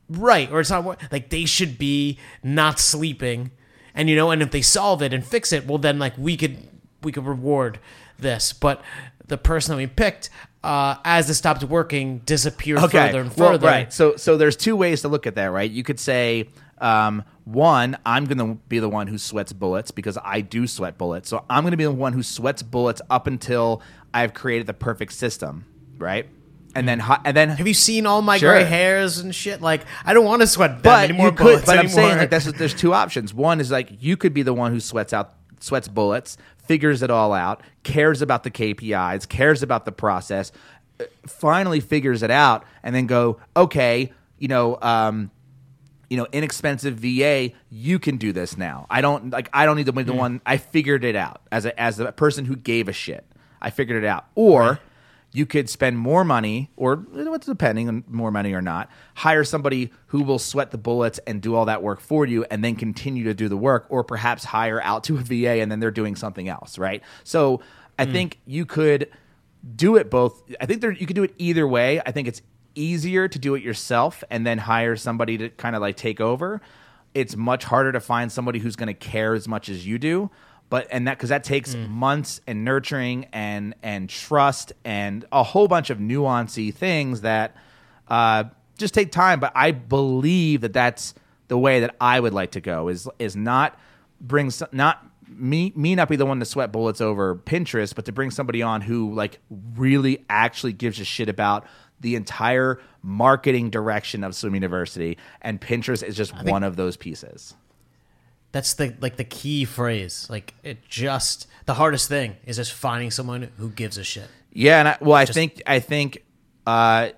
right 0.09 0.49
or 0.51 0.59
it's 0.59 0.69
not 0.69 0.85
like 1.11 1.29
they 1.29 1.45
should 1.45 1.77
be 1.77 2.17
not 2.43 2.79
sleeping, 2.79 3.51
and 3.95 4.09
you 4.09 4.15
know, 4.15 4.29
and 4.31 4.41
if 4.41 4.51
they 4.51 4.61
solve 4.61 5.01
it 5.01 5.13
and 5.13 5.25
fix 5.25 5.53
it, 5.53 5.65
well, 5.67 5.77
then 5.77 5.99
like 5.99 6.17
we 6.17 6.35
could 6.35 6.57
we 7.01 7.11
could 7.13 7.25
reward 7.25 7.79
this. 8.19 8.51
But 8.51 8.81
the 9.25 9.37
person 9.37 9.71
that 9.73 9.77
we 9.77 9.87
picked, 9.87 10.29
uh, 10.65 10.95
as 11.05 11.29
it 11.29 11.35
stopped 11.35 11.63
working, 11.63 12.19
disappeared 12.25 12.79
further 12.91 13.21
and 13.21 13.33
Well, 13.37 13.57
right. 13.59 13.93
So 13.93 14.17
so 14.17 14.35
there's 14.35 14.57
two 14.57 14.75
ways 14.75 15.01
to 15.03 15.07
look 15.07 15.25
at 15.27 15.35
that, 15.35 15.45
right? 15.45 15.69
You 15.71 15.83
could 15.83 15.99
say 15.99 16.49
um, 16.79 17.23
one, 17.45 17.97
I'm 18.05 18.25
going 18.25 18.37
to 18.37 18.55
be 18.67 18.79
the 18.79 18.89
one 18.89 19.07
who 19.07 19.17
sweats 19.17 19.53
bullets 19.53 19.91
because 19.91 20.17
I 20.23 20.41
do 20.41 20.67
sweat 20.67 20.97
bullets. 20.97 21.29
So 21.29 21.43
I'm 21.49 21.63
going 21.63 21.71
to 21.71 21.77
be 21.77 21.85
the 21.85 21.91
one 21.91 22.13
who 22.13 22.23
sweats 22.23 22.61
bullets 22.61 23.01
up 23.09 23.27
until 23.27 23.81
I've 24.13 24.33
created 24.33 24.67
the 24.67 24.73
perfect 24.73 25.13
system, 25.13 25.65
right? 25.97 26.27
And 26.75 26.87
then 26.87 27.01
and 27.25 27.35
then 27.35 27.49
Have 27.49 27.67
you 27.67 27.73
seen 27.73 28.05
all 28.05 28.21
my 28.21 28.37
Sure. 28.37 28.51
gray 28.51 28.63
hairs 28.63 29.17
and 29.17 29.33
shit? 29.33 29.61
Like, 29.61 29.81
I 30.05 30.13
don't 30.13 30.25
want 30.25 30.41
to 30.41 30.47
sweat 30.47 30.83
that 30.83 30.83
but 30.83 31.01
many 31.07 31.13
more 31.13 31.27
you 31.27 31.31
could, 31.31 31.43
bullets 31.43 31.65
but 31.65 31.79
I'm 31.79 31.87
saying 31.87 32.17
like 32.17 32.29
that's 32.29 32.51
there's 32.51 32.75
two 32.75 32.93
options. 32.93 33.33
One 33.33 33.59
is 33.59 33.71
like 33.71 33.89
you 33.99 34.15
could 34.15 34.33
be 34.33 34.43
the 34.43 34.53
one 34.53 34.71
who 34.71 34.79
sweats 34.79 35.11
out 35.13 35.33
sweats 35.59 35.87
bullets, 35.87 36.37
figures 36.67 37.01
it 37.01 37.09
all 37.09 37.33
out, 37.33 37.63
cares 37.81 38.21
about 38.21 38.43
the 38.43 38.51
KPIs, 38.51 39.27
cares 39.27 39.63
about 39.63 39.85
the 39.85 39.91
process, 39.91 40.51
uh, 40.99 41.05
finally 41.25 41.79
figures 41.79 42.21
it 42.21 42.29
out, 42.29 42.63
and 42.83 42.93
then 42.93 43.07
go 43.07 43.39
okay, 43.55 44.11
you 44.37 44.47
know, 44.47 44.77
um, 44.81 45.31
you 46.09 46.17
know, 46.17 46.27
inexpensive 46.31 46.95
VA, 46.95 47.51
you 47.69 47.99
can 47.99 48.17
do 48.17 48.31
this 48.31 48.57
now. 48.57 48.87
I 48.89 49.01
don't 49.01 49.31
like 49.31 49.49
I 49.53 49.65
don't 49.65 49.75
need 49.77 49.87
to 49.87 49.91
be 49.91 50.03
the 50.03 50.13
one 50.13 50.41
I 50.45 50.57
figured 50.57 51.03
it 51.03 51.15
out 51.15 51.41
as 51.51 51.65
a 51.65 51.79
as 51.79 51.99
a 51.99 52.11
person 52.11 52.45
who 52.45 52.55
gave 52.55 52.87
a 52.87 52.93
shit. 52.93 53.25
I 53.61 53.69
figured 53.69 54.03
it 54.03 54.07
out. 54.07 54.25
Or 54.35 54.79
you 55.33 55.45
could 55.45 55.69
spend 55.69 55.97
more 55.97 56.23
money 56.23 56.71
or 56.77 56.95
what's 56.95 57.45
depending 57.45 57.89
on 57.89 58.03
more 58.07 58.31
money 58.31 58.53
or 58.53 58.61
not, 58.61 58.89
hire 59.15 59.43
somebody 59.43 59.91
who 60.07 60.23
will 60.23 60.39
sweat 60.39 60.71
the 60.71 60.77
bullets 60.77 61.19
and 61.27 61.41
do 61.41 61.53
all 61.53 61.65
that 61.65 61.83
work 61.83 61.99
for 61.99 62.25
you 62.25 62.45
and 62.49 62.63
then 62.63 62.75
continue 62.75 63.25
to 63.25 63.33
do 63.33 63.49
the 63.49 63.57
work 63.57 63.85
or 63.89 64.03
perhaps 64.03 64.45
hire 64.45 64.81
out 64.81 65.03
to 65.03 65.17
a 65.17 65.21
VA 65.21 65.61
and 65.61 65.71
then 65.71 65.79
they're 65.79 65.91
doing 65.91 66.15
something 66.15 66.47
else, 66.47 66.77
right? 66.77 67.03
So, 67.23 67.61
I 67.99 68.05
hmm. 68.05 68.13
think 68.13 68.39
you 68.45 68.65
could 68.65 69.09
do 69.75 69.95
it 69.95 70.09
both. 70.09 70.43
I 70.61 70.65
think 70.65 70.81
there 70.81 70.91
you 70.91 71.05
could 71.05 71.15
do 71.15 71.23
it 71.23 71.33
either 71.37 71.67
way. 71.67 72.01
I 72.05 72.11
think 72.11 72.27
it's 72.27 72.41
easier 72.77 73.27
to 73.27 73.39
do 73.39 73.55
it 73.55 73.63
yourself 73.63 74.23
and 74.29 74.45
then 74.45 74.57
hire 74.57 74.95
somebody 74.95 75.37
to 75.37 75.49
kind 75.49 75.75
of 75.75 75.81
like 75.81 75.97
take 75.97 76.21
over. 76.21 76.61
It's 77.13 77.35
much 77.35 77.63
harder 77.63 77.91
to 77.91 77.99
find 77.99 78.31
somebody 78.31 78.59
who's 78.59 78.75
going 78.75 78.87
to 78.87 78.93
care 78.93 79.33
as 79.33 79.47
much 79.47 79.69
as 79.69 79.85
you 79.85 79.97
do. 79.97 80.29
But 80.69 80.87
and 80.91 81.07
that 81.07 81.17
because 81.17 81.29
that 81.29 81.43
takes 81.43 81.75
months 81.75 82.41
and 82.45 82.65
nurturing 82.65 83.27
and 83.31 83.73
and 83.81 84.09
trust 84.09 84.73
and 84.83 85.25
a 85.31 85.41
whole 85.41 85.69
bunch 85.69 85.89
of 85.89 85.97
nuancy 85.97 86.73
things 86.73 87.21
that 87.21 87.55
uh, 88.09 88.45
just 88.77 88.93
take 88.93 89.11
time. 89.13 89.39
But 89.39 89.53
I 89.55 89.71
believe 89.71 90.61
that 90.61 90.73
that's 90.73 91.13
the 91.47 91.57
way 91.57 91.79
that 91.79 91.95
I 92.01 92.19
would 92.19 92.33
like 92.33 92.51
to 92.51 92.61
go. 92.61 92.89
Is 92.89 93.07
is 93.17 93.35
not 93.35 93.79
bring 94.19 94.51
not 94.73 95.05
me 95.29 95.71
me 95.75 95.95
not 95.95 96.09
be 96.09 96.15
the 96.15 96.25
one 96.25 96.39
to 96.39 96.45
sweat 96.45 96.71
bullets 96.71 97.01
over 97.01 97.35
Pinterest, 97.35 97.95
but 97.95 98.05
to 98.05 98.11
bring 98.11 98.31
somebody 98.31 98.61
on 98.61 98.81
who 98.81 99.13
like 99.13 99.39
really 99.75 100.25
actually 100.29 100.73
gives 100.73 100.99
a 100.99 101.05
shit 101.05 101.29
about 101.29 101.65
the 101.99 102.15
entire 102.15 102.79
marketing 103.01 103.69
direction 103.69 104.23
of 104.23 104.35
Swim 104.35 104.53
University, 104.53 105.17
and 105.41 105.59
Pinterest 105.59 106.03
is 106.03 106.15
just 106.15 106.33
one 106.43 106.63
of 106.63 106.75
those 106.75 106.97
pieces. 106.97 107.55
That's 108.51 108.73
the 108.75 108.95
like 109.01 109.17
the 109.17 109.23
key 109.23 109.65
phrase. 109.65 110.27
Like 110.29 110.53
it 110.63 110.87
just 110.87 111.47
the 111.65 111.73
hardest 111.73 112.07
thing 112.07 112.37
is 112.45 112.55
just 112.55 112.73
finding 112.73 113.11
someone 113.11 113.49
who 113.57 113.69
gives 113.69 113.97
a 113.97 114.03
shit. 114.03 114.27
Yeah, 114.51 114.79
and 114.79 114.87
I, 114.89 114.97
well, 115.01 115.15
I 115.15 115.25
think 115.25 115.61
I 115.67 115.79
think 115.79 116.23
uh, 116.65 117.09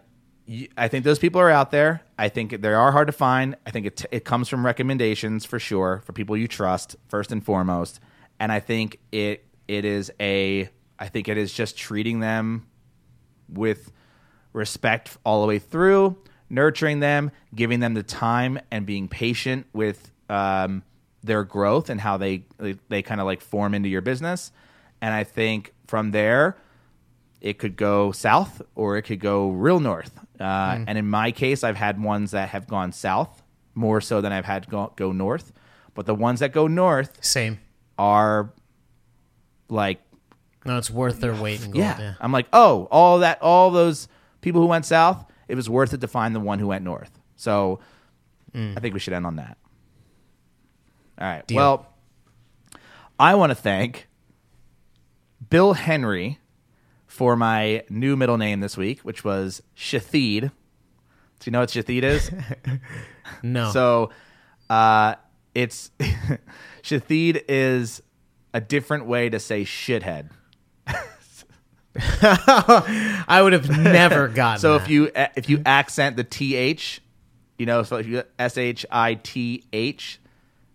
I 0.78 0.88
think 0.88 1.06
those 1.06 1.20
people 1.20 1.40
are 1.40 1.50
out 1.50 1.72
there. 1.72 2.02
I 2.18 2.30
think 2.30 2.62
they 2.62 2.74
are 2.74 2.92
hard 2.92 3.08
to 3.08 3.14
find. 3.14 3.56
I 3.66 3.72
think 3.72 3.86
it 3.86 4.06
it 4.12 4.26
comes 4.26 4.50
from 4.50 4.66
recommendations 4.66 5.46
for 5.46 5.60
sure 5.60 6.02
for 6.06 6.14
people 6.14 6.36
you 6.36 6.48
trust 6.48 6.96
first 7.08 7.32
and 7.32 7.44
foremost. 7.44 8.00
And 8.40 8.52
I 8.52 8.60
think 8.60 9.00
it 9.12 9.46
it 9.68 9.86
is 9.86 10.12
a 10.20 10.70
I 10.98 11.08
think 11.08 11.28
it 11.28 11.38
is 11.38 11.54
just 11.54 11.78
treating 11.78 12.20
them 12.20 12.68
with 13.48 13.92
respect 14.54 15.18
all 15.24 15.42
the 15.42 15.48
way 15.48 15.60
through, 15.60 16.18
nurturing 16.50 17.00
them, 17.00 17.32
giving 17.54 17.80
them 17.80 17.94
the 17.94 18.04
time, 18.04 18.60
and 18.72 18.86
being 18.86 19.08
patient 19.08 19.66
with 19.74 20.12
um, 20.30 20.84
their 21.24 21.44
growth 21.44 21.90
and 21.90 22.00
how 22.02 22.18
they 22.18 22.44
they, 22.58 22.78
they 22.90 23.02
kind 23.02 23.20
of 23.22 23.26
like 23.26 23.42
form 23.42 23.74
into 23.74 23.90
your 23.90 24.02
business. 24.02 24.52
And 25.02 25.14
I 25.14 25.24
think 25.24 25.74
from 25.88 26.12
there, 26.12 26.58
it 27.42 27.58
could 27.58 27.76
go 27.78 28.12
south 28.12 28.62
or 28.76 28.98
it 28.98 29.04
could 29.04 29.20
go 29.20 29.50
real 29.50 29.80
north. 29.80 30.12
Uh, 30.40 30.84
And 30.88 30.98
in 30.98 31.10
my 31.10 31.32
case, 31.32 31.64
I've 31.64 31.78
had 31.78 32.02
ones 32.02 32.32
that 32.32 32.50
have 32.50 32.68
gone 32.68 32.92
south 32.92 33.42
more 33.76 34.02
so 34.02 34.20
than 34.22 34.32
I've 34.34 34.46
had 34.46 34.68
go, 34.70 34.92
go 34.96 35.12
north. 35.12 35.54
But 35.94 36.06
the 36.06 36.16
ones 36.16 36.40
that 36.42 36.52
go 36.52 36.68
north 36.68 37.18
Same. 37.24 37.60
are 37.98 38.52
like 39.70 40.00
No, 40.66 40.78
it's 40.78 40.90
worth 40.90 41.20
their 41.22 41.34
weight 41.34 41.64
in 41.64 41.72
gold. 41.72 41.84
yeah. 41.84 42.00
Yeah. 42.00 42.14
I'm 42.20 42.32
like, 42.32 42.48
oh, 42.54 42.88
all 42.92 43.20
that, 43.20 43.42
all 43.42 43.72
those 43.72 44.08
people 44.42 44.62
who 44.62 44.68
went 44.68 44.86
south, 44.86 45.26
it 45.48 45.56
was 45.56 45.70
worth 45.70 45.94
it 45.94 46.02
to 46.02 46.08
find 46.08 46.36
the 46.36 46.40
one 46.40 46.60
who 46.60 46.68
went 46.68 46.84
north. 46.84 47.20
So 47.36 47.80
I 48.54 48.80
think 48.80 48.94
we 48.94 49.00
should 49.00 49.14
end 49.14 49.26
on 49.26 49.36
that. 49.38 49.58
All 51.20 51.28
right. 51.28 51.46
Deal. 51.46 51.58
Well, 51.58 51.88
I 53.20 53.36
want 53.36 53.52
to 53.52 53.56
thank 53.56 54.08
Bill 55.50 55.74
Henry 55.74 56.40
for 57.08 57.36
my 57.36 57.84
new 57.90 58.16
middle 58.16 58.38
name 58.38 58.60
this 58.60 58.78
week, 58.78 59.02
which 59.02 59.24
was 59.24 59.62
Shathid. 59.76 60.42
Do 60.42 60.52
you 61.46 61.52
know 61.52 61.60
what 61.62 61.70
Shathid 61.70 62.04
is? 62.04 62.32
No. 63.44 63.72
So, 63.72 64.10
uh, 64.72 65.16
it's 65.54 65.92
Shathid 66.82 67.44
is 67.48 68.02
a 68.54 68.60
different 68.62 69.06
way 69.06 69.30
to 69.30 69.40
say 69.40 69.64
shithead. 69.64 70.30
I 72.22 73.40
would 73.44 73.54
have 73.54 73.70
never 73.70 74.28
gotten. 74.42 74.60
So 74.60 74.74
that. 74.78 74.84
if 74.84 74.90
you 74.90 75.12
if 75.16 75.50
you 75.50 75.62
accent 75.66 76.16
the 76.18 76.24
th, 76.24 77.02
you 77.58 77.66
know, 77.66 77.84
so 77.84 77.98
if 77.98 78.08
you 78.08 78.24
s 78.38 78.58
h 78.58 78.86
i 78.92 79.14
t 79.16 79.64
h, 79.74 80.20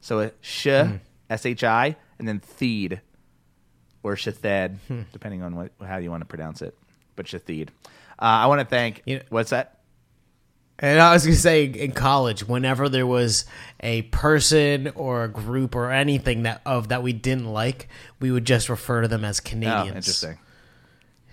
so 0.00 0.20
a 0.20 0.30
sh 0.40 0.66
s 1.30 1.46
h 1.46 1.64
i 1.64 1.96
and 2.18 2.28
then 2.28 2.40
theed 2.40 3.00
or 4.02 4.14
shathed, 4.16 4.76
depending 5.12 5.42
on 5.42 5.56
what 5.56 5.72
how 5.84 5.96
you 5.98 6.10
want 6.10 6.20
to 6.22 6.26
pronounce 6.26 6.62
it. 6.62 6.76
But 7.16 7.26
shathed. 7.26 7.68
Uh, 8.18 8.22
I 8.44 8.46
want 8.46 8.60
to 8.60 8.66
thank. 8.66 9.02
You 9.06 9.16
know- 9.16 9.22
what's 9.30 9.50
that? 9.50 9.70
And 10.80 11.00
I 11.00 11.12
was 11.12 11.24
gonna 11.24 11.36
say 11.36 11.64
in 11.66 11.92
college, 11.92 12.48
whenever 12.48 12.88
there 12.88 13.06
was 13.06 13.44
a 13.78 14.02
person 14.02 14.88
or 14.96 15.22
a 15.22 15.28
group 15.28 15.76
or 15.76 15.92
anything 15.92 16.42
that 16.42 16.62
of 16.66 16.88
that 16.88 17.00
we 17.04 17.12
didn't 17.12 17.46
like, 17.46 17.88
we 18.18 18.32
would 18.32 18.44
just 18.44 18.68
refer 18.68 19.02
to 19.02 19.06
them 19.08 19.24
as 19.24 19.38
Oh, 19.38 19.48
Canadians. 19.48 19.94
interesting. 19.96 20.38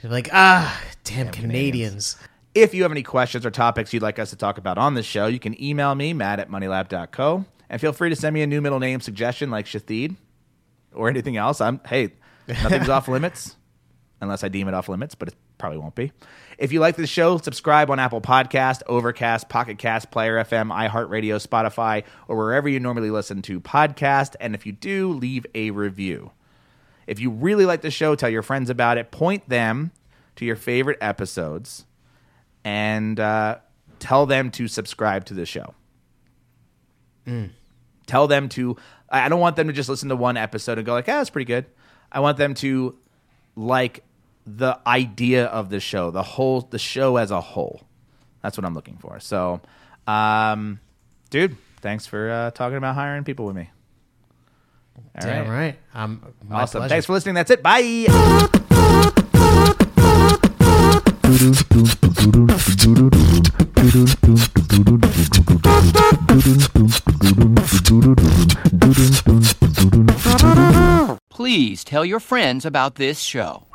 You're 0.02 0.12
like, 0.12 0.30
ah, 0.34 0.82
damn, 1.04 1.30
Canadians. 1.30 2.18
If 2.56 2.74
you 2.74 2.84
have 2.84 2.92
any 2.92 3.04
questions 3.04 3.46
or 3.46 3.52
topics 3.52 3.94
you'd 3.94 4.04
like 4.04 4.20
us 4.20 4.32
to 4.32 4.36
talk 4.36 4.58
about 4.58 4.78
on 4.78 4.96
this 4.96 5.06
show, 5.06 5.28
you 5.28 5.40
can 5.40 5.62
email 5.62 5.94
me, 5.94 6.14
matt 6.14 6.40
at 6.40 6.50
moneylab.co. 6.50 7.46
And 7.70 7.80
feel 7.80 7.94
free 7.94 8.10
to 8.10 8.16
send 8.16 8.34
me 8.34 8.42
a 8.42 8.48
new 8.48 8.62
middle 8.62 8.80
name 8.80 9.00
suggestion 9.00 9.52
like 9.52 9.66
Shathid 9.66 10.16
or 10.94 11.08
anything 11.08 11.38
else. 11.38 11.62
I'm 11.62 11.80
hey, 11.86 12.12
nothing's 12.48 12.90
off 12.90 13.08
limits 13.08 13.56
unless 14.20 14.44
I 14.44 14.50
deem 14.50 14.68
it 14.68 14.74
off 14.74 14.90
limits, 14.90 15.16
but 15.16 15.30
it 15.30 15.36
probably 15.58 15.78
won't 15.78 15.96
be. 15.96 16.12
If 16.58 16.72
you 16.72 16.80
like 16.80 16.96
this 16.96 17.10
show, 17.10 17.38
subscribe 17.38 17.90
on 17.90 18.00
Apple 18.00 18.22
Podcast, 18.22 18.82
Overcast, 18.88 19.50
Pocket 19.50 19.78
Cast, 19.78 20.12
Player 20.12 20.36
FM, 20.44 20.72
iHeartRadio, 20.72 21.46
Spotify, 21.46 22.04
or 22.28 22.36
wherever 22.36 22.68
you 22.68 22.80
normally 22.80 23.10
listen 23.10 23.42
to 23.44 23.62
podcast. 23.62 24.36
And 24.40 24.56
if 24.56 24.66
you 24.66 24.72
do, 24.72 25.14
leave 25.14 25.46
a 25.56 25.72
review. 25.72 26.32
If 27.08 27.20
you 27.20 27.30
really 27.30 27.66
like 27.66 27.82
the 27.82 27.92
show, 27.92 28.16
tell 28.16 28.30
your 28.30 28.44
friends 28.44 28.70
about 28.70 28.98
it. 28.98 29.12
Point 29.12 29.48
them 29.50 29.92
to 30.36 30.46
your 30.46 30.56
favorite 30.56 30.98
episodes 31.02 31.86
and 32.64 33.20
uh, 33.20 33.58
tell 34.00 34.26
them 34.26 34.52
to 34.52 34.68
subscribe 34.68 35.26
to 35.26 35.34
the 35.34 35.46
show. 35.46 35.74
Tell 38.08 38.28
them 38.28 38.50
to. 38.50 38.78
I 39.10 39.26
I 39.26 39.30
don't 39.30 39.40
want 39.40 39.56
them 39.56 39.68
to 39.68 39.74
just 39.74 39.90
listen 39.90 40.10
to 40.10 40.16
one 40.16 40.38
episode 40.38 40.78
and 40.78 40.86
go 40.86 40.94
like, 40.94 41.08
"Ah, 41.08 41.18
that's 41.18 41.30
pretty 41.30 41.46
good." 41.46 41.66
I 42.12 42.20
want 42.20 42.38
them 42.38 42.54
to 42.56 42.96
like 43.56 44.04
the 44.46 44.80
idea 44.88 45.46
of 45.46 45.70
the 45.70 45.80
show, 45.80 46.12
the 46.12 46.24
whole, 46.24 46.62
the 46.62 46.80
show 46.80 47.18
as 47.18 47.32
a 47.32 47.40
whole. 47.42 47.82
That's 48.42 48.58
what 48.58 48.66
I'm 48.66 48.74
looking 48.74 48.98
for. 48.98 49.20
So, 49.20 49.62
um, 50.08 50.80
dude, 51.30 51.56
thanks 51.80 52.08
for 52.08 52.30
uh, 52.30 52.52
talking 52.52 52.78
about 52.78 52.96
hiring 52.96 53.24
people 53.24 53.46
with 53.46 53.56
me. 53.56 53.70
All 54.98 55.04
Damn 55.22 55.50
right. 55.50 55.78
Um, 55.94 56.22
my 56.48 56.62
Awesome. 56.62 56.80
pleasure. 56.80 56.90
Thanks 56.90 57.06
for 57.06 57.14
listening. 57.14 57.36
That's 57.36 57.52
it. 57.52 57.62
Bye. 57.62 58.08
Please 71.30 71.84
tell 71.84 72.06
your 72.06 72.20
friends 72.20 72.66
about 72.66 72.96
this 72.96 73.20
show. 73.20 73.66